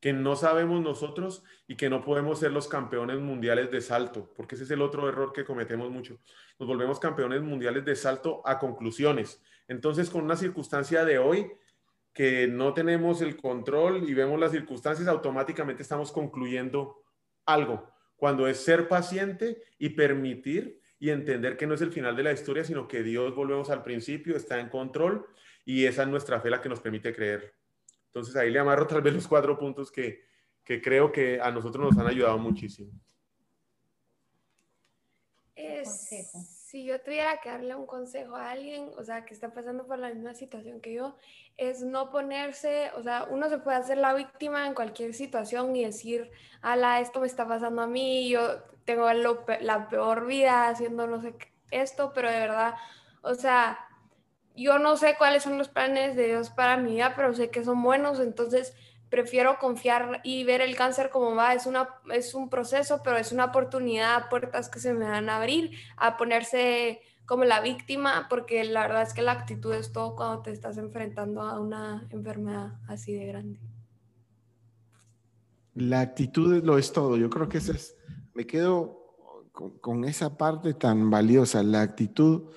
que 0.00 0.12
no 0.12 0.36
sabemos 0.36 0.82
nosotros 0.82 1.44
y 1.66 1.76
que 1.76 1.88
no 1.88 2.02
podemos 2.02 2.38
ser 2.38 2.52
los 2.52 2.68
campeones 2.68 3.20
mundiales 3.20 3.70
de 3.70 3.80
salto, 3.80 4.32
porque 4.34 4.54
ese 4.54 4.64
es 4.64 4.70
el 4.70 4.82
otro 4.82 5.08
error 5.08 5.32
que 5.32 5.44
cometemos 5.44 5.90
mucho. 5.90 6.18
Nos 6.58 6.68
volvemos 6.68 6.98
campeones 6.98 7.42
mundiales 7.42 7.84
de 7.84 7.96
salto 7.96 8.42
a 8.46 8.58
conclusiones. 8.58 9.42
Entonces, 9.68 10.10
con 10.10 10.24
una 10.24 10.36
circunstancia 10.36 11.04
de 11.04 11.18
hoy, 11.18 11.50
que 12.14 12.46
no 12.46 12.72
tenemos 12.72 13.20
el 13.20 13.36
control 13.36 14.08
y 14.08 14.14
vemos 14.14 14.38
las 14.38 14.52
circunstancias, 14.52 15.08
automáticamente 15.08 15.82
estamos 15.82 16.12
concluyendo 16.12 17.02
algo. 17.44 17.92
Cuando 18.16 18.46
es 18.46 18.58
ser 18.58 18.88
paciente 18.88 19.62
y 19.78 19.90
permitir 19.90 20.80
y 21.00 21.10
entender 21.10 21.56
que 21.56 21.66
no 21.66 21.74
es 21.74 21.80
el 21.80 21.92
final 21.92 22.14
de 22.14 22.22
la 22.22 22.32
historia, 22.32 22.64
sino 22.64 22.86
que 22.86 23.02
Dios, 23.02 23.34
volvemos 23.34 23.68
al 23.68 23.82
principio, 23.82 24.36
está 24.36 24.60
en 24.60 24.68
control 24.68 25.26
y 25.64 25.84
esa 25.86 26.04
es 26.04 26.08
nuestra 26.08 26.40
fe 26.40 26.50
la 26.50 26.60
que 26.62 26.68
nos 26.68 26.80
permite 26.80 27.12
creer. 27.12 27.52
Entonces 28.06 28.36
ahí 28.36 28.50
le 28.50 28.60
amarro 28.60 28.86
tal 28.86 29.02
vez 29.02 29.12
los 29.12 29.26
cuatro 29.26 29.58
puntos 29.58 29.90
que, 29.90 30.22
que 30.62 30.80
creo 30.80 31.10
que 31.10 31.40
a 31.40 31.50
nosotros 31.50 31.84
nos 31.84 31.98
han 31.98 32.06
ayudado 32.06 32.38
muchísimo. 32.38 32.92
Es, 35.56 36.08
si 36.74 36.82
yo 36.82 37.00
tuviera 37.00 37.38
que 37.40 37.50
darle 37.50 37.76
un 37.76 37.86
consejo 37.86 38.34
a 38.34 38.50
alguien, 38.50 38.90
o 38.98 39.04
sea, 39.04 39.24
que 39.24 39.32
está 39.32 39.54
pasando 39.54 39.86
por 39.86 39.96
la 39.96 40.08
misma 40.08 40.34
situación 40.34 40.80
que 40.80 40.92
yo, 40.92 41.16
es 41.56 41.82
no 41.82 42.10
ponerse, 42.10 42.90
o 42.96 43.02
sea, 43.04 43.28
uno 43.30 43.48
se 43.48 43.58
puede 43.58 43.76
hacer 43.76 43.96
la 43.96 44.12
víctima 44.12 44.66
en 44.66 44.74
cualquier 44.74 45.14
situación 45.14 45.76
y 45.76 45.84
decir, 45.84 46.32
ala, 46.62 46.98
esto 46.98 47.20
me 47.20 47.28
está 47.28 47.46
pasando 47.46 47.80
a 47.80 47.86
mí, 47.86 48.28
yo 48.28 48.60
tengo 48.84 49.06
la 49.12 49.88
peor 49.88 50.26
vida 50.26 50.66
haciendo 50.66 51.06
no 51.06 51.22
sé 51.22 51.36
esto, 51.70 52.10
pero 52.12 52.28
de 52.28 52.40
verdad, 52.40 52.74
o 53.22 53.36
sea, 53.36 53.78
yo 54.56 54.80
no 54.80 54.96
sé 54.96 55.14
cuáles 55.16 55.44
son 55.44 55.56
los 55.58 55.68
planes 55.68 56.16
de 56.16 56.26
Dios 56.26 56.50
para 56.50 56.76
mi 56.76 56.94
vida, 56.94 57.12
pero 57.14 57.34
sé 57.34 57.50
que 57.50 57.62
son 57.62 57.84
buenos, 57.84 58.18
entonces 58.18 58.74
prefiero 59.14 59.60
confiar 59.60 60.20
y 60.24 60.42
ver 60.42 60.60
el 60.60 60.74
cáncer 60.74 61.08
como 61.08 61.36
va. 61.36 61.54
Es, 61.54 61.66
una, 61.66 61.88
es 62.12 62.34
un 62.34 62.50
proceso, 62.50 63.00
pero 63.04 63.16
es 63.16 63.30
una 63.30 63.44
oportunidad, 63.44 64.28
puertas 64.28 64.68
que 64.68 64.80
se 64.80 64.92
me 64.92 65.04
van 65.04 65.28
a 65.28 65.36
abrir, 65.36 65.70
a 65.96 66.16
ponerse 66.16 67.00
como 67.24 67.44
la 67.44 67.60
víctima, 67.60 68.26
porque 68.28 68.64
la 68.64 68.80
verdad 68.82 69.02
es 69.02 69.14
que 69.14 69.22
la 69.22 69.30
actitud 69.30 69.72
es 69.72 69.92
todo 69.92 70.16
cuando 70.16 70.42
te 70.42 70.50
estás 70.50 70.78
enfrentando 70.78 71.42
a 71.42 71.60
una 71.60 72.08
enfermedad 72.10 72.72
así 72.88 73.14
de 73.14 73.26
grande. 73.26 73.60
La 75.74 76.00
actitud 76.00 76.64
lo 76.64 76.76
es 76.76 76.92
todo. 76.92 77.16
Yo 77.16 77.30
creo 77.30 77.48
que 77.48 77.58
ese 77.58 77.70
es, 77.70 77.96
me 78.34 78.48
quedo 78.48 79.52
con, 79.80 80.04
esa 80.04 80.36
parte 80.36 80.74
tan 80.74 81.08
valiosa. 81.08 81.62
La 81.62 81.82
actitud 81.82 82.50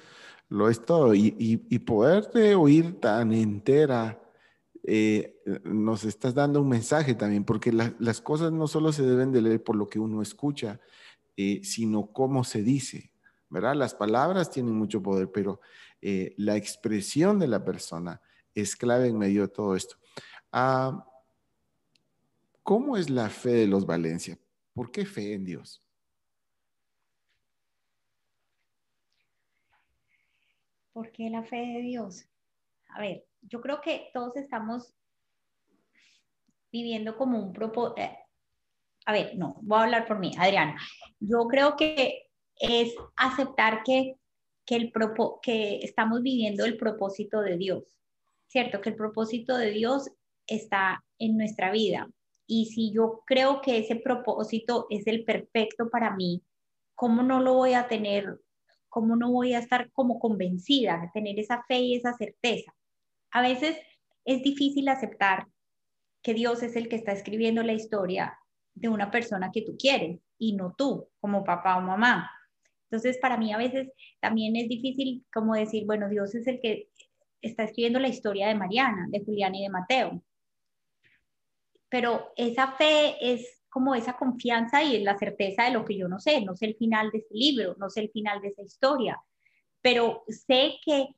lo 0.50 0.70
es 0.70 0.84
todo. 0.84 1.14
Y, 1.14 1.36
y 1.38 1.80
poderte 1.80 2.56
oír 2.56 3.00
tan 3.00 3.32
entera 3.32 4.27
eh, 4.90 5.36
nos 5.66 6.06
estás 6.06 6.34
dando 6.34 6.62
un 6.62 6.70
mensaje 6.70 7.14
también, 7.14 7.44
porque 7.44 7.74
las 7.74 8.22
cosas 8.22 8.54
no 8.54 8.68
solo 8.68 8.94
se 8.94 9.04
deben 9.04 9.34
de 9.34 9.42
leer 9.42 9.62
por 9.62 9.76
lo 9.76 9.90
que 9.90 10.00
uno 10.00 10.22
escucha, 10.22 10.80
eh, 11.36 11.60
sino 11.62 12.14
cómo 12.14 12.46
se 12.46 12.64
dice, 12.64 13.12
¿verdad? 13.50 13.76
Las 13.76 13.94
palabras 13.94 14.50
tienen 14.50 14.74
mucho 14.74 15.04
poder, 15.04 15.30
pero 15.30 15.60
eh, 16.02 16.34
la 16.38 16.56
expresión 16.56 17.38
de 17.38 17.50
la 17.50 17.66
persona 17.66 18.22
es 18.56 18.78
clave 18.78 19.10
en 19.10 19.18
medio 19.18 19.42
de 19.42 19.50
todo 19.50 19.76
esto. 19.76 19.98
Ah, 20.54 21.06
¿Cómo 22.64 22.96
es 22.96 23.10
la 23.10 23.30
fe 23.30 23.52
de 23.52 23.68
los 23.68 23.86
Valencia? 23.86 24.40
¿Por 24.74 24.90
qué 24.90 25.06
fe 25.06 25.34
en 25.34 25.44
Dios? 25.44 25.84
¿Por 30.94 31.12
qué 31.12 31.30
la 31.30 31.44
fe 31.44 31.58
de 31.58 31.82
Dios? 31.82 32.26
A 32.88 33.02
ver, 33.02 33.27
yo 33.50 33.62
creo 33.62 33.82
que 33.82 34.10
todos 34.14 34.36
estamos 34.36 34.94
viviendo 36.72 37.18
como 37.18 37.40
un 37.40 37.54
propósito. 37.54 38.02
Eh, 38.02 38.18
a 39.06 39.14
ver, 39.14 39.38
no, 39.38 39.58
voy 39.62 39.80
a 39.80 39.84
hablar 39.84 40.08
por 40.08 40.20
mí, 40.20 40.32
Adriana. 40.38 40.78
Yo 41.20 41.48
creo 41.48 41.78
que 41.78 42.30
es 42.56 42.94
aceptar 43.16 43.84
que, 43.84 44.16
que, 44.66 44.76
el 44.76 44.92
que 45.42 45.80
estamos 45.80 46.22
viviendo 46.22 46.66
el 46.66 46.78
propósito 46.78 47.42
de 47.42 47.58
Dios, 47.58 47.84
¿cierto? 48.48 48.82
Que 48.82 48.90
el 48.90 48.96
propósito 48.96 49.56
de 49.56 49.72
Dios 49.72 50.12
está 50.46 51.06
en 51.20 51.38
nuestra 51.38 51.72
vida. 51.72 52.10
Y 52.48 52.66
si 52.68 52.92
yo 52.94 53.24
creo 53.26 53.62
que 53.62 53.78
ese 53.78 53.96
propósito 53.96 54.88
es 54.90 55.08
el 55.08 55.24
perfecto 55.24 55.90
para 55.90 56.16
mí, 56.16 56.44
¿cómo 56.96 57.24
no 57.24 57.42
lo 57.42 57.54
voy 57.54 57.74
a 57.74 57.88
tener? 57.88 58.42
¿Cómo 58.90 59.16
no 59.16 59.32
voy 59.32 59.54
a 59.54 59.60
estar 59.60 59.92
como 59.92 60.20
convencida 60.20 61.00
de 61.00 61.10
tener 61.14 61.40
esa 61.40 61.64
fe 61.64 61.80
y 61.80 61.96
esa 61.96 62.14
certeza? 62.14 62.77
A 63.38 63.42
veces 63.42 63.78
es 64.26 64.42
difícil 64.42 64.90
aceptar 64.90 65.46
que 66.24 66.34
Dios 66.34 66.64
es 66.64 66.76
el 66.76 66.90
que 66.90 66.96
está 66.96 67.12
escribiendo 67.12 67.62
la 67.62 67.74
historia 67.74 68.36
de 68.74 68.90
una 68.90 69.12
persona 69.12 69.52
que 69.54 69.62
tú 69.62 69.78
quieres 69.78 70.20
y 70.40 70.56
no 70.56 70.74
tú 70.76 71.08
como 71.20 71.44
papá 71.44 71.78
o 71.78 71.82
mamá. 71.82 72.32
Entonces, 72.86 73.20
para 73.20 73.38
mí 73.38 73.54
a 73.54 73.58
veces 73.58 73.92
también 74.20 74.56
es 74.56 74.68
difícil 74.68 75.24
como 75.32 75.54
decir, 75.54 75.86
bueno, 75.86 76.10
Dios 76.10 76.34
es 76.34 76.48
el 76.48 76.60
que 76.60 76.90
está 77.40 77.66
escribiendo 77.66 78.00
la 78.00 78.08
historia 78.08 78.48
de 78.48 78.56
Mariana, 78.56 79.06
de 79.12 79.24
Juliana 79.24 79.56
y 79.56 79.62
de 79.62 79.70
Mateo. 79.70 80.24
Pero 81.90 82.34
esa 82.38 82.72
fe 82.72 83.18
es 83.22 83.62
como 83.70 83.94
esa 83.94 84.14
confianza 84.14 84.82
y 84.82 85.04
la 85.04 85.16
certeza 85.16 85.66
de 85.66 85.74
lo 85.74 85.86
que 85.86 85.96
yo 85.96 86.08
no 86.08 86.20
sé, 86.20 86.42
no 86.42 86.56
sé 86.56 86.66
el 86.66 86.76
final 86.76 87.12
de 87.12 87.20
ese 87.20 87.36
libro, 87.36 87.76
no 87.78 87.92
sé 87.92 88.00
el 88.00 88.10
final 88.10 88.42
de 88.42 88.48
esa 88.48 88.64
historia, 88.64 89.22
pero 89.84 90.24
sé 90.28 90.80
que 90.84 91.10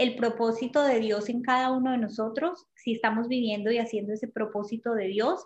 el 0.00 0.16
propósito 0.16 0.82
de 0.82 0.98
Dios 0.98 1.28
en 1.28 1.42
cada 1.42 1.70
uno 1.72 1.90
de 1.92 1.98
nosotros, 1.98 2.66
si 2.74 2.92
estamos 2.92 3.28
viviendo 3.28 3.70
y 3.70 3.76
haciendo 3.76 4.14
ese 4.14 4.28
propósito 4.28 4.94
de 4.94 5.08
Dios, 5.08 5.44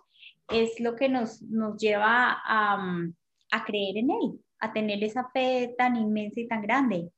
es 0.48 0.78
lo 0.78 0.94
que 0.94 1.08
nos, 1.08 1.42
nos 1.42 1.76
lleva 1.76 2.40
a, 2.46 2.78
a 3.50 3.64
creer 3.64 3.96
en 3.96 4.12
Él, 4.12 4.40
a 4.60 4.72
tener 4.72 5.02
esa 5.02 5.28
fe 5.30 5.74
tan 5.76 5.96
inmensa 5.96 6.38
y 6.38 6.46
tan 6.46 6.62
grande. 6.62 7.10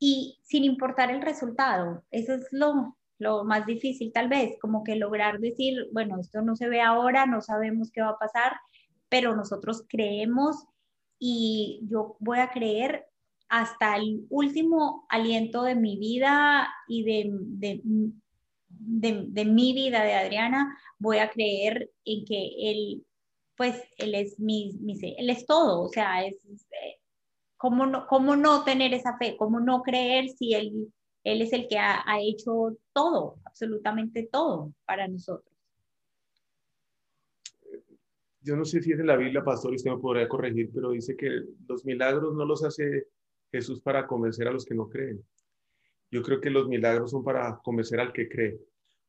Y 0.00 0.40
sin 0.42 0.64
importar 0.64 1.12
el 1.12 1.22
resultado, 1.22 2.02
eso 2.10 2.34
es 2.34 2.48
lo, 2.50 2.98
lo 3.20 3.44
más 3.44 3.64
difícil 3.64 4.10
tal 4.12 4.28
vez, 4.28 4.58
como 4.60 4.82
que 4.82 4.96
lograr 4.96 5.38
decir, 5.38 5.86
bueno, 5.92 6.18
esto 6.18 6.42
no 6.42 6.56
se 6.56 6.68
ve 6.68 6.80
ahora, 6.80 7.26
no 7.26 7.42
sabemos 7.42 7.92
qué 7.92 8.02
va 8.02 8.10
a 8.10 8.18
pasar, 8.18 8.54
pero 9.08 9.36
nosotros 9.36 9.84
creemos 9.88 10.66
y 11.16 11.86
yo 11.88 12.16
voy 12.18 12.40
a 12.40 12.50
creer 12.50 13.06
hasta 13.52 13.96
el 13.96 14.26
último 14.30 15.04
aliento 15.10 15.62
de 15.62 15.74
mi 15.74 15.98
vida 15.98 16.72
y 16.88 17.04
de, 17.04 17.30
de, 18.70 19.44
mi 19.44 19.74
vida 19.74 20.02
de 20.04 20.14
Adriana, 20.14 20.74
voy 20.98 21.18
a 21.18 21.28
creer 21.28 21.90
en 22.06 22.24
que 22.24 22.48
él, 22.58 23.04
pues, 23.54 23.78
él 23.98 24.14
es 24.14 24.40
mi, 24.40 24.72
mi 24.80 24.98
él 25.18 25.28
es 25.28 25.44
todo, 25.44 25.82
o 25.82 25.88
sea, 25.90 26.24
es, 26.24 26.36
eh, 26.36 26.98
¿cómo, 27.58 27.84
no, 27.84 28.06
¿cómo 28.06 28.36
no 28.36 28.64
tener 28.64 28.94
esa 28.94 29.18
fe? 29.18 29.36
¿Cómo 29.36 29.60
no 29.60 29.82
creer 29.82 30.30
si 30.30 30.54
él, 30.54 30.90
él 31.22 31.42
es 31.42 31.52
el 31.52 31.68
que 31.68 31.76
ha, 31.76 32.02
ha 32.10 32.22
hecho 32.22 32.78
todo, 32.94 33.36
absolutamente 33.44 34.30
todo 34.32 34.72
para 34.86 35.06
nosotros? 35.08 35.54
Yo 38.40 38.56
no 38.56 38.64
sé 38.64 38.80
si 38.80 38.92
es 38.92 38.98
en 38.98 39.08
la 39.08 39.16
Biblia, 39.16 39.44
pastor, 39.44 39.74
usted 39.74 39.90
me 39.90 39.98
podría 39.98 40.26
corregir, 40.26 40.70
pero 40.72 40.92
dice 40.92 41.14
que 41.14 41.28
los 41.68 41.84
milagros 41.84 42.34
no 42.34 42.46
los 42.46 42.64
hace 42.64 43.08
Jesús 43.52 43.80
para 43.80 44.06
convencer 44.06 44.48
a 44.48 44.52
los 44.52 44.64
que 44.64 44.74
no 44.74 44.88
creen. 44.88 45.22
Yo 46.10 46.22
creo 46.22 46.40
que 46.40 46.50
los 46.50 46.68
milagros 46.68 47.10
son 47.10 47.22
para 47.22 47.58
convencer 47.62 48.00
al 48.00 48.12
que 48.12 48.28
cree 48.28 48.58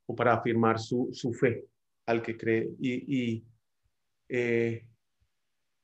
o 0.06 0.14
para 0.14 0.34
afirmar 0.34 0.78
su, 0.78 1.10
fe 1.38 1.66
al 2.06 2.22
que 2.22 2.36
cree. 2.36 2.70
Y, 2.78 3.42
eh, 4.28 4.86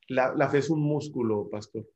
la, 0.08 0.48
fe 0.48 0.58
es 0.58 0.70
un 0.70 0.80
músculo, 0.80 1.48
pastor. 1.48 1.88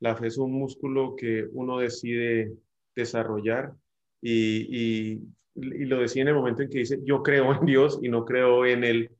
La 0.00 0.16
fe 0.16 0.26
es 0.26 0.38
un 0.38 0.52
músculo 0.52 1.14
que 1.16 1.46
uno 1.52 1.78
decide 1.78 2.52
desarrollar 2.94 3.74
y, 4.20 5.20
lo 5.54 6.00
decide 6.00 6.22
en 6.22 6.28
el 6.28 6.34
momento 6.34 6.62
en 6.62 6.68
que 6.68 6.80
dice, 6.80 7.00
yo 7.02 7.22
creo 7.22 7.54
en 7.54 7.64
Dios 7.64 7.98
y 8.02 8.10
no 8.10 8.26
creo 8.26 8.66
en 8.66 8.84
el 8.84 9.10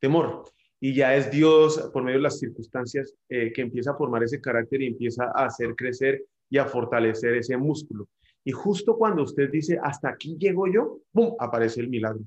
temor 0.00 0.42
y 0.84 0.92
ya 0.92 1.16
es 1.16 1.30
Dios, 1.30 1.80
por 1.94 2.02
medio 2.02 2.18
de 2.18 2.24
las 2.24 2.38
circunstancias, 2.38 3.14
eh, 3.30 3.50
que 3.54 3.62
empieza 3.62 3.92
a 3.92 3.96
formar 3.96 4.22
ese 4.22 4.38
carácter 4.38 4.82
y 4.82 4.88
empieza 4.88 5.32
a 5.34 5.46
hacer 5.46 5.74
crecer 5.74 6.22
y 6.50 6.58
a 6.58 6.66
fortalecer 6.66 7.34
ese 7.36 7.56
músculo. 7.56 8.06
Y 8.44 8.52
justo 8.52 8.94
cuando 8.98 9.22
usted 9.22 9.50
dice, 9.50 9.78
hasta 9.82 10.10
aquí 10.10 10.36
llego 10.38 10.70
yo, 10.70 10.98
¡pum!, 11.10 11.36
aparece 11.38 11.80
el 11.80 11.88
milagro. 11.88 12.20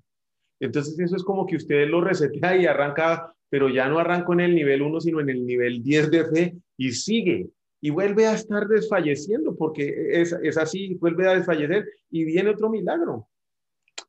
Entonces 0.59 0.97
eso 0.97 1.15
es 1.15 1.23
como 1.23 1.45
que 1.45 1.57
usted 1.57 1.87
lo 1.87 2.01
resetea 2.01 2.57
y 2.57 2.65
arranca, 2.65 3.31
pero 3.47 3.69
ya 3.69 3.87
no 3.89 3.99
arranca 3.99 4.33
en 4.33 4.39
el 4.39 4.55
nivel 4.55 4.81
1, 4.81 5.01
sino 5.01 5.19
en 5.19 5.29
el 5.29 5.45
nivel 5.45 5.83
10 5.83 6.09
de 6.09 6.25
fe 6.25 6.55
y 6.77 6.93
sigue. 6.93 7.49
Y 7.79 7.91
vuelve 7.91 8.25
a 8.25 8.33
estar 8.33 8.67
desfalleciendo, 8.67 9.55
porque 9.55 10.19
es, 10.19 10.35
es 10.41 10.57
así, 10.57 10.95
vuelve 10.95 11.27
a 11.27 11.35
desfallecer 11.35 11.85
y 12.09 12.23
viene 12.23 12.49
otro 12.49 12.71
milagro 12.71 13.27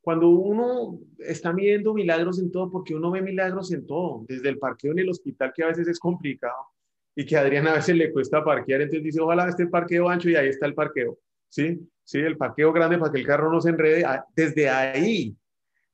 cuando 0.09 0.31
uno 0.31 0.99
está 1.19 1.53
midiendo 1.53 1.93
milagros 1.93 2.39
en 2.39 2.51
todo, 2.51 2.71
porque 2.71 2.95
uno 2.95 3.11
ve 3.11 3.21
milagros 3.21 3.71
en 3.73 3.87
todo, 3.87 4.25
desde 4.27 4.49
el 4.49 4.59
parqueo 4.59 4.93
en 4.93 5.01
el 5.01 5.11
hospital, 5.11 5.53
que 5.55 5.63
a 5.63 5.67
veces 5.67 5.87
es 5.87 5.99
complicado 5.99 6.57
y 7.15 7.27
que 7.27 7.37
a 7.37 7.41
Adrián 7.41 7.69
a 7.69 7.75
veces 7.75 7.95
le 7.95 8.11
cuesta 8.11 8.43
parquear, 8.43 8.81
entonces 8.81 9.05
dice, 9.05 9.21
ojalá 9.21 9.47
esté 9.47 9.65
el 9.65 9.69
parqueo 9.69 10.09
ancho 10.09 10.31
y 10.31 10.37
ahí 10.37 10.49
está 10.49 10.65
el 10.65 10.73
parqueo, 10.73 11.19
¿sí? 11.51 11.79
Sí, 12.05 12.21
el 12.21 12.39
parqueo 12.39 12.73
grande 12.73 12.97
para 12.97 13.13
que 13.13 13.19
el 13.19 13.27
carro 13.27 13.53
no 13.53 13.61
se 13.61 13.69
enrede. 13.69 14.03
Desde 14.35 14.71
ahí 14.71 15.37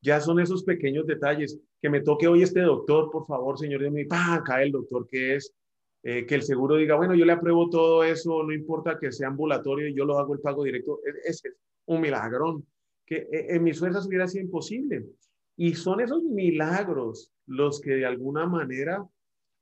ya 0.00 0.20
son 0.20 0.38
esos 0.38 0.62
pequeños 0.62 1.08
detalles. 1.08 1.58
Que 1.82 1.90
me 1.90 2.00
toque 2.00 2.28
hoy 2.28 2.44
este 2.44 2.60
doctor, 2.60 3.10
por 3.10 3.26
favor, 3.26 3.58
señor 3.58 3.82
de 3.82 3.90
mí, 3.90 4.04
¡pam! 4.04 4.44
cae 4.44 4.66
el 4.66 4.70
doctor 4.70 5.08
que 5.08 5.34
es. 5.34 5.52
Eh, 6.04 6.24
que 6.24 6.36
el 6.36 6.42
seguro 6.42 6.76
diga, 6.76 6.94
bueno, 6.94 7.16
yo 7.16 7.24
le 7.24 7.32
apruebo 7.32 7.68
todo 7.68 8.04
eso, 8.04 8.44
no 8.44 8.52
importa 8.52 8.96
que 8.96 9.10
sea 9.10 9.26
ambulatorio 9.26 9.88
yo 9.88 10.04
lo 10.04 10.20
hago 10.20 10.34
el 10.34 10.40
pago 10.40 10.62
directo. 10.62 11.00
Ese 11.24 11.48
es 11.48 11.56
un 11.86 12.00
milagrón 12.00 12.64
que 13.06 13.16
eh, 13.16 13.46
en 13.50 13.62
mis 13.62 13.78
fuerzas 13.78 14.06
hubiera 14.06 14.28
sido 14.28 14.44
imposible. 14.44 15.06
Y 15.56 15.74
son 15.74 16.00
esos 16.00 16.22
milagros 16.22 17.30
los 17.46 17.80
que 17.80 17.92
de 17.92 18.06
alguna 18.06 18.46
manera 18.46 19.06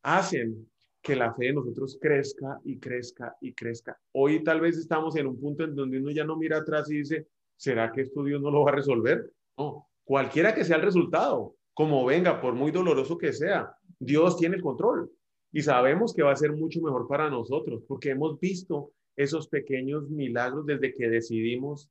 hacen 0.03 0.69
que 1.03 1.17
la 1.17 1.35
fe 1.35 1.47
de 1.47 1.55
nosotros 1.55 1.99
crezca 2.01 2.61
y 2.65 2.79
crezca 2.79 3.37
y 3.41 3.53
crezca. 3.53 3.99
Hoy 4.13 4.45
tal 4.45 4.61
vez 4.61 4.79
estamos 4.79 5.17
en 5.17 5.27
un 5.27 5.39
punto 5.39 5.65
en 5.65 5.75
donde 5.75 5.99
uno 5.99 6.13
ya 6.13 6.25
no 6.25 6.37
mira 6.37 6.59
atrás 6.59 6.91
y 6.91 6.99
dice, 6.99 7.27
¿será 7.57 7.91
que 7.91 8.03
esto 8.03 8.23
Dios 8.23 8.41
no 8.41 8.51
lo 8.51 8.63
va 8.63 8.71
a 8.71 8.77
resolver? 8.77 9.33
No, 9.59 9.89
cualquiera 10.05 10.55
que 10.55 10.65
sea 10.65 10.77
el 10.77 10.83
resultado, 10.83 11.57
como 11.75 12.05
venga, 12.05 12.41
por 12.41 12.55
muy 12.55 12.71
doloroso 12.71 13.19
que 13.19 13.33
sea, 13.33 13.75
Dios 13.99 14.37
tiene 14.37 14.57
el 14.57 14.63
control 14.63 15.11
y 15.51 15.63
sabemos 15.63 16.15
que 16.15 16.23
va 16.23 16.33
a 16.33 16.37
ser 16.37 16.53
mucho 16.53 16.81
mejor 16.81 17.09
para 17.09 17.29
nosotros 17.29 17.83
porque 17.87 18.11
hemos 18.11 18.39
visto 18.39 18.93
esos 19.17 19.49
pequeños 19.49 20.09
milagros 20.09 20.67
desde 20.67 20.95
que 20.95 21.09
decidimos 21.09 21.91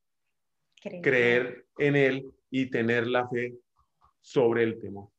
creer, 0.81 1.65
en 1.77 1.95
Él 1.95 2.31
y 2.49 2.69
tener 2.69 3.07
la 3.07 3.27
fe 3.27 3.55
sobre 4.19 4.63
el 4.63 4.79
temor. 4.79 5.09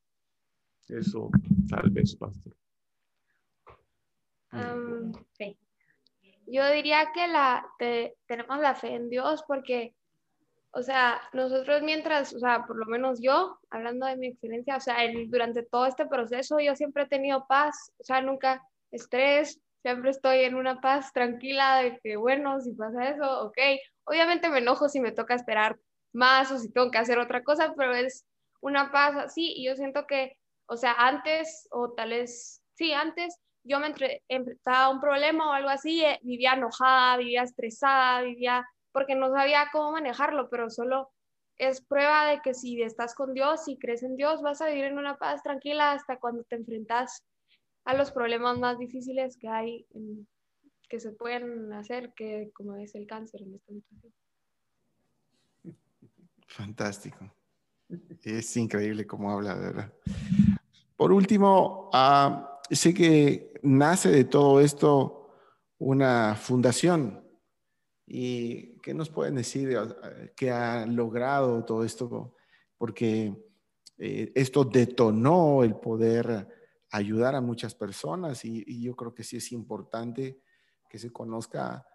Eso 0.87 1.29
tal 1.69 1.89
vez, 1.89 2.15
pastor. 2.15 2.55
Yo 6.45 6.69
diría 6.71 7.11
que 7.13 7.27
la, 7.27 7.65
tenemos 8.27 8.59
la 8.59 8.75
fe 8.75 8.93
en 8.93 9.09
Dios 9.09 9.43
porque, 9.47 9.95
o 10.71 10.83
sea, 10.83 11.21
nosotros 11.31 11.81
mientras, 11.81 12.33
o 12.33 12.39
sea, 12.39 12.65
por 12.65 12.77
lo 12.77 12.85
menos 12.85 13.19
yo, 13.21 13.57
hablando 13.69 14.05
de 14.05 14.17
mi 14.17 14.27
experiencia, 14.27 14.75
o 14.75 14.79
sea, 14.79 14.97
durante 15.27 15.63
todo 15.63 15.85
este 15.87 16.05
proceso 16.05 16.59
yo 16.59 16.75
siempre 16.75 17.03
he 17.03 17.07
tenido 17.07 17.47
paz, 17.47 17.93
o 17.97 18.03
sea, 18.03 18.21
nunca 18.21 18.61
estrés, 18.91 19.59
siempre 19.83 20.11
estoy 20.11 20.39
en 20.39 20.55
una 20.55 20.81
paz 20.81 21.11
tranquila 21.13 21.77
de 21.83 21.99
que, 22.01 22.15
bueno, 22.15 22.59
si 22.61 22.73
pasa 22.73 23.09
eso, 23.09 23.43
ok. 23.43 23.57
Obviamente 24.05 24.49
me 24.49 24.59
enojo 24.59 24.89
si 24.89 24.99
me 24.99 25.11
toca 25.11 25.35
esperar 25.35 25.77
más 26.13 26.51
o 26.51 26.57
si 26.57 26.71
tengo 26.71 26.89
que 26.89 26.97
hacer 26.97 27.19
otra 27.19 27.43
cosa, 27.43 27.73
pero 27.77 27.93
es 27.93 28.25
una 28.61 28.91
paz 28.91 29.15
así 29.17 29.53
y 29.55 29.65
yo 29.65 29.75
siento 29.75 30.07
que, 30.07 30.37
o 30.67 30.77
sea, 30.77 30.93
antes 30.93 31.67
o 31.69 31.91
tal 31.91 32.11
vez, 32.11 32.61
sí, 32.75 32.93
antes 32.93 33.37
yo 33.63 33.79
me 33.79 33.93
enfrentaba 34.29 34.85
a 34.85 34.89
un 34.89 35.01
problema 35.01 35.49
o 35.49 35.53
algo 35.53 35.69
así, 35.69 36.03
eh, 36.03 36.19
vivía 36.23 36.53
enojada, 36.53 37.17
vivía 37.17 37.43
estresada, 37.43 38.21
vivía 38.21 38.65
porque 38.93 39.15
no 39.15 39.31
sabía 39.31 39.69
cómo 39.71 39.91
manejarlo, 39.91 40.49
pero 40.49 40.69
solo 40.69 41.11
es 41.57 41.81
prueba 41.85 42.27
de 42.27 42.41
que 42.41 42.53
si 42.53 42.81
estás 42.81 43.15
con 43.15 43.33
Dios, 43.33 43.65
si 43.65 43.77
crees 43.77 44.03
en 44.03 44.15
Dios, 44.15 44.41
vas 44.41 44.61
a 44.61 44.67
vivir 44.67 44.85
en 44.85 44.97
una 44.97 45.17
paz 45.17 45.43
tranquila 45.43 45.91
hasta 45.91 46.19
cuando 46.19 46.43
te 46.43 46.55
enfrentas 46.55 47.23
a 47.85 47.93
los 47.95 48.11
problemas 48.11 48.57
más 48.59 48.77
difíciles 48.77 49.37
que 49.37 49.47
hay, 49.47 49.85
que 50.89 50.99
se 50.99 51.11
pueden 51.11 51.73
hacer, 51.73 52.13
que 52.13 52.51
como 52.53 52.75
es 52.75 52.95
el 52.95 53.07
cáncer 53.07 53.41
en 53.41 53.55
esta 53.55 53.73
situación. 53.73 54.13
Fantástico. 56.47 57.33
Es 58.23 58.55
increíble 58.57 59.05
cómo 59.05 59.31
habla, 59.31 59.55
¿verdad? 59.55 59.93
Por 60.95 61.11
último, 61.11 61.89
uh, 61.93 62.73
sé 62.73 62.93
que 62.93 63.53
nace 63.63 64.09
de 64.09 64.23
todo 64.25 64.61
esto 64.61 65.31
una 65.79 66.35
fundación. 66.35 67.21
¿Y 68.05 68.79
qué 68.79 68.93
nos 68.93 69.09
pueden 69.09 69.35
decir 69.35 69.77
qué 70.35 70.51
ha 70.51 70.85
logrado 70.85 71.63
todo 71.65 71.83
esto? 71.83 72.35
Porque 72.77 73.33
eh, 73.97 74.31
esto 74.35 74.63
detonó 74.63 75.63
el 75.63 75.75
poder 75.75 76.47
ayudar 76.93 77.33
a 77.33 77.41
muchas 77.41 77.73
personas 77.73 78.45
y, 78.45 78.81
yo 78.81 78.95
creo 78.95 79.15
que 79.15 79.23
sí 79.23 79.37
es 79.37 79.51
importante 79.51 80.39
que 80.87 80.99
se 80.99 81.11
conozca 81.11 81.87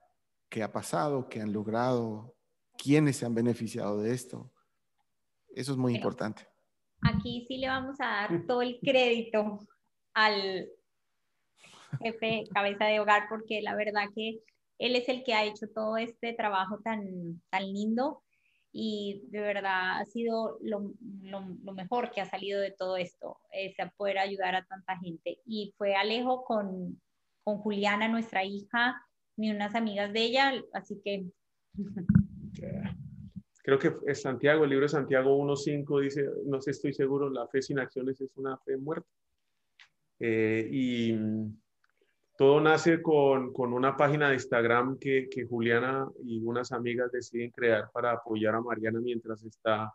qué 0.48 0.64
ha 0.64 0.72
pasado, 0.72 1.28
qué 1.28 1.40
han 1.40 1.52
logrado, 1.52 2.34
quiénes 2.76 3.16
se 3.16 3.24
han 3.24 3.34
beneficiado 3.34 4.02
de 4.02 4.12
esto. 4.12 4.52
Eso 5.54 5.72
es 5.72 5.78
muy 5.78 5.94
importante. 5.94 6.48
Aquí 7.02 7.44
sí 7.46 7.58
le 7.58 7.68
vamos 7.68 7.96
a 8.00 8.06
dar 8.06 8.46
todo 8.46 8.60
el 8.60 8.80
crédito 8.80 9.60
al 10.14 10.68
jefe 12.02 12.44
cabeza 12.52 12.86
de 12.86 12.98
hogar, 12.98 13.28
porque 13.28 13.62
la 13.62 13.76
verdad 13.76 14.08
que 14.16 14.40
él 14.78 14.96
es 14.96 15.08
el 15.08 15.22
que 15.22 15.34
ha 15.34 15.44
hecho 15.44 15.68
todo 15.72 15.96
este 15.96 16.32
trabajo 16.32 16.80
tan, 16.80 17.40
tan 17.50 17.72
lindo 17.72 18.24
y 18.72 19.22
de 19.28 19.40
verdad 19.40 20.00
ha 20.00 20.04
sido 20.04 20.58
lo, 20.62 20.92
lo, 21.22 21.72
mejor 21.72 22.10
que 22.10 22.20
ha 22.20 22.26
salido 22.26 22.60
de 22.60 22.70
todo 22.70 22.96
esto, 22.96 23.38
es 23.50 23.74
poder 23.96 24.18
ayudar 24.18 24.54
a 24.54 24.64
tanta 24.66 24.98
gente. 24.98 25.40
Y 25.46 25.74
fue 25.76 25.94
Alejo 25.94 26.44
con, 26.44 27.00
con 27.44 27.58
Juliana, 27.58 28.08
nuestra 28.08 28.44
hija, 28.44 29.02
y 29.36 29.50
unas 29.50 29.74
amigas 29.74 30.12
de 30.12 30.20
ella, 30.22 30.52
así 30.72 31.00
que... 31.04 31.24
Creo 33.62 33.78
que 33.78 33.92
es 34.06 34.22
Santiago, 34.22 34.64
el 34.64 34.70
libro 34.70 34.84
de 34.84 34.90
Santiago 34.90 35.38
1.5 35.38 36.02
dice, 36.02 36.26
no 36.46 36.60
sé, 36.60 36.70
estoy 36.72 36.92
seguro, 36.92 37.30
la 37.30 37.46
fe 37.48 37.62
sin 37.62 37.78
acciones 37.78 38.20
es 38.20 38.30
una 38.36 38.56
fe 38.58 38.76
muerta. 38.76 39.08
Eh, 40.20 40.68
y 40.72 41.12
todo 42.38 42.60
nace 42.60 43.02
con, 43.02 43.52
con, 43.52 43.72
una 43.72 43.96
página 43.96 44.28
de 44.28 44.34
Instagram 44.34 44.96
que, 45.00 45.28
que, 45.28 45.44
Juliana 45.44 46.08
y 46.24 46.40
unas 46.44 46.70
amigas 46.70 47.10
deciden 47.10 47.50
crear 47.50 47.90
para 47.92 48.12
apoyar 48.12 48.54
a 48.54 48.60
Mariana 48.60 49.00
mientras 49.00 49.42
está 49.42 49.92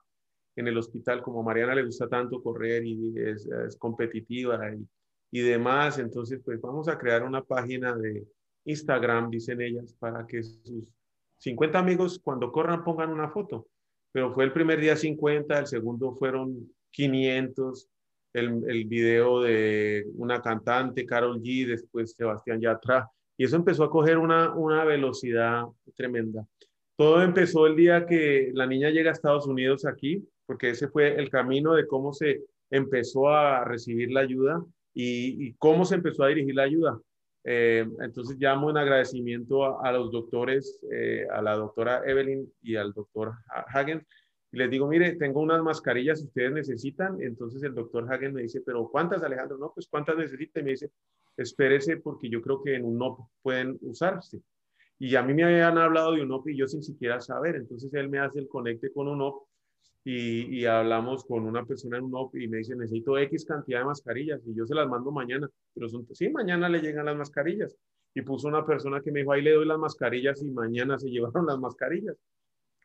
en 0.57 0.67
el 0.67 0.77
hospital. 0.77 1.23
Como 1.23 1.41
Mariana 1.41 1.73
le 1.73 1.85
gusta 1.85 2.09
tanto 2.09 2.43
correr 2.43 2.85
y 2.85 3.13
es, 3.17 3.45
es 3.45 3.77
competitiva 3.77 4.59
y, 4.75 4.85
y, 5.31 5.41
demás, 5.41 5.99
entonces 5.99 6.41
pues 6.43 6.59
vamos 6.59 6.89
a 6.89 6.97
crear 6.97 7.23
una 7.23 7.41
página 7.41 7.95
de 7.95 8.27
Instagram, 8.65 9.29
dicen 9.29 9.61
ellas, 9.61 9.95
para 9.97 10.27
que 10.27 10.43
sus 10.43 10.83
50 11.37 11.79
amigos 11.79 12.19
cuando 12.21 12.51
corran 12.51 12.83
pongan 12.83 13.11
una 13.11 13.29
foto. 13.29 13.69
Pero 14.11 14.33
fue 14.33 14.43
el 14.43 14.51
primer 14.51 14.81
día 14.81 14.97
50, 14.97 15.59
el 15.59 15.67
segundo 15.67 16.13
fueron 16.17 16.69
500, 16.91 17.89
el, 18.34 18.63
el 18.67 18.86
video 18.86 19.41
de 19.41 20.05
una 20.15 20.41
cantante, 20.41 21.05
Carol 21.05 21.41
G, 21.41 21.67
después 21.67 22.13
Sebastián 22.17 22.59
Yatra, 22.59 23.09
y 23.38 23.45
eso 23.45 23.55
empezó 23.55 23.84
a 23.84 23.89
coger 23.89 24.17
una, 24.17 24.53
una 24.53 24.84
velocidad 24.84 25.65
tremenda. 25.95 26.45
Todo 26.95 27.23
empezó 27.23 27.65
el 27.65 27.75
día 27.75 28.05
que 28.05 28.51
la 28.53 28.67
niña 28.67 28.89
llega 28.89 29.09
a 29.09 29.13
Estados 29.13 29.47
Unidos 29.47 29.86
aquí, 29.86 30.23
porque 30.45 30.69
ese 30.69 30.88
fue 30.88 31.15
el 31.15 31.29
camino 31.29 31.73
de 31.73 31.88
cómo 31.88 32.13
se 32.13 32.43
empezó 32.69 33.29
a 33.29 33.63
recibir 33.65 34.11
la 34.11 34.21
ayuda 34.21 34.63
y, 34.93 35.53
cómo 35.53 35.86
se 35.86 35.95
empezó 35.95 36.23
a 36.23 36.27
dirigir 36.27 36.55
la 36.55 36.63
ayuda. 36.63 36.99
Eh, 37.45 37.86
entonces 37.99 38.38
llamo 38.39 38.69
en 38.69 38.77
agradecimiento 38.77 39.81
a, 39.81 39.91
los 39.91 40.11
doctores, 40.11 40.79
eh, 40.91 41.25
a 41.31 41.41
la 41.41 41.55
doctora 41.55 42.03
Evelyn 42.05 42.51
y 42.61 42.75
al 42.75 42.93
doctor 42.93 43.34
Hagen, 43.67 44.05
y 44.53 44.57
les 44.57 44.69
digo, 44.69 44.87
mire, 44.87 45.15
tengo 45.15 45.41
unas 45.41 45.63
mascarillas 45.63 46.21
ustedes 46.21 46.51
necesitan. 46.51 47.19
Entonces 47.19 47.63
el 47.63 47.73
doctor 47.73 48.05
Hagen 48.13 48.35
me 48.35 48.43
dice, 48.43 48.61
pero 48.61 48.87
¿cuántas, 48.87 49.23
Alejandro? 49.23 49.57
No, 49.57 49.71
pues 49.73 49.87
¿cuántas 49.87 50.15
necesita? 50.15 50.59
Y 50.59 50.63
me 50.63 50.69
dice, 50.71 50.91
espérese 51.35 51.97
porque 51.97 52.29
yo 52.29 52.39
creo 52.39 52.61
que 52.61 52.75
en 52.75 52.85
un 52.85 52.99
NOP 52.99 53.19
pueden 53.41 53.79
usarse. 53.81 54.43
Y 54.99 55.15
a 55.15 55.23
mí 55.23 55.33
me 55.33 55.43
habían 55.43 55.79
hablado 55.79 56.11
de 56.11 56.21
un 56.21 56.27
NOP 56.27 56.49
y 56.49 56.57
yo 56.57 56.67
sin 56.67 56.83
siquiera 56.83 57.19
saber. 57.19 57.55
Entonces 57.55 57.91
él 57.95 58.09
me 58.09 58.19
hace 58.19 58.41
el 58.41 58.47
conecte 58.47 58.93
con 58.93 59.07
un 59.07 59.17
NOP 59.17 59.41
y, 60.03 60.59
y, 60.59 60.65
hablamos 60.65 61.25
con 61.25 61.45
una 61.45 61.65
persona 61.65 61.97
en 61.97 62.03
un 62.03 62.11
NOP 62.11 62.35
y 62.35 62.47
me 62.47 62.57
dice, 62.57 62.75
necesito 62.75 63.17
X 63.17 63.45
cantidad 63.45 63.79
de 63.79 63.85
mascarillas 63.85 64.39
y 64.45 64.53
yo 64.53 64.67
se 64.67 64.75
las 64.75 64.87
mando 64.87 65.11
mañana. 65.11 65.49
Pero 65.73 65.89
son, 65.89 66.05
sí, 66.13 66.29
mañana 66.29 66.69
le 66.69 66.79
llegan 66.79 67.07
las 67.07 67.17
mascarillas. 67.17 67.75
Y 68.13 68.21
puso 68.21 68.49
una 68.49 68.63
persona 68.63 69.01
que 69.01 69.11
me 69.11 69.21
dijo, 69.21 69.31
ahí 69.31 69.41
le 69.41 69.53
doy 69.53 69.65
las 69.65 69.79
mascarillas 69.79 70.43
y 70.43 70.51
mañana 70.51 70.99
se 70.99 71.09
llevaron 71.09 71.47
las 71.47 71.57
mascarillas. 71.57 72.15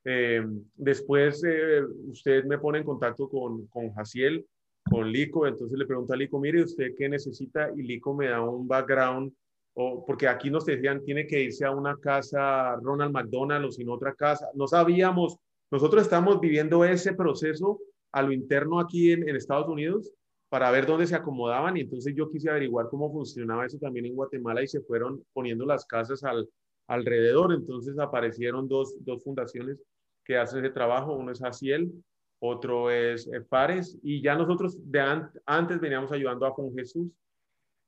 Eh, 0.05 0.44
después 0.74 1.42
eh, 1.44 1.82
usted 2.09 2.44
me 2.44 2.59
pone 2.59 2.78
en 2.78 2.84
contacto 2.84 3.28
con, 3.28 3.66
con 3.66 3.92
Jaciel, 3.92 4.46
con 4.88 5.11
Lico, 5.11 5.46
entonces 5.46 5.78
le 5.78 5.86
pregunto 5.86 6.12
a 6.12 6.16
Lico, 6.16 6.38
mire, 6.38 6.62
¿usted 6.62 6.94
qué 6.96 7.09
necesita? 7.09 7.70
Y 7.76 7.82
Lico 7.82 8.14
me 8.14 8.28
da 8.28 8.40
un 8.40 8.66
background, 8.66 9.32
o, 9.74 10.05
porque 10.07 10.28
aquí 10.28 10.51
nos 10.51 10.64
decían, 10.64 11.05
tiene 11.05 11.26
que 11.26 11.42
irse 11.42 11.64
a 11.64 11.70
una 11.70 11.96
casa 11.96 12.76
Ronald 12.76 13.12
McDonald 13.12 13.66
o 13.66 13.70
sin 13.70 13.88
otra 13.88 14.14
casa. 14.14 14.49
No 14.55 14.66
sabíamos, 14.66 15.36
nosotros 15.70 16.03
estamos 16.03 16.40
viviendo 16.40 16.84
ese 16.84 17.12
proceso 17.12 17.78
a 18.12 18.22
lo 18.22 18.32
interno 18.32 18.80
aquí 18.80 19.12
en, 19.12 19.28
en 19.28 19.36
Estados 19.36 19.68
Unidos 19.68 20.12
para 20.49 20.70
ver 20.70 20.86
dónde 20.86 21.07
se 21.07 21.14
acomodaban 21.14 21.76
y 21.76 21.80
entonces 21.80 22.14
yo 22.16 22.30
quise 22.30 22.49
averiguar 22.49 22.88
cómo 22.88 23.12
funcionaba 23.12 23.66
eso 23.66 23.78
también 23.78 24.07
en 24.07 24.14
Guatemala 24.14 24.62
y 24.62 24.68
se 24.68 24.80
fueron 24.80 25.22
poniendo 25.34 25.66
las 25.66 25.84
casas 25.84 26.24
al, 26.24 26.49
alrededor. 26.89 27.55
Entonces 27.55 27.99
aparecieron 27.99 28.68
dos, 28.68 28.97
dos 29.05 29.22
fundaciones 29.22 29.80
que 30.24 30.36
hace 30.36 30.59
ese 30.59 30.70
trabajo. 30.70 31.14
Uno 31.14 31.30
es 31.30 31.43
Asiel, 31.43 31.93
otro 32.41 32.91
es 32.91 33.30
Pares, 33.49 33.99
y 34.03 34.22
ya 34.22 34.34
nosotros 34.34 34.78
de 34.91 35.01
antes 35.47 35.80
veníamos 35.80 36.11
ayudando 36.12 36.47
a 36.47 36.51
Juan 36.51 36.72
Jesús. 36.74 37.12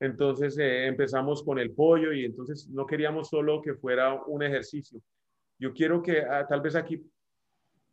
Entonces 0.00 0.56
eh, 0.58 0.86
empezamos 0.86 1.42
con 1.42 1.58
el 1.58 1.72
pollo 1.72 2.12
y 2.12 2.24
entonces 2.24 2.68
no 2.70 2.86
queríamos 2.86 3.28
solo 3.28 3.60
que 3.60 3.74
fuera 3.74 4.22
un 4.26 4.42
ejercicio. 4.42 5.00
Yo 5.58 5.74
quiero 5.74 6.02
que 6.02 6.22
ah, 6.22 6.46
tal 6.48 6.62
vez 6.62 6.74
aquí 6.74 7.04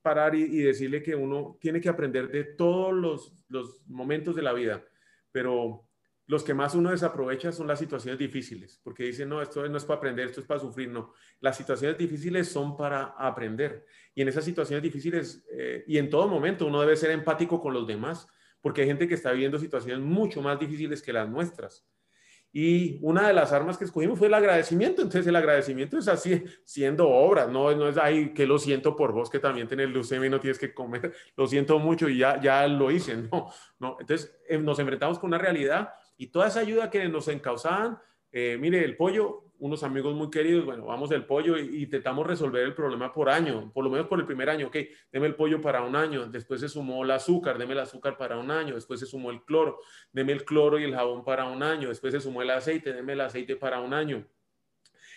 parar 0.01 0.33
y, 0.33 0.43
y, 0.43 0.61
decirle 0.61 1.03
que 1.03 1.15
uno 1.15 1.57
tiene 1.59 1.81
que 1.81 1.89
aprender 1.89 2.29
de 2.31 2.45
todos 2.45 2.93
los, 2.93 3.33
los 3.49 3.81
momentos 3.87 4.37
de 4.37 4.41
la 4.41 4.53
vida, 4.53 4.81
pero 5.33 5.86
los 6.27 6.43
que 6.43 6.53
más 6.53 6.75
uno 6.75 6.91
desaprovecha 6.91 7.53
son 7.53 7.67
las 7.67 7.79
situaciones 7.79 8.19
difíciles, 8.19 8.81
porque 8.83 9.03
dicen, 9.03 9.29
no, 9.29 9.41
esto 9.41 9.67
no 9.67 9.77
es 9.77 9.85
para 9.85 9.97
aprender, 9.97 10.27
esto 10.27 10.41
es 10.41 10.45
para 10.45 10.59
sufrir, 10.59 10.89
no. 10.89 11.13
Las 11.39 11.55
situaciones 11.55 11.97
difíciles 11.97 12.49
son 12.49 12.75
para 12.75 13.15
aprender. 13.17 13.85
Y 14.13 14.21
en 14.21 14.27
esas 14.27 14.43
situaciones 14.43 14.83
difíciles, 14.83 15.45
eh, 15.49 15.85
y 15.87 15.97
en 15.97 16.09
todo 16.09 16.27
momento, 16.27 16.65
uno 16.65 16.81
debe 16.81 16.97
ser 16.97 17.11
empático 17.11 17.61
con 17.61 17.73
los 17.73 17.87
demás, 17.87 18.27
porque 18.59 18.81
hay 18.81 18.87
gente 18.87 19.07
que 19.07 19.13
está 19.13 19.31
viviendo 19.31 19.57
situaciones 19.57 20.03
mucho 20.03 20.41
más 20.41 20.59
difíciles 20.59 21.01
que 21.01 21.13
las 21.13 21.29
nuestras. 21.29 21.87
Y 22.51 22.99
una 23.01 23.27
de 23.27 23.33
las 23.33 23.53
armas 23.53 23.77
que 23.77 23.85
escogimos 23.85 24.17
fue 24.17 24.27
el 24.27 24.33
agradecimiento. 24.33 25.01
Entonces, 25.01 25.27
el 25.27 25.35
agradecimiento 25.35 25.97
es 25.97 26.07
así, 26.09 26.43
siendo 26.65 27.07
obra, 27.07 27.47
no, 27.47 27.73
no 27.73 27.87
es, 27.87 27.97
ahí 27.97 28.33
que 28.33 28.45
lo 28.45 28.57
siento 28.57 28.95
por 28.95 29.13
vos, 29.13 29.29
que 29.29 29.39
también 29.39 29.67
tenés 29.67 29.89
leucemia 29.89 30.27
y 30.27 30.31
no 30.31 30.39
tienes 30.39 30.59
que 30.59 30.73
comer, 30.73 31.13
lo 31.37 31.47
siento 31.47 31.79
mucho 31.79 32.09
y 32.09 32.17
ya, 32.17 32.41
ya 32.41 32.67
lo 32.67 32.91
hice. 32.91 33.15
No, 33.31 33.53
no. 33.79 33.97
Entonces, 33.99 34.35
eh, 34.49 34.57
nos 34.57 34.79
enfrentamos 34.79 35.19
con 35.19 35.29
una 35.29 35.37
realidad 35.37 35.93
y 36.17 36.27
toda 36.27 36.47
esa 36.47 36.59
ayuda 36.59 36.89
que 36.89 37.07
nos 37.07 37.27
encausaban, 37.27 37.99
eh, 38.31 38.57
mire, 38.59 38.83
el 38.83 38.97
pollo 38.97 39.47
unos 39.59 39.83
amigos 39.83 40.15
muy 40.15 40.29
queridos, 40.29 40.65
bueno, 40.65 40.85
vamos 40.85 41.09
del 41.09 41.25
pollo 41.25 41.57
y, 41.57 41.83
intentamos 41.83 42.25
resolver 42.27 42.63
el 42.63 42.75
problema 42.75 43.13
por 43.13 43.29
año, 43.29 43.71
por 43.73 43.83
lo 43.83 43.89
menos 43.89 44.07
por 44.07 44.19
el 44.19 44.25
primer 44.25 44.49
año, 44.49 44.67
ok, 44.67 44.77
deme 45.11 45.27
el 45.27 45.35
pollo 45.35 45.61
para 45.61 45.81
un 45.81 45.95
año, 45.95 46.27
después 46.27 46.61
se 46.61 46.69
sumó 46.69 47.03
el 47.03 47.11
azúcar, 47.11 47.57
deme 47.57 47.73
el 47.73 47.79
azúcar 47.79 48.17
para 48.17 48.37
un 48.37 48.51
año, 48.51 48.75
después 48.75 48.99
se 48.99 49.05
sumó 49.05 49.31
el 49.31 49.43
cloro, 49.43 49.79
deme 50.11 50.33
el 50.33 50.45
cloro 50.45 50.79
y 50.79 50.83
el 50.83 50.93
jabón 50.93 51.23
para 51.23 51.45
un 51.45 51.63
año, 51.63 51.89
después 51.89 52.13
se 52.13 52.19
sumó 52.19 52.41
el 52.41 52.51
aceite, 52.51 52.93
deme 52.93 53.13
el 53.13 53.21
aceite 53.21 53.55
para 53.55 53.79
un 53.79 53.93
año. 53.93 54.27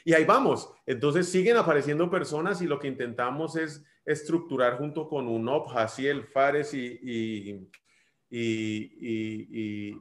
Y 0.03 0.15
ahí 0.15 0.25
vamos. 0.25 0.73
Entonces 0.87 1.29
siguen 1.29 1.59
apareciendo 1.59 2.09
personas 2.09 2.63
y 2.63 2.67
lo 2.67 2.79
que 2.79 2.89
intentamos 2.89 3.57
es 3.57 3.85
estructurar 4.07 4.79
junto 4.79 5.07
con 5.07 5.29
UNOP, 5.29 5.69
Jaciel, 5.69 6.25
Fares 6.25 6.73
y, 6.73 7.69
y 8.31 9.93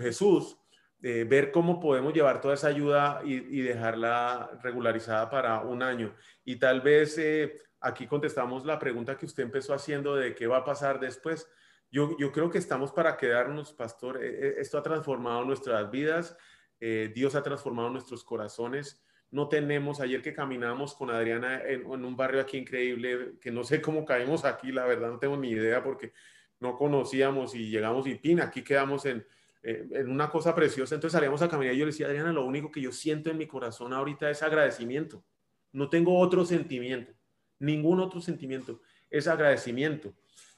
Jesús, 0.00 0.58
eh, 1.00 1.24
ver 1.28 1.52
cómo 1.52 1.78
podemos 1.78 2.12
llevar 2.12 2.40
toda 2.40 2.54
esa 2.54 2.66
ayuda 2.66 3.20
y, 3.24 3.60
dejarla 3.60 4.50
regularizada 4.62 5.30
para 5.30 5.60
un 5.60 5.82
año. 5.82 6.14
Y 6.44 6.56
tal 6.56 6.80
vez 6.80 7.16
eh, 7.18 7.54
aquí 7.80 8.06
contestamos 8.08 8.64
la 8.64 8.80
pregunta 8.80 9.16
que 9.16 9.26
usted 9.26 9.44
empezó 9.44 9.74
haciendo 9.74 10.16
de 10.16 10.34
qué 10.34 10.48
va 10.48 10.58
a 10.58 10.64
pasar 10.64 10.98
después. 10.98 11.48
Yo, 11.90 12.16
creo 12.32 12.50
que 12.50 12.58
estamos 12.58 12.90
para 12.90 13.16
quedarnos, 13.16 13.72
pastor. 13.72 14.22
Eh, 14.22 14.56
esto 14.58 14.76
ha 14.76 14.82
transformado 14.82 15.44
nuestras 15.44 15.88
vidas. 15.90 16.36
Dios 16.80 17.34
ha 17.34 17.42
transformado 17.42 17.90
nuestros 17.90 18.22
corazones. 18.22 19.04
No 19.30 19.48
tenemos, 19.48 20.00
ayer 20.00 20.22
que 20.22 20.32
caminamos 20.32 20.94
con 20.94 21.10
Adriana 21.10 21.60
en, 21.62 21.80
en 21.80 22.04
un 22.04 22.16
barrio 22.16 22.40
aquí 22.40 22.56
increíble, 22.56 23.34
que 23.40 23.50
no 23.50 23.64
sé 23.64 23.82
cómo 23.82 24.04
caímos 24.04 24.44
aquí, 24.44 24.70
la 24.70 24.86
verdad 24.86 25.10
no 25.10 25.18
tengo 25.18 25.36
ni 25.36 25.50
idea 25.50 25.82
porque 25.82 26.12
no 26.60 26.76
conocíamos 26.76 27.54
y 27.54 27.70
llegamos 27.70 28.06
y 28.06 28.14
pin, 28.16 28.40
aquí 28.40 28.62
quedamos 28.62 29.06
en, 29.06 29.24
eh, 29.62 29.86
en 29.90 30.10
una 30.10 30.30
cosa 30.30 30.54
preciosa. 30.54 30.94
Entonces 30.94 31.12
salíamos 31.12 31.42
a 31.42 31.48
caminar 31.48 31.74
y 31.74 31.78
yo 31.78 31.84
le 31.84 31.92
decía, 31.92 32.06
Adriana, 32.06 32.32
lo 32.32 32.44
único 32.44 32.70
que 32.70 32.80
yo 32.80 32.92
siento 32.92 33.30
en 33.30 33.38
mi 33.38 33.46
corazón 33.46 33.92
ahorita 33.92 34.30
es 34.30 34.42
agradecimiento. 34.42 35.24
No 35.72 35.88
tengo 35.88 36.18
otro 36.18 36.44
sentimiento, 36.44 37.12
ningún 37.58 38.00
otro 38.00 38.20
sentimiento, 38.20 38.80
es 39.10 39.26
agradecimiento. 39.26 40.14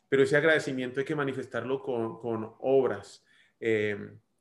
Pero 0.09 0.23
ese 0.23 0.37
agradecimiento 0.37 1.01
hay 1.01 1.07
que 1.07 1.15
manifestarlo 1.15 1.81
con, 1.81 2.55
obras. 2.59 3.25
Eh, 3.61 3.97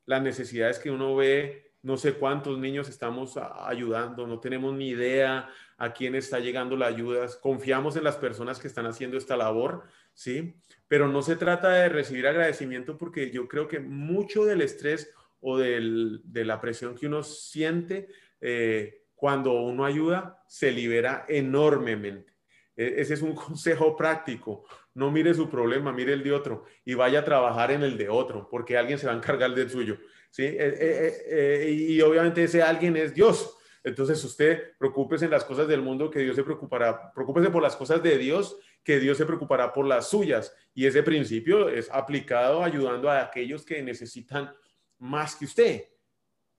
las 0.05 0.21
necesidades 0.21 0.79
que 0.79 0.89
uno 0.89 1.15
ve, 1.15 1.73
no 1.83 1.95
sé 1.95 2.13
cuántos 2.13 2.57
niños 2.57 2.89
estamos 2.89 3.37
ayudando, 3.37 4.25
no 4.25 4.39
tenemos 4.39 4.73
ni 4.73 4.89
idea 4.89 5.49
a 5.77 5.93
quién 5.93 6.15
está 6.15 6.39
llegando 6.39 6.75
la 6.75 6.87
ayuda. 6.87 7.27
Confiamos 7.41 7.95
en 7.95 8.03
las 8.03 8.17
personas 8.17 8.59
que 8.59 8.67
están 8.67 8.87
haciendo 8.87 9.17
esta 9.17 9.37
labor, 9.37 9.83
¿sí? 10.19 10.53
Pero 10.89 11.07
no 11.07 11.21
se 11.21 11.37
trata 11.37 11.69
de 11.69 11.87
recibir 11.87 12.27
agradecimiento 12.27 12.97
porque 12.97 13.31
yo 13.31 13.47
creo 13.47 13.69
que 13.69 13.79
mucho 13.79 14.43
del 14.43 14.61
estrés 14.61 15.13
o 15.39 15.57
de 15.57 16.43
la 16.43 16.59
presión 16.59 16.95
que 16.95 17.07
uno 17.07 17.23
siente 17.23 18.09
eh, 18.41 19.03
cuando 19.15 19.53
uno 19.53 19.85
ayuda 19.85 20.43
se 20.45 20.73
libera 20.73 21.25
enormemente. 21.29 22.33
E, 22.75 22.95
ese 22.97 23.13
es 23.13 23.21
un 23.21 23.33
consejo 23.47 23.95
práctico. 23.95 24.65
No 24.93 25.09
mire 25.09 25.33
su 25.33 25.49
problema, 25.49 25.93
mire 25.93 26.11
el 26.11 26.23
de 26.23 26.33
otro 26.33 26.65
y 26.83 26.95
vaya 26.95 27.19
a 27.19 27.25
trabajar 27.25 27.71
en 27.71 27.83
el 27.83 27.97
de 27.97 28.09
otro, 28.09 28.49
porque 28.51 28.77
alguien 28.77 28.99
se 28.99 29.07
va 29.07 29.13
a 29.13 29.17
encargar 29.17 29.55
del 29.55 29.69
suyo. 29.69 29.99
¿sí? 30.31 30.43
Eh, 30.43 31.13
eh, 31.29 31.71
y 31.71 32.01
obviamente 32.01 32.43
ese 32.43 32.61
alguien 32.61 32.97
es 32.97 33.13
Dios. 33.13 33.55
Entonces 33.85 34.21
usted 34.25 34.73
preocúpese 34.77 35.23
en 35.23 35.31
las 35.31 35.45
cosas 35.45 35.65
del 35.69 35.81
mundo 35.81 36.11
que 36.11 36.19
Dios 36.19 36.35
se 36.35 36.43
preocupará, 36.43 37.13
preocúpese 37.13 37.49
por 37.49 37.63
las 37.63 37.77
cosas 37.77 38.03
de 38.03 38.17
Dios 38.17 38.59
que 38.83 38.99
Dios 38.99 39.17
se 39.17 39.25
preocupará 39.25 39.73
por 39.73 39.85
las 39.85 40.09
suyas. 40.09 40.53
Y 40.73 40.85
ese 40.85 41.03
principio 41.03 41.69
es 41.69 41.89
aplicado 41.91 42.63
ayudando 42.63 43.09
a 43.09 43.21
aquellos 43.21 43.65
que 43.65 43.81
necesitan 43.83 44.53
más 44.97 45.35
que 45.35 45.45
usted. 45.45 45.89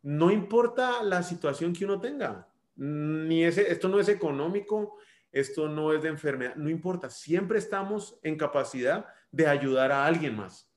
No 0.02 0.30
importa 0.30 1.02
la 1.02 1.22
situación 1.22 1.72
que 1.72 1.84
uno 1.84 2.00
tenga, 2.00 2.48
ni 2.76 3.44
ese, 3.44 3.70
esto 3.70 3.88
no 3.88 4.00
es 4.00 4.08
económico, 4.08 4.96
esto 5.30 5.68
no 5.68 5.92
es 5.92 6.02
de 6.02 6.08
enfermedad, 6.08 6.56
no 6.56 6.70
importa, 6.70 7.10
siempre 7.10 7.58
estamos 7.58 8.18
en 8.22 8.36
capacidad 8.36 9.06
de 9.30 9.46
ayudar 9.46 9.92
a 9.92 10.06
alguien 10.06 10.36
más. 10.36 10.72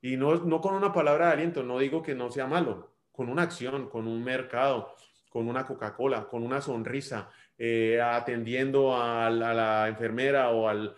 Y 0.00 0.16
no, 0.16 0.34
no 0.36 0.60
con 0.60 0.74
una 0.74 0.92
palabra 0.92 1.28
de 1.28 1.32
aliento, 1.34 1.62
no 1.62 1.78
digo 1.78 2.02
que 2.02 2.14
no 2.14 2.30
sea 2.30 2.46
malo, 2.46 2.96
con 3.12 3.28
una 3.28 3.42
acción, 3.42 3.88
con 3.88 4.08
un 4.08 4.24
mercado, 4.24 4.94
con 5.28 5.48
una 5.48 5.66
Coca-Cola, 5.66 6.28
con 6.28 6.42
una 6.42 6.60
sonrisa, 6.60 7.30
eh, 7.56 8.00
atendiendo 8.02 8.96
a 8.96 9.30
la, 9.30 9.88
enfermera 9.88 10.50
o 10.50 10.68
al, 10.68 10.94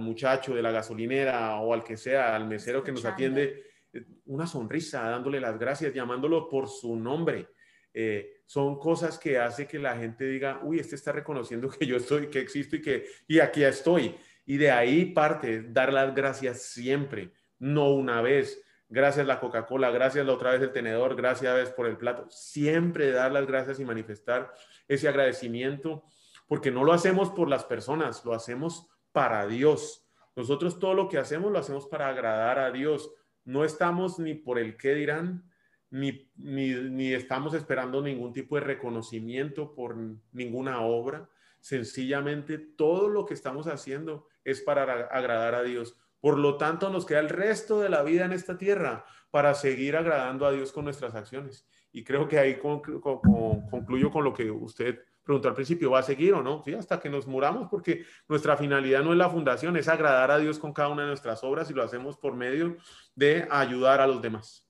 muchacho 0.00 0.54
de 0.54 0.62
la 0.62 0.70
gasolinera 0.70 1.56
o 1.56 1.72
al 1.72 1.84
que 1.84 1.96
sea, 1.96 2.34
al 2.34 2.46
mesero 2.46 2.82
que 2.82 2.92
nos 2.92 3.04
atiende, 3.04 3.64
eh, 3.92 4.04
una 4.26 4.46
sonrisa, 4.46 5.02
dándole 5.02 5.40
las 5.40 5.58
gracias, 5.58 5.94
llamándolo 5.94 6.48
por 6.48 6.68
su 6.68 6.96
nombre. 6.96 7.48
Eh, 7.92 8.42
son 8.46 8.78
cosas 8.78 9.18
que 9.18 9.38
hace 9.38 9.66
que 9.66 9.78
la 9.78 9.96
gente 9.96 10.24
diga, 10.24 10.60
uy, 10.62 10.78
este 10.78 10.96
está 10.96 11.12
reconociendo 11.12 11.68
que 11.68 11.86
yo 11.86 11.96
estoy, 11.96 12.28
que 12.28 12.40
existo 12.40 12.76
y 12.76 12.82
que 12.82 13.06
y 13.26 13.40
aquí 13.40 13.62
estoy. 13.64 14.14
Y 14.44 14.56
de 14.56 14.70
ahí 14.70 15.06
parte 15.06 15.62
dar 15.62 15.92
las 15.92 16.14
gracias 16.14 16.62
siempre, 16.62 17.30
no 17.58 17.90
una 17.92 18.20
vez 18.20 18.60
gracias 18.90 19.26
la 19.26 19.40
Coca-Cola, 19.40 19.90
gracias 19.90 20.26
la 20.26 20.34
otra 20.34 20.50
vez 20.50 20.60
el 20.60 20.72
tenedor, 20.72 21.16
gracias 21.16 21.70
por 21.70 21.86
el 21.86 21.96
plato. 21.96 22.26
Siempre 22.28 23.12
dar 23.12 23.32
las 23.32 23.46
gracias 23.46 23.80
y 23.80 23.84
manifestar 23.84 24.52
ese 24.88 25.08
agradecimiento, 25.08 26.04
porque 26.46 26.70
no 26.70 26.84
lo 26.84 26.92
hacemos 26.92 27.30
por 27.30 27.48
las 27.48 27.64
personas, 27.64 28.24
lo 28.24 28.34
hacemos 28.34 28.88
para 29.12 29.46
Dios. 29.46 30.06
Nosotros 30.34 30.78
todo 30.78 30.94
lo 30.94 31.08
que 31.08 31.18
hacemos 31.18 31.52
lo 31.52 31.58
hacemos 31.58 31.86
para 31.86 32.08
agradar 32.08 32.58
a 32.58 32.72
Dios. 32.72 33.12
No 33.44 33.64
estamos 33.64 34.18
ni 34.18 34.34
por 34.34 34.58
el 34.58 34.76
qué 34.76 34.94
dirán, 34.94 35.48
ni, 35.90 36.30
ni, 36.36 36.74
ni 36.74 37.14
estamos 37.14 37.54
esperando 37.54 38.02
ningún 38.02 38.32
tipo 38.32 38.56
de 38.56 38.62
reconocimiento 38.62 39.74
por 39.74 39.96
ninguna 40.32 40.80
obra. 40.80 41.28
Sencillamente 41.60 42.58
todo 42.58 43.08
lo 43.08 43.24
que 43.24 43.34
estamos 43.34 43.66
haciendo 43.66 44.26
es 44.44 44.60
para 44.60 45.06
agradar 45.06 45.54
a 45.54 45.62
Dios. 45.62 45.96
Por 46.20 46.38
lo 46.38 46.56
tanto, 46.56 46.90
nos 46.90 47.06
queda 47.06 47.20
el 47.20 47.28
resto 47.28 47.80
de 47.80 47.88
la 47.88 48.02
vida 48.02 48.24
en 48.24 48.32
esta 48.32 48.58
tierra 48.58 49.04
para 49.30 49.54
seguir 49.54 49.96
agradando 49.96 50.46
a 50.46 50.52
Dios 50.52 50.72
con 50.72 50.84
nuestras 50.84 51.14
acciones. 51.14 51.66
Y 51.92 52.04
creo 52.04 52.28
que 52.28 52.38
ahí 52.38 52.58
concluyo 52.58 54.10
con 54.10 54.24
lo 54.24 54.32
que 54.32 54.50
usted 54.50 55.00
preguntó 55.22 55.48
al 55.48 55.54
principio, 55.54 55.90
¿va 55.90 56.00
a 56.00 56.02
seguir 56.02 56.34
o 56.34 56.42
no? 56.42 56.62
Sí, 56.64 56.74
hasta 56.74 56.98
que 56.98 57.08
nos 57.08 57.26
muramos, 57.26 57.68
porque 57.70 58.04
nuestra 58.28 58.56
finalidad 58.56 59.02
no 59.02 59.12
es 59.12 59.18
la 59.18 59.30
fundación, 59.30 59.76
es 59.76 59.88
agradar 59.88 60.30
a 60.30 60.38
Dios 60.38 60.58
con 60.58 60.72
cada 60.72 60.88
una 60.88 61.02
de 61.02 61.08
nuestras 61.08 61.44
obras 61.44 61.70
y 61.70 61.74
lo 61.74 61.82
hacemos 61.82 62.16
por 62.16 62.34
medio 62.34 62.76
de 63.14 63.46
ayudar 63.50 64.00
a 64.00 64.06
los 64.06 64.20
demás. 64.20 64.66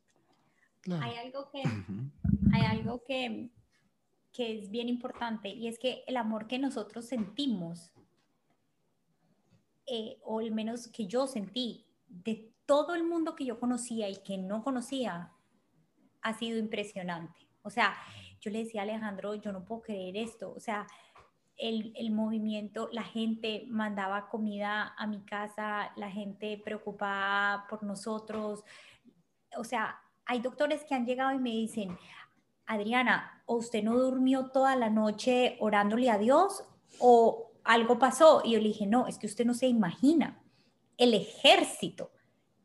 Hay 1.01 1.17
algo 1.17 1.51
que, 1.51 1.63
hay 2.53 2.63
algo 2.63 3.03
que, 3.05 3.51
que 4.33 4.59
es 4.59 4.71
bien 4.71 4.89
importante 4.89 5.49
y 5.49 5.69
es 5.69 5.79
que 5.79 6.05
el 6.07 6.17
amor 6.17 6.47
que 6.47 6.59
nosotros 6.59 7.07
sentimos 7.07 7.93
eh, 9.93 10.19
o 10.23 10.39
al 10.39 10.53
menos 10.53 10.87
que 10.87 11.09
yo 11.09 11.27
sentí, 11.27 11.85
de 12.07 12.53
todo 12.65 12.95
el 12.95 13.03
mundo 13.03 13.35
que 13.35 13.45
yo 13.45 13.59
conocía 13.59 14.09
y 14.09 14.23
que 14.23 14.39
no 14.39 14.63
conocía, 14.63 15.33
ha 16.23 16.35
sido 16.35 16.59
impresionante. 16.59 17.49
O 17.63 17.71
sea, 17.71 17.97
yo 18.41 18.53
le 18.53 18.61
decía 18.61 18.83
a 18.83 18.85
Alejandro, 18.85 19.35
yo 19.35 19.51
no 19.51 19.65
puedo 19.65 19.83
creer 19.83 20.17
esto. 20.17 20.53
O 20.57 20.61
sea, 20.61 20.87
el, 21.57 21.93
el, 21.97 22.13
movimiento, 22.13 22.89
la 22.93 23.03
gente 23.03 23.65
mandaba 23.69 24.29
comida 24.29 24.95
a 24.97 25.07
mi 25.09 25.21
casa, 25.25 25.91
la 25.97 26.11
gente 26.11 26.61
preocupada 26.65 27.67
por 27.69 27.83
nosotros. 27.83 28.63
O 29.57 29.65
sea, 29.65 30.01
hay 30.25 30.41
doctores 30.41 30.85
que 30.85 30.95
han 30.95 31.05
llegado 31.05 31.35
y 31.35 31.41
me 31.41 31.51
dicen, 31.51 31.99
Adriana, 32.67 33.43
¿o 33.47 33.57
usted 33.57 33.83
no 33.83 33.99
durmió 33.99 34.51
toda 34.53 34.77
la 34.77 34.89
noche 34.89 35.57
orándole 35.59 36.09
a 36.09 36.19
Dios? 36.19 36.65
¿O 37.01 37.50
algo 37.65 37.99
pasó. 37.99 38.43
Y 38.45 38.53
yo 38.53 38.59
le 38.59 38.69
dije, 38.69 38.87
no, 38.87 39.07
es 39.07 39.19
que 39.19 39.27
usted 39.27 39.45
no 39.45 39.55
se 39.55 39.67
imagina 39.67 40.41
el 40.97 41.15
ejército 41.15 42.13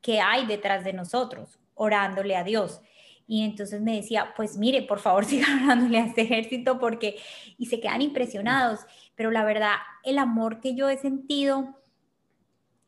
que 0.00 0.20
hay 0.20 0.46
detrás 0.46 0.84
de 0.84 0.92
nosotros, 0.92 1.58
orándole 1.74 2.36
a 2.36 2.44
Dios. 2.44 2.80
Y 3.26 3.42
entonces 3.42 3.80
me 3.80 3.96
decía, 3.96 4.34
pues 4.36 4.56
mire, 4.56 4.82
por 4.82 5.00
favor 5.00 5.24
siga 5.26 5.46
orándole 5.62 5.98
a 5.98 6.06
este 6.06 6.22
ejército 6.22 6.78
porque, 6.78 7.18
y 7.58 7.66
se 7.66 7.80
quedan 7.80 8.02
impresionados. 8.02 8.80
Pero 9.14 9.30
la 9.30 9.44
verdad, 9.44 9.76
el 10.04 10.18
amor 10.18 10.60
que 10.60 10.74
yo 10.74 10.88
he 10.88 10.96
sentido 10.96 11.74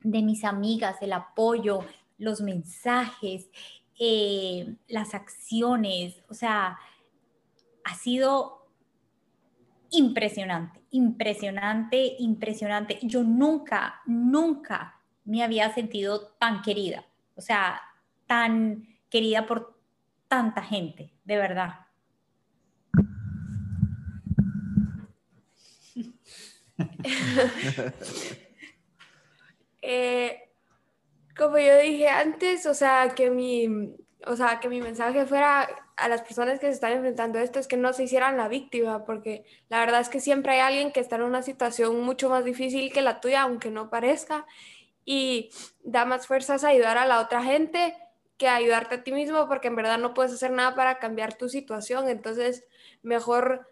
de 0.00 0.22
mis 0.22 0.44
amigas, 0.44 0.96
el 1.00 1.12
apoyo, 1.12 1.80
los 2.18 2.40
mensajes, 2.40 3.50
eh, 3.98 4.76
las 4.86 5.14
acciones, 5.14 6.22
o 6.28 6.34
sea, 6.34 6.78
ha 7.84 7.94
sido 7.94 8.57
impresionante, 9.90 10.80
impresionante, 10.90 12.16
impresionante. 12.18 12.98
Yo 13.02 13.22
nunca, 13.22 14.00
nunca 14.06 15.00
me 15.24 15.42
había 15.42 15.72
sentido 15.74 16.34
tan 16.38 16.62
querida, 16.62 17.04
o 17.34 17.40
sea, 17.40 17.80
tan 18.26 18.86
querida 19.10 19.46
por 19.46 19.78
tanta 20.28 20.62
gente, 20.62 21.12
de 21.24 21.36
verdad. 21.36 21.86
Eh, 29.80 30.50
como 31.36 31.56
yo 31.56 31.78
dije 31.78 32.08
antes, 32.08 32.66
o 32.66 32.74
sea, 32.74 33.14
que 33.14 33.30
mi, 33.30 33.94
o 34.26 34.36
sea, 34.36 34.60
que 34.60 34.68
mi 34.68 34.82
mensaje 34.82 35.24
fuera 35.24 35.66
a 35.98 36.08
las 36.08 36.22
personas 36.22 36.60
que 36.60 36.66
se 36.66 36.72
están 36.72 36.92
enfrentando 36.92 37.38
a 37.38 37.42
esto 37.42 37.58
es 37.58 37.66
que 37.66 37.76
no 37.76 37.92
se 37.92 38.04
hicieran 38.04 38.36
la 38.36 38.48
víctima, 38.48 39.04
porque 39.04 39.44
la 39.68 39.80
verdad 39.80 40.00
es 40.00 40.08
que 40.08 40.20
siempre 40.20 40.52
hay 40.52 40.60
alguien 40.60 40.92
que 40.92 41.00
está 41.00 41.16
en 41.16 41.22
una 41.22 41.42
situación 41.42 42.00
mucho 42.02 42.28
más 42.28 42.44
difícil 42.44 42.92
que 42.92 43.02
la 43.02 43.20
tuya, 43.20 43.42
aunque 43.42 43.70
no 43.70 43.90
parezca, 43.90 44.46
y 45.04 45.50
da 45.82 46.04
más 46.04 46.26
fuerzas 46.26 46.64
ayudar 46.64 46.98
a 46.98 47.06
la 47.06 47.20
otra 47.20 47.42
gente 47.42 47.96
que 48.36 48.48
ayudarte 48.48 48.96
a 48.96 49.02
ti 49.02 49.12
mismo, 49.12 49.48
porque 49.48 49.68
en 49.68 49.76
verdad 49.76 49.98
no 49.98 50.14
puedes 50.14 50.32
hacer 50.32 50.52
nada 50.52 50.74
para 50.74 50.98
cambiar 50.98 51.36
tu 51.36 51.48
situación, 51.48 52.08
entonces 52.08 52.64
mejor 53.02 53.66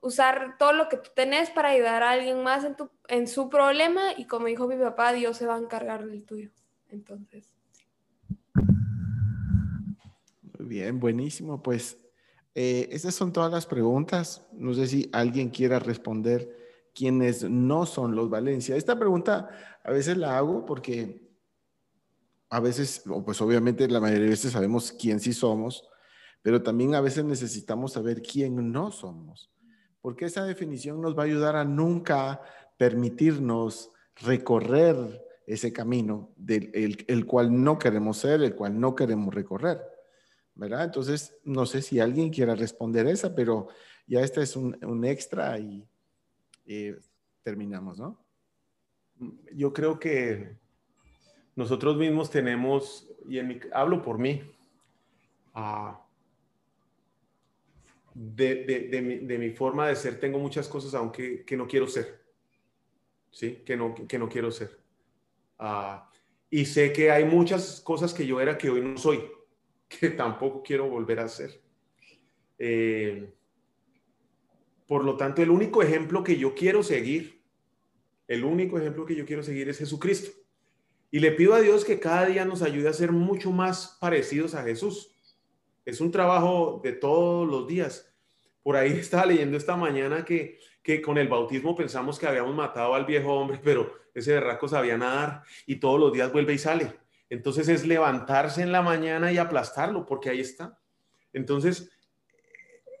usar 0.00 0.56
todo 0.58 0.72
lo 0.72 0.88
que 0.88 0.96
tú 0.96 1.10
tenés 1.14 1.50
para 1.50 1.70
ayudar 1.70 2.02
a 2.02 2.10
alguien 2.10 2.42
más 2.42 2.64
en, 2.64 2.76
tu, 2.76 2.90
en 3.08 3.26
su 3.28 3.48
problema 3.48 4.12
y 4.16 4.26
como 4.26 4.46
dijo 4.46 4.66
mi 4.66 4.76
papá, 4.76 5.12
Dios 5.12 5.36
se 5.36 5.46
va 5.46 5.56
a 5.56 5.58
encargar 5.58 6.04
del 6.06 6.24
tuyo. 6.24 6.50
Entonces. 6.88 7.57
Bien, 10.58 10.98
buenísimo. 10.98 11.62
Pues 11.62 11.98
eh, 12.54 12.88
esas 12.92 13.14
son 13.14 13.32
todas 13.32 13.52
las 13.52 13.66
preguntas. 13.66 14.46
No 14.52 14.74
sé 14.74 14.86
si 14.86 15.08
alguien 15.12 15.50
quiera 15.50 15.78
responder 15.78 16.56
quiénes 16.94 17.48
no 17.48 17.86
son 17.86 18.14
los 18.14 18.28
Valencia. 18.28 18.76
Esta 18.76 18.98
pregunta 18.98 19.50
a 19.84 19.92
veces 19.92 20.16
la 20.16 20.36
hago 20.36 20.66
porque 20.66 21.28
a 22.50 22.60
veces, 22.60 23.02
pues 23.24 23.40
obviamente 23.40 23.88
la 23.88 24.00
mayoría 24.00 24.24
de 24.24 24.30
veces 24.30 24.52
sabemos 24.52 24.92
quién 24.92 25.20
sí 25.20 25.32
somos, 25.32 25.88
pero 26.42 26.62
también 26.62 26.94
a 26.94 27.00
veces 27.00 27.24
necesitamos 27.24 27.92
saber 27.92 28.22
quién 28.22 28.72
no 28.72 28.90
somos, 28.90 29.50
porque 30.00 30.24
esa 30.24 30.44
definición 30.44 31.00
nos 31.00 31.16
va 31.16 31.22
a 31.22 31.26
ayudar 31.26 31.56
a 31.56 31.64
nunca 31.64 32.40
permitirnos 32.76 33.90
recorrer 34.16 35.24
ese 35.46 35.72
camino 35.72 36.32
del 36.36 36.70
el, 37.06 37.26
cual 37.26 37.62
no 37.62 37.78
queremos 37.78 38.18
ser, 38.18 38.42
el 38.42 38.54
cual 38.54 38.78
no 38.78 38.94
queremos 38.94 39.34
recorrer. 39.34 39.80
Entonces, 40.60 41.36
no 41.44 41.66
sé 41.66 41.82
si 41.82 42.00
alguien 42.00 42.30
quiera 42.30 42.54
responder 42.54 43.06
esa, 43.06 43.34
pero 43.34 43.68
ya 44.06 44.20
este 44.20 44.42
es 44.42 44.56
un, 44.56 45.04
extra 45.04 45.58
y 45.58 45.86
eh, 46.66 46.98
terminamos, 47.42 47.98
¿no? 47.98 48.18
Yo 49.52 49.72
creo 49.72 49.98
que 49.98 50.56
nosotros 51.54 51.96
mismos 51.96 52.30
tenemos, 52.30 53.08
y 53.28 53.38
en 53.38 53.60
hablo 53.72 54.02
por 54.02 54.18
mí, 54.18 54.42
de, 58.14 59.38
mi, 59.38 59.50
forma 59.50 59.88
de 59.88 59.96
ser, 59.96 60.18
tengo 60.18 60.38
muchas 60.38 60.68
cosas 60.68 60.94
aunque 60.94 61.44
que 61.44 61.56
no 61.56 61.66
quiero 61.66 61.86
ser, 61.86 62.20
¿sí? 63.30 63.62
Que 63.64 63.76
no, 63.76 63.94
que 63.94 64.18
no 64.18 64.28
quiero 64.28 64.50
ser. 64.50 64.78
Ah, 65.58 66.10
y 66.50 66.64
sé 66.64 66.92
que 66.92 67.10
hay 67.10 67.24
muchas 67.24 67.80
cosas 67.80 68.14
que 68.14 68.26
yo 68.26 68.40
era 68.40 68.56
que 68.56 68.70
hoy 68.70 68.80
no 68.80 68.96
soy, 68.96 69.20
que 69.88 70.10
tampoco 70.10 70.62
quiero 70.62 70.88
volver 70.88 71.20
a 71.20 71.28
ser. 71.28 71.60
Eh, 72.58 73.32
por 74.86 75.04
lo 75.04 75.16
tanto, 75.16 75.42
el 75.42 75.50
único 75.50 75.82
ejemplo 75.82 76.22
que 76.22 76.36
yo 76.36 76.54
quiero 76.54 76.82
seguir, 76.82 77.42
el 78.26 78.44
único 78.44 78.78
ejemplo 78.78 79.04
que 79.06 79.14
yo 79.14 79.24
quiero 79.24 79.42
seguir 79.42 79.68
es 79.68 79.78
Jesucristo. 79.78 80.30
Y 81.10 81.20
le 81.20 81.32
pido 81.32 81.54
a 81.54 81.60
Dios 81.60 81.84
que 81.84 81.98
cada 81.98 82.26
día 82.26 82.44
nos 82.44 82.62
ayude 82.62 82.88
a 82.88 82.92
ser 82.92 83.12
mucho 83.12 83.50
más 83.50 83.96
parecidos 84.00 84.54
a 84.54 84.62
Jesús. 84.62 85.14
Es 85.84 86.00
un 86.00 86.10
trabajo 86.10 86.80
de 86.84 86.92
todos 86.92 87.48
los 87.48 87.66
días. 87.66 88.14
Por 88.62 88.76
ahí 88.76 88.92
estaba 88.98 89.26
leyendo 89.26 89.56
esta 89.56 89.76
mañana 89.76 90.24
que, 90.24 90.58
que 90.82 91.00
con 91.00 91.16
el 91.16 91.28
bautismo 91.28 91.74
pensamos 91.74 92.18
que 92.18 92.26
habíamos 92.26 92.54
matado 92.54 92.94
al 92.94 93.06
viejo 93.06 93.32
hombre, 93.32 93.58
pero 93.62 93.92
ese 94.14 94.34
berraco 94.34 94.68
sabía 94.68 94.98
nadar 94.98 95.42
y 95.66 95.76
todos 95.76 95.98
los 95.98 96.12
días 96.12 96.32
vuelve 96.32 96.54
y 96.54 96.58
sale. 96.58 96.92
Entonces 97.30 97.68
es 97.68 97.86
levantarse 97.86 98.62
en 98.62 98.72
la 98.72 98.82
mañana 98.82 99.32
y 99.32 99.38
aplastarlo, 99.38 100.06
porque 100.06 100.30
ahí 100.30 100.40
está. 100.40 100.78
Entonces, 101.32 101.90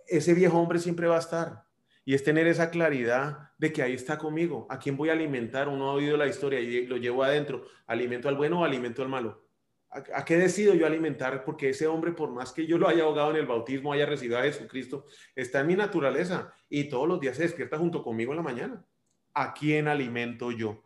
ese 0.06 0.34
viejo 0.34 0.58
hombre 0.58 0.78
siempre 0.78 1.06
va 1.06 1.16
a 1.16 1.20
estar. 1.20 1.64
Y 2.04 2.14
es 2.14 2.24
tener 2.24 2.46
esa 2.46 2.70
claridad 2.70 3.50
de 3.58 3.72
que 3.72 3.82
ahí 3.82 3.92
está 3.92 4.16
conmigo. 4.16 4.66
¿A 4.70 4.78
quién 4.78 4.96
voy 4.96 5.10
a 5.10 5.12
alimentar? 5.12 5.68
Uno 5.68 5.90
ha 5.90 5.94
oído 5.94 6.16
la 6.16 6.26
historia 6.26 6.60
y 6.60 6.86
lo 6.86 6.96
llevo 6.96 7.22
adentro. 7.22 7.64
¿Alimento 7.86 8.28
al 8.28 8.36
bueno 8.36 8.60
o 8.60 8.64
alimento 8.64 9.02
al 9.02 9.08
malo? 9.08 9.46
¿A, 9.90 10.24
qué 10.24 10.36
decido 10.36 10.74
yo 10.74 10.86
alimentar? 10.86 11.44
Porque 11.44 11.70
ese 11.70 11.86
hombre, 11.86 12.12
por 12.12 12.30
más 12.30 12.52
que 12.52 12.66
yo 12.66 12.76
lo 12.76 12.88
haya 12.88 13.04
ahogado 13.04 13.30
en 13.30 13.36
el 13.36 13.46
bautismo, 13.46 13.92
haya 13.92 14.04
recibido 14.04 14.38
a 14.38 14.42
Jesucristo, 14.42 15.06
está 15.34 15.60
en 15.60 15.66
mi 15.66 15.76
naturaleza 15.76 16.52
y 16.68 16.84
todos 16.84 17.08
los 17.08 17.20
días 17.20 17.36
se 17.36 17.44
despierta 17.44 17.78
junto 17.78 18.02
conmigo 18.02 18.32
en 18.32 18.36
la 18.36 18.42
mañana. 18.42 18.84
¿A 19.32 19.54
quién 19.54 19.88
alimento 19.88 20.50
yo? 20.52 20.84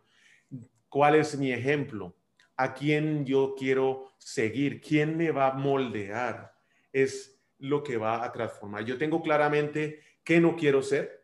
¿Cuál 0.89 1.17
es 1.17 1.37
mi 1.37 1.53
ejemplo? 1.53 2.15
¿A 2.57 2.75
quién 2.75 3.25
yo 3.25 3.55
quiero 3.57 4.13
seguir? 4.19 4.81
¿Quién 4.81 5.17
me 5.17 5.31
va 5.31 5.49
a 5.49 5.55
moldear? 5.55 6.55
Es 6.93 7.41
lo 7.59 7.83
que 7.83 7.97
va 7.97 8.25
a 8.25 8.33
transformar. 8.33 8.85
Yo 8.85 8.99
tengo 8.99 9.23
claramente 9.23 10.01
qué 10.25 10.41
no 10.41 10.57
quiero 10.57 10.83
ser 10.83 11.23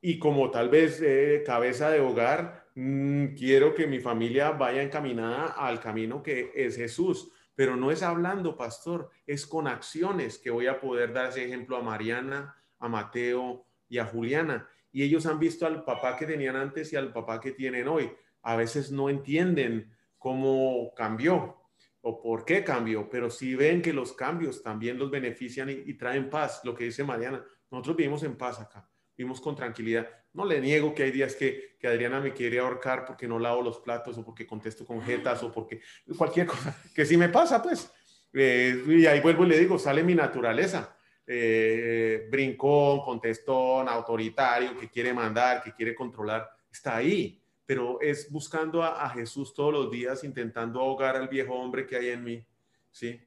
y 0.00 0.18
como 0.18 0.50
tal 0.50 0.68
vez 0.68 1.00
eh, 1.02 1.42
cabeza 1.44 1.90
de 1.90 2.00
hogar, 2.00 2.68
mm, 2.74 3.34
quiero 3.34 3.74
que 3.74 3.86
mi 3.86 3.98
familia 4.00 4.50
vaya 4.50 4.82
encaminada 4.82 5.46
al 5.46 5.80
camino 5.80 6.22
que 6.22 6.52
es 6.54 6.76
Jesús. 6.76 7.32
Pero 7.54 7.76
no 7.76 7.90
es 7.90 8.04
hablando, 8.04 8.56
pastor, 8.56 9.10
es 9.26 9.44
con 9.44 9.66
acciones 9.66 10.38
que 10.38 10.50
voy 10.50 10.68
a 10.68 10.80
poder 10.80 11.12
dar 11.12 11.30
ese 11.30 11.44
ejemplo 11.44 11.76
a 11.76 11.82
Mariana, 11.82 12.54
a 12.78 12.88
Mateo 12.88 13.66
y 13.88 13.98
a 13.98 14.04
Juliana. 14.04 14.68
Y 14.92 15.02
ellos 15.02 15.26
han 15.26 15.40
visto 15.40 15.66
al 15.66 15.84
papá 15.84 16.16
que 16.16 16.26
tenían 16.26 16.54
antes 16.54 16.92
y 16.92 16.96
al 16.96 17.12
papá 17.12 17.40
que 17.40 17.50
tienen 17.50 17.88
hoy 17.88 18.10
a 18.42 18.54
veces 18.54 18.92
no 18.92 19.10
entienden 19.10 19.92
cómo 20.18 20.92
cambió 20.94 21.56
o 22.02 22.20
por 22.20 22.44
qué 22.44 22.62
cambió, 22.62 23.08
pero 23.10 23.30
si 23.30 23.54
ven 23.54 23.82
que 23.82 23.92
los 23.92 24.12
cambios 24.12 24.62
también 24.62 24.98
los 24.98 25.10
benefician 25.10 25.68
y, 25.70 25.94
traen 25.94 26.30
paz, 26.30 26.60
lo 26.64 26.74
que 26.74 26.84
dice 26.84 27.04
Mariana, 27.04 27.44
nosotros 27.70 27.96
vivimos 27.96 28.22
en 28.22 28.36
paz 28.36 28.60
acá, 28.60 28.88
vivimos 29.16 29.40
con 29.40 29.56
tranquilidad. 29.56 30.08
No 30.32 30.44
le 30.44 30.60
niego 30.60 30.94
que 30.94 31.04
hay 31.04 31.10
días 31.10 31.34
que, 31.34 31.76
que 31.78 31.88
Adriana 31.88 32.20
me 32.20 32.32
quiere 32.32 32.60
ahorcar 32.60 33.04
porque 33.04 33.26
no 33.26 33.38
lavo 33.38 33.62
los 33.62 33.80
platos 33.80 34.16
o 34.18 34.24
porque 34.24 34.46
contesto 34.46 34.86
con 34.86 35.02
jetas 35.02 35.42
o 35.42 35.52
porque 35.52 35.80
cualquier 36.16 36.46
cosa 36.46 36.76
que 36.94 37.04
sí 37.04 37.16
me 37.16 37.28
pasa, 37.28 37.62
pues. 37.62 37.92
Eh, 38.32 38.84
y 38.86 39.06
ahí 39.06 39.20
vuelvo 39.20 39.44
y 39.44 39.48
le 39.48 39.58
digo, 39.58 39.78
sale 39.78 40.02
mi 40.02 40.14
naturaleza. 40.14 40.96
Eh, 41.26 42.26
brincón, 42.30 43.00
contestón, 43.00 43.88
autoritario, 43.88 44.76
que 44.78 44.88
quiere 44.88 45.12
mandar, 45.12 45.62
que 45.62 45.74
quiere 45.74 45.94
controlar, 45.94 46.48
está 46.70 46.96
ahí 46.96 47.42
pero 47.68 48.00
es 48.00 48.32
buscando 48.32 48.82
a, 48.82 49.10
Jesús 49.10 49.52
todos 49.52 49.74
los 49.74 49.90
días, 49.90 50.24
intentando 50.24 50.80
ahogar 50.80 51.16
al 51.16 51.28
viejo 51.28 51.52
hombre 51.52 51.86
que 51.86 51.96
hay 51.96 52.08
en 52.08 52.24
mí, 52.24 52.46
¿sí? 52.90 53.20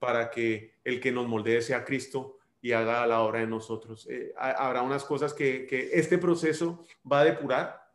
Para 0.00 0.32
que 0.32 0.74
el 0.82 0.98
que 0.98 1.12
nos 1.12 1.28
moldee 1.28 1.62
sea 1.62 1.84
Cristo 1.84 2.38
y 2.60 2.72
haga 2.72 3.06
la 3.06 3.20
obra 3.20 3.38
de 3.38 3.46
nosotros. 3.46 4.08
Eh, 4.10 4.34
habrá 4.36 4.82
unas 4.82 5.04
cosas 5.04 5.32
que, 5.32 5.64
que, 5.66 5.90
este 5.92 6.18
proceso 6.18 6.84
va 7.10 7.20
a 7.20 7.24
depurar, 7.24 7.88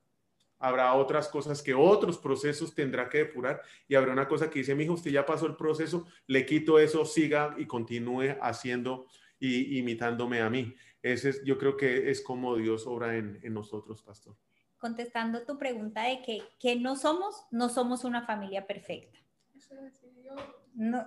habrá 0.57 0.93
otras 0.93 1.27
cosas 1.27 1.61
que 1.61 1.73
otros 1.73 2.17
procesos 2.17 2.73
tendrá 2.73 3.09
que 3.09 3.17
depurar 3.17 3.61
y 3.85 3.95
habrá 3.95 4.13
una 4.13 4.29
cosa 4.29 4.49
que 4.49 4.59
dice, 4.59 4.75
mi 4.75 4.85
hijo, 4.85 4.93
usted 4.93 5.11
ya 5.11 5.25
pasó 5.25 5.47
el 5.47 5.57
proceso, 5.57 6.07
le 6.27 6.45
quito 6.45 6.79
eso, 6.79 7.03
siga 7.03 7.55
y 7.57 7.65
continúe 7.65 8.37
haciendo 8.41 9.07
y 9.37 9.77
imitándome 9.77 10.39
a 10.39 10.49
mí. 10.49 10.73
Ese 11.03 11.31
es, 11.31 11.43
yo 11.43 11.57
creo 11.57 11.75
que 11.75 12.09
es 12.09 12.21
como 12.21 12.55
Dios 12.55 12.87
obra 12.87 13.17
en, 13.17 13.37
en 13.43 13.53
nosotros, 13.53 14.01
pastor 14.01 14.37
contestando 14.79 15.45
tu 15.45 15.57
pregunta 15.57 16.03
de 16.03 16.21
que, 16.21 16.41
que 16.59 16.75
no 16.75 16.95
somos, 16.95 17.35
no 17.51 17.69
somos 17.69 18.03
una 18.03 18.25
familia 18.25 18.65
perfecta. 18.65 19.19
No, 20.73 21.05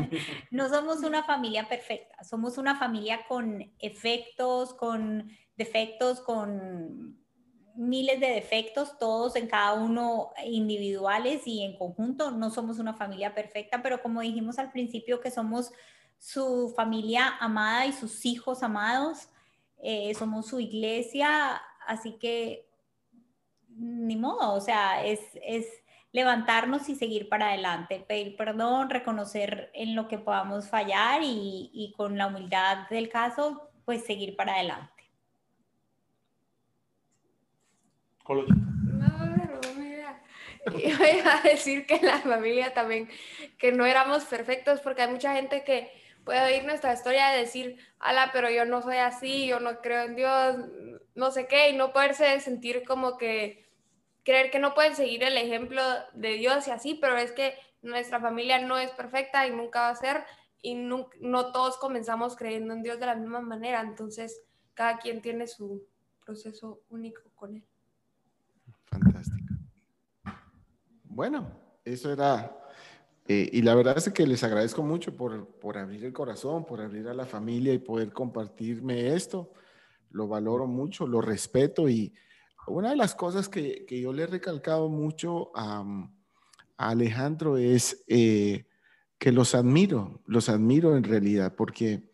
no 0.50 0.68
somos 0.68 1.02
una 1.02 1.24
familia 1.24 1.68
perfecta, 1.68 2.22
somos 2.22 2.58
una 2.58 2.76
familia 2.78 3.20
con 3.26 3.72
efectos, 3.78 4.74
con 4.74 5.30
defectos, 5.56 6.20
con 6.20 7.18
miles 7.74 8.20
de 8.20 8.28
defectos, 8.28 8.98
todos 8.98 9.36
en 9.36 9.48
cada 9.48 9.74
uno 9.74 10.30
individuales 10.44 11.46
y 11.46 11.62
en 11.62 11.76
conjunto. 11.76 12.30
No 12.30 12.50
somos 12.50 12.78
una 12.78 12.94
familia 12.94 13.34
perfecta, 13.34 13.82
pero 13.82 14.02
como 14.02 14.20
dijimos 14.20 14.58
al 14.58 14.70
principio 14.70 15.20
que 15.20 15.30
somos 15.30 15.72
su 16.18 16.72
familia 16.76 17.36
amada 17.40 17.86
y 17.86 17.92
sus 17.92 18.24
hijos 18.24 18.62
amados, 18.62 19.28
eh, 19.82 20.14
somos 20.14 20.46
su 20.46 20.60
iglesia, 20.60 21.60
así 21.86 22.12
que 22.18 22.66
ni 23.76 24.16
modo, 24.16 24.54
o 24.54 24.60
sea, 24.60 25.04
es, 25.04 25.20
levantarnos 26.12 26.88
y 26.88 26.94
seguir 26.94 27.28
para 27.28 27.48
adelante, 27.48 28.04
pedir 28.06 28.36
perdón, 28.36 28.88
reconocer 28.88 29.70
en 29.74 29.96
lo 29.96 30.06
que 30.06 30.18
podamos 30.18 30.68
fallar 30.68 31.22
y, 31.24 31.92
con 31.96 32.16
la 32.16 32.28
humildad 32.28 32.88
del 32.88 33.08
caso, 33.08 33.68
pues 33.84 34.04
seguir 34.04 34.36
para 34.36 34.54
adelante. 34.54 34.92
No, 38.28 39.26
no, 39.26 39.60
Yo 40.70 40.78
iba 40.78 41.36
a 41.36 41.42
decir 41.42 41.84
que 41.84 41.98
la 42.00 42.20
familia 42.20 42.72
también, 42.72 43.08
que 43.58 43.72
no 43.72 43.84
éramos 43.84 44.24
perfectos, 44.24 44.80
porque 44.80 45.02
hay 45.02 45.10
mucha 45.10 45.34
gente 45.34 45.64
que 45.64 45.90
puede 46.24 46.40
oír 46.44 46.64
nuestra 46.64 46.94
historia 46.94 47.36
y 47.36 47.40
decir, 47.40 47.76
ala, 47.98 48.30
pero 48.32 48.48
yo 48.50 48.64
no 48.64 48.82
soy 48.82 48.96
así, 48.96 49.46
yo 49.46 49.58
no 49.58 49.80
creo 49.80 50.04
en 50.04 50.16
Dios, 50.16 50.56
no 51.14 51.30
sé 51.30 51.46
qué, 51.46 51.70
y 51.70 51.76
no 51.76 51.92
poderse 51.92 52.38
sentir 52.40 52.84
como 52.84 53.18
que 53.18 53.63
creer 54.24 54.50
que 54.50 54.58
no 54.58 54.74
pueden 54.74 54.96
seguir 54.96 55.22
el 55.22 55.36
ejemplo 55.36 55.82
de 56.14 56.34
Dios 56.34 56.66
y 56.66 56.70
así, 56.70 56.94
pero 56.94 57.16
es 57.16 57.32
que 57.32 57.54
nuestra 57.82 58.20
familia 58.20 58.58
no 58.66 58.78
es 58.78 58.90
perfecta 58.92 59.46
y 59.46 59.50
nunca 59.50 59.82
va 59.82 59.90
a 59.90 59.96
ser. 59.96 60.24
y 60.62 60.74
no, 60.74 61.10
no 61.20 61.52
todos 61.52 61.76
comenzamos 61.76 62.36
creyendo 62.36 62.72
en 62.72 62.82
Dios 62.82 62.98
de 62.98 63.04
la 63.04 63.14
misma 63.14 63.40
manera, 63.40 63.82
entonces 63.82 64.40
cada 64.72 64.98
quien 64.98 65.20
tiene 65.20 65.46
su 65.46 65.86
proceso 66.24 66.80
único 66.88 67.20
con 67.34 67.56
Él. 67.56 67.64
Fantástico. 68.86 69.54
Bueno, 71.04 71.50
eso 71.84 72.10
era, 72.10 72.56
eh, 73.28 73.48
y 73.52 73.60
la 73.60 73.74
verdad 73.74 73.98
es 73.98 74.08
que 74.10 74.26
les 74.26 74.42
agradezco 74.42 74.82
mucho 74.82 75.14
por, 75.14 75.46
por 75.58 75.76
abrir 75.76 76.04
el 76.04 76.14
corazón, 76.14 76.64
por 76.64 76.80
abrir 76.80 77.08
a 77.08 77.14
la 77.14 77.26
familia 77.26 77.74
y 77.74 77.78
poder 77.78 78.12
compartirme 78.12 79.14
esto. 79.14 79.52
Lo 80.10 80.28
valoro 80.28 80.66
mucho, 80.66 81.06
lo 81.06 81.20
respeto 81.20 81.88
y 81.88 82.14
una 82.66 82.90
de 82.90 82.96
las 82.96 83.14
cosas 83.14 83.48
que, 83.48 83.84
que 83.86 84.00
yo 84.00 84.12
le 84.12 84.24
he 84.24 84.26
recalcado 84.26 84.88
mucho 84.88 85.50
a, 85.54 85.84
a 86.76 86.88
Alejandro 86.90 87.56
es 87.56 88.04
eh, 88.08 88.66
que 89.18 89.32
los 89.32 89.54
admiro, 89.54 90.22
los 90.26 90.48
admiro 90.48 90.96
en 90.96 91.04
realidad, 91.04 91.54
porque 91.56 92.10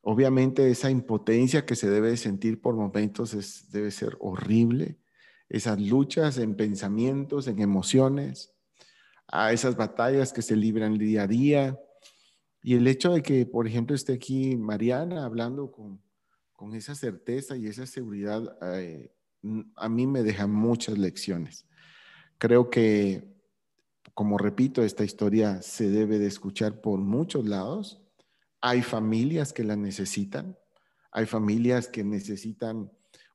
obviamente 0.00 0.70
esa 0.70 0.90
impotencia 0.90 1.64
que 1.64 1.76
se 1.76 1.88
debe 1.88 2.16
sentir 2.16 2.60
por 2.60 2.74
momentos 2.74 3.34
es, 3.34 3.70
debe 3.70 3.90
ser 3.90 4.16
horrible 4.20 4.98
esas 5.48 5.78
luchas 5.78 6.38
en 6.38 6.56
pensamientos, 6.56 7.46
en 7.46 7.60
emociones, 7.60 8.54
a 9.28 9.52
esas 9.52 9.76
batallas 9.76 10.32
que 10.32 10.40
se 10.40 10.56
libran 10.56 10.96
día 10.96 11.24
a 11.24 11.26
día. 11.26 11.78
Y 12.62 12.74
el 12.74 12.86
hecho 12.86 13.12
de 13.12 13.22
que, 13.22 13.44
por 13.44 13.66
ejemplo, 13.66 13.94
esté 13.94 14.14
aquí 14.14 14.56
Mariana 14.56 15.24
hablando 15.24 15.70
con, 15.70 16.00
con 16.54 16.74
esa 16.74 16.94
certeza 16.94 17.54
y 17.56 17.66
esa 17.66 17.86
seguridad, 17.86 18.56
eh, 18.62 19.12
a 19.76 19.88
mí 19.88 20.06
me 20.06 20.22
deja 20.22 20.46
muchas 20.46 20.98
lecciones. 20.98 21.66
Creo 22.38 22.70
que, 22.70 23.24
como 24.14 24.38
repito, 24.38 24.82
esta 24.82 25.04
historia 25.04 25.62
se 25.62 25.90
debe 25.90 26.18
de 26.18 26.26
escuchar 26.26 26.80
por 26.80 26.98
muchos 26.98 27.46
lados. 27.46 28.00
Hay 28.60 28.82
familias 28.82 29.52
que 29.52 29.64
la 29.64 29.76
necesitan, 29.76 30.56
hay 31.10 31.26
familias 31.26 31.88
que 31.88 32.04
necesitan 32.04 32.90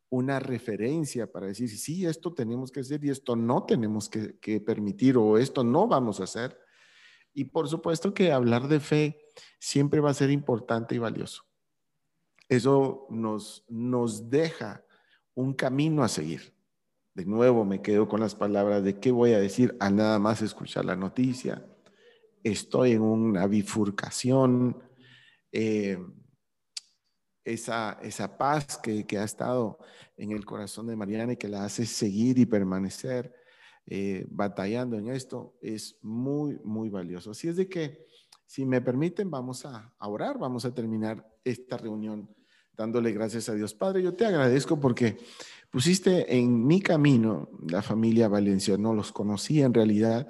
una 0.10 0.40
referencia 0.40 1.30
para 1.30 1.48
decir, 1.48 1.70
sí, 1.70 2.06
esto 2.06 2.34
tenemos 2.34 2.72
que 2.72 2.80
hacer 2.80 3.04
y 3.04 3.10
esto 3.10 3.36
no 3.36 3.66
tenemos 3.66 4.10
que, 4.10 4.62
permitir 4.62 5.18
o 5.18 5.38
esto 5.38 5.64
no 5.64 5.88
vamos 5.88 6.20
a 6.20 6.24
hacer. 6.24 6.58
Y 7.34 7.46
por 7.46 7.68
supuesto 7.68 8.14
que 8.14 8.32
hablar 8.32 8.68
de 8.68 8.80
fe 8.80 9.22
siempre 9.60 10.00
va 10.00 10.12
a 10.12 10.16
ser 10.16 10.32
importante 10.32 10.96
y 10.96 11.00
valioso. 11.00 11.44
Eso 12.48 13.06
nos, 13.10 13.66
nos 13.68 14.30
deja 14.30 14.87
un 15.38 15.54
camino 15.54 16.04
a 16.04 16.08
seguir. 16.08 16.52
De 17.14 17.24
nuevo 17.24 17.64
me 17.64 17.82
quedo 17.84 18.08
con 18.08 18.20
las 18.20 18.34
palabras 18.34 18.84
de 18.84 19.00
qué 19.00 19.12
voy 19.12 19.34
a 19.34 19.40
decir 19.40 19.78
a 19.80 19.92
nada 19.92 20.18
más 20.18 20.42
escuchar 20.42 20.84
la 20.84 20.96
noticia. 20.96 21.64
Estoy 22.44 22.94
en 22.94 23.04
una 23.04 23.46
bifurcación. 23.46 24.82
Eh, 25.52 26.00
esa, 27.44 28.00
esa 28.02 28.38
paz 28.38 28.78
que, 28.78 29.06
que, 29.06 29.20
ha 29.20 29.24
estado 29.24 29.78
en 30.18 30.32
el 30.32 30.44
corazón 30.44 30.88
de 30.88 30.96
Mariana 30.96 31.34
y 31.34 31.38
que 31.38 31.48
la 31.48 31.64
hace 31.64 31.86
seguir 31.86 32.40
y 32.40 32.46
permanecer 32.46 33.34
eh, 33.86 34.26
batallando 34.30 34.98
en 34.98 35.08
esto 35.08 35.56
es 35.62 35.98
muy, 36.02 36.60
muy 36.64 36.90
valioso. 36.90 37.32
Así 37.32 37.48
es 37.48 37.56
de 37.56 37.70
que, 37.70 38.06
si 38.48 38.66
me 38.66 38.82
permiten, 38.82 39.30
vamos 39.30 39.66
a 39.66 39.96
orar, 40.00 40.40
vamos 40.40 40.66
a 40.66 40.74
terminar 40.74 41.26
esta 41.44 41.78
reunión 41.78 42.37
dándole 42.78 43.12
gracias 43.12 43.50
a 43.50 43.56
Dios. 43.56 43.74
Padre, 43.74 44.04
yo 44.04 44.14
te 44.14 44.26
agradezco 44.26 44.80
porque 44.80 45.18
pusiste 45.72 46.38
en 46.38 46.66
mi 46.66 46.80
camino 46.80 47.50
la 47.68 47.82
familia 47.82 48.28
Valencia, 48.28 48.78
no 48.78 48.94
los 48.94 49.12
conocía 49.12 49.66
en 49.66 49.74
realidad, 49.74 50.28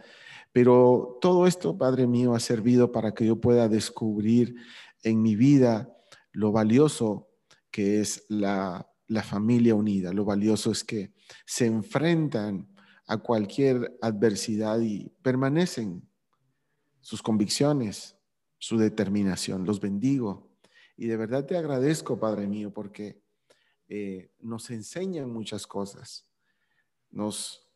pero 0.53 1.19
todo 1.21 1.45
esto, 1.45 1.77
Padre 1.77 2.07
mío, 2.07 2.33
ha 2.33 2.39
servido 2.39 2.91
para 2.91 3.13
que 3.13 3.25
yo 3.25 3.39
pueda 3.39 3.67
descubrir 3.67 4.55
en 5.03 5.21
mi 5.21 5.35
vida 5.35 5.93
lo 6.31 6.51
valioso 6.51 7.27
que 7.69 7.99
es 7.99 8.25
la, 8.29 8.87
familia 9.23 9.75
unida, 9.75 10.13
lo 10.13 10.25
valioso 10.25 10.71
es 10.71 10.83
que 10.83 11.13
se 11.45 11.65
enfrentan 11.65 12.67
a 13.05 13.17
cualquier 13.17 13.97
adversidad 14.01 14.79
y 14.79 15.09
permanecen 15.21 16.09
sus 17.01 17.21
convicciones, 17.21 18.17
su 18.57 18.77
determinación. 18.77 19.65
Los 19.65 19.79
bendigo. 19.79 20.46
Y 20.97 21.07
de 21.07 21.15
verdad 21.15 21.45
te 21.45 21.55
agradezco, 21.55 22.19
Padre 22.19 22.47
mío, 22.47 22.73
porque 22.73 23.21
eh, 23.87 24.31
nos 24.39 24.69
enseñan 24.71 25.31
muchas 25.31 25.67
cosas. 25.67 26.27
Nos, 27.11 27.69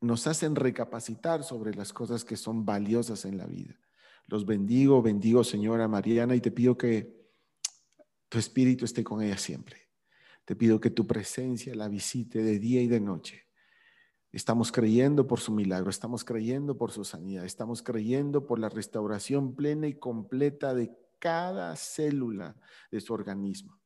nos 0.00 0.26
hacen 0.26 0.54
recapacitar 0.54 1.42
sobre 1.42 1.74
las 1.74 1.92
cosas 1.92 2.24
que 2.24 2.36
son 2.36 2.64
valiosas 2.66 3.24
en 3.24 3.38
la 3.38 3.46
vida. 3.46 3.80
Los 4.26 4.44
bendigo, 4.44 5.00
bendigo, 5.00 5.42
Señora 5.42 5.88
Mariana, 5.88 6.36
y 6.36 6.40
te 6.40 6.50
pido 6.50 6.76
que 6.76 7.18
tu 8.28 8.38
espíritu 8.38 8.84
esté 8.84 9.02
con 9.02 9.22
ella 9.22 9.38
siempre. 9.38 9.88
Te 10.44 10.54
pido 10.54 10.78
que 10.78 10.90
tu 10.90 11.06
presencia 11.06 11.74
la 11.74 11.88
visite 11.88 12.42
de 12.42 12.58
día 12.58 12.82
y 12.82 12.88
de 12.88 13.00
noche. 13.00 13.46
Estamos 14.30 14.70
creyendo 14.70 15.26
por 15.26 15.40
su 15.40 15.52
milagro, 15.52 15.88
estamos 15.88 16.22
creyendo 16.22 16.76
por 16.76 16.92
su 16.92 17.04
sanidad, 17.04 17.46
estamos 17.46 17.82
creyendo 17.82 18.46
por 18.46 18.58
la 18.58 18.68
restauración 18.68 19.54
plena 19.54 19.88
y 19.88 19.94
completa 19.94 20.74
de 20.74 20.92
cada 21.18 21.74
célula 21.76 22.56
de 22.90 23.00
su 23.00 23.12
organismo. 23.12 23.78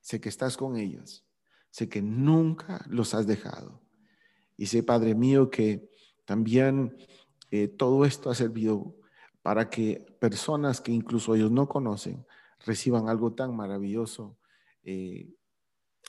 Sé 0.00 0.20
que 0.20 0.28
estás 0.28 0.56
con 0.56 0.76
ellos, 0.76 1.26
sé 1.70 1.88
que 1.88 2.02
nunca 2.02 2.84
los 2.88 3.14
has 3.14 3.26
dejado. 3.26 3.82
Y 4.56 4.66
sé, 4.66 4.82
Padre 4.82 5.14
mío, 5.14 5.50
que 5.50 5.90
también 6.24 6.96
eh, 7.50 7.68
todo 7.68 8.04
esto 8.04 8.30
ha 8.30 8.34
servido 8.34 8.96
para 9.42 9.70
que 9.70 10.06
personas 10.20 10.80
que 10.80 10.92
incluso 10.92 11.34
ellos 11.34 11.50
no 11.50 11.68
conocen 11.68 12.26
reciban 12.60 13.08
algo 13.08 13.32
tan 13.32 13.56
maravilloso, 13.56 14.38
eh, 14.82 15.30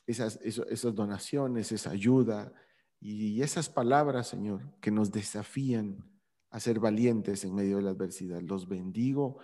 esas, 0.05 0.39
esas 0.43 0.93
donaciones, 0.93 1.71
esa 1.71 1.91
ayuda 1.91 2.53
y 2.99 3.41
esas 3.41 3.69
palabras, 3.69 4.27
Señor, 4.27 4.61
que 4.81 4.91
nos 4.91 5.11
desafían 5.11 6.11
a 6.49 6.59
ser 6.59 6.79
valientes 6.79 7.43
en 7.45 7.55
medio 7.55 7.77
de 7.77 7.83
la 7.83 7.91
adversidad. 7.91 8.41
Los 8.41 8.67
bendigo 8.67 9.39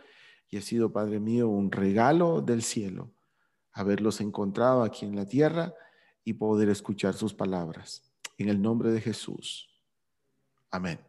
y 0.50 0.58
ha 0.58 0.62
sido, 0.62 0.92
Padre 0.92 1.20
mío, 1.20 1.50
un 1.50 1.72
regalo 1.72 2.42
del 2.42 2.64
cielo 2.64 3.12
haberlos 3.78 4.22
encontrado 4.22 4.82
aquí 4.82 5.06
en 5.06 5.16
la 5.16 5.28
tierra 5.28 5.74
y 6.24 6.34
poder 6.34 6.70
escuchar 6.70 7.14
sus 7.14 7.34
palabras. 7.34 8.12
En 8.40 8.50
el 8.50 8.60
nombre 8.60 8.92
de 8.92 9.00
Jesús. 9.00 9.70
Amén. 10.72 11.00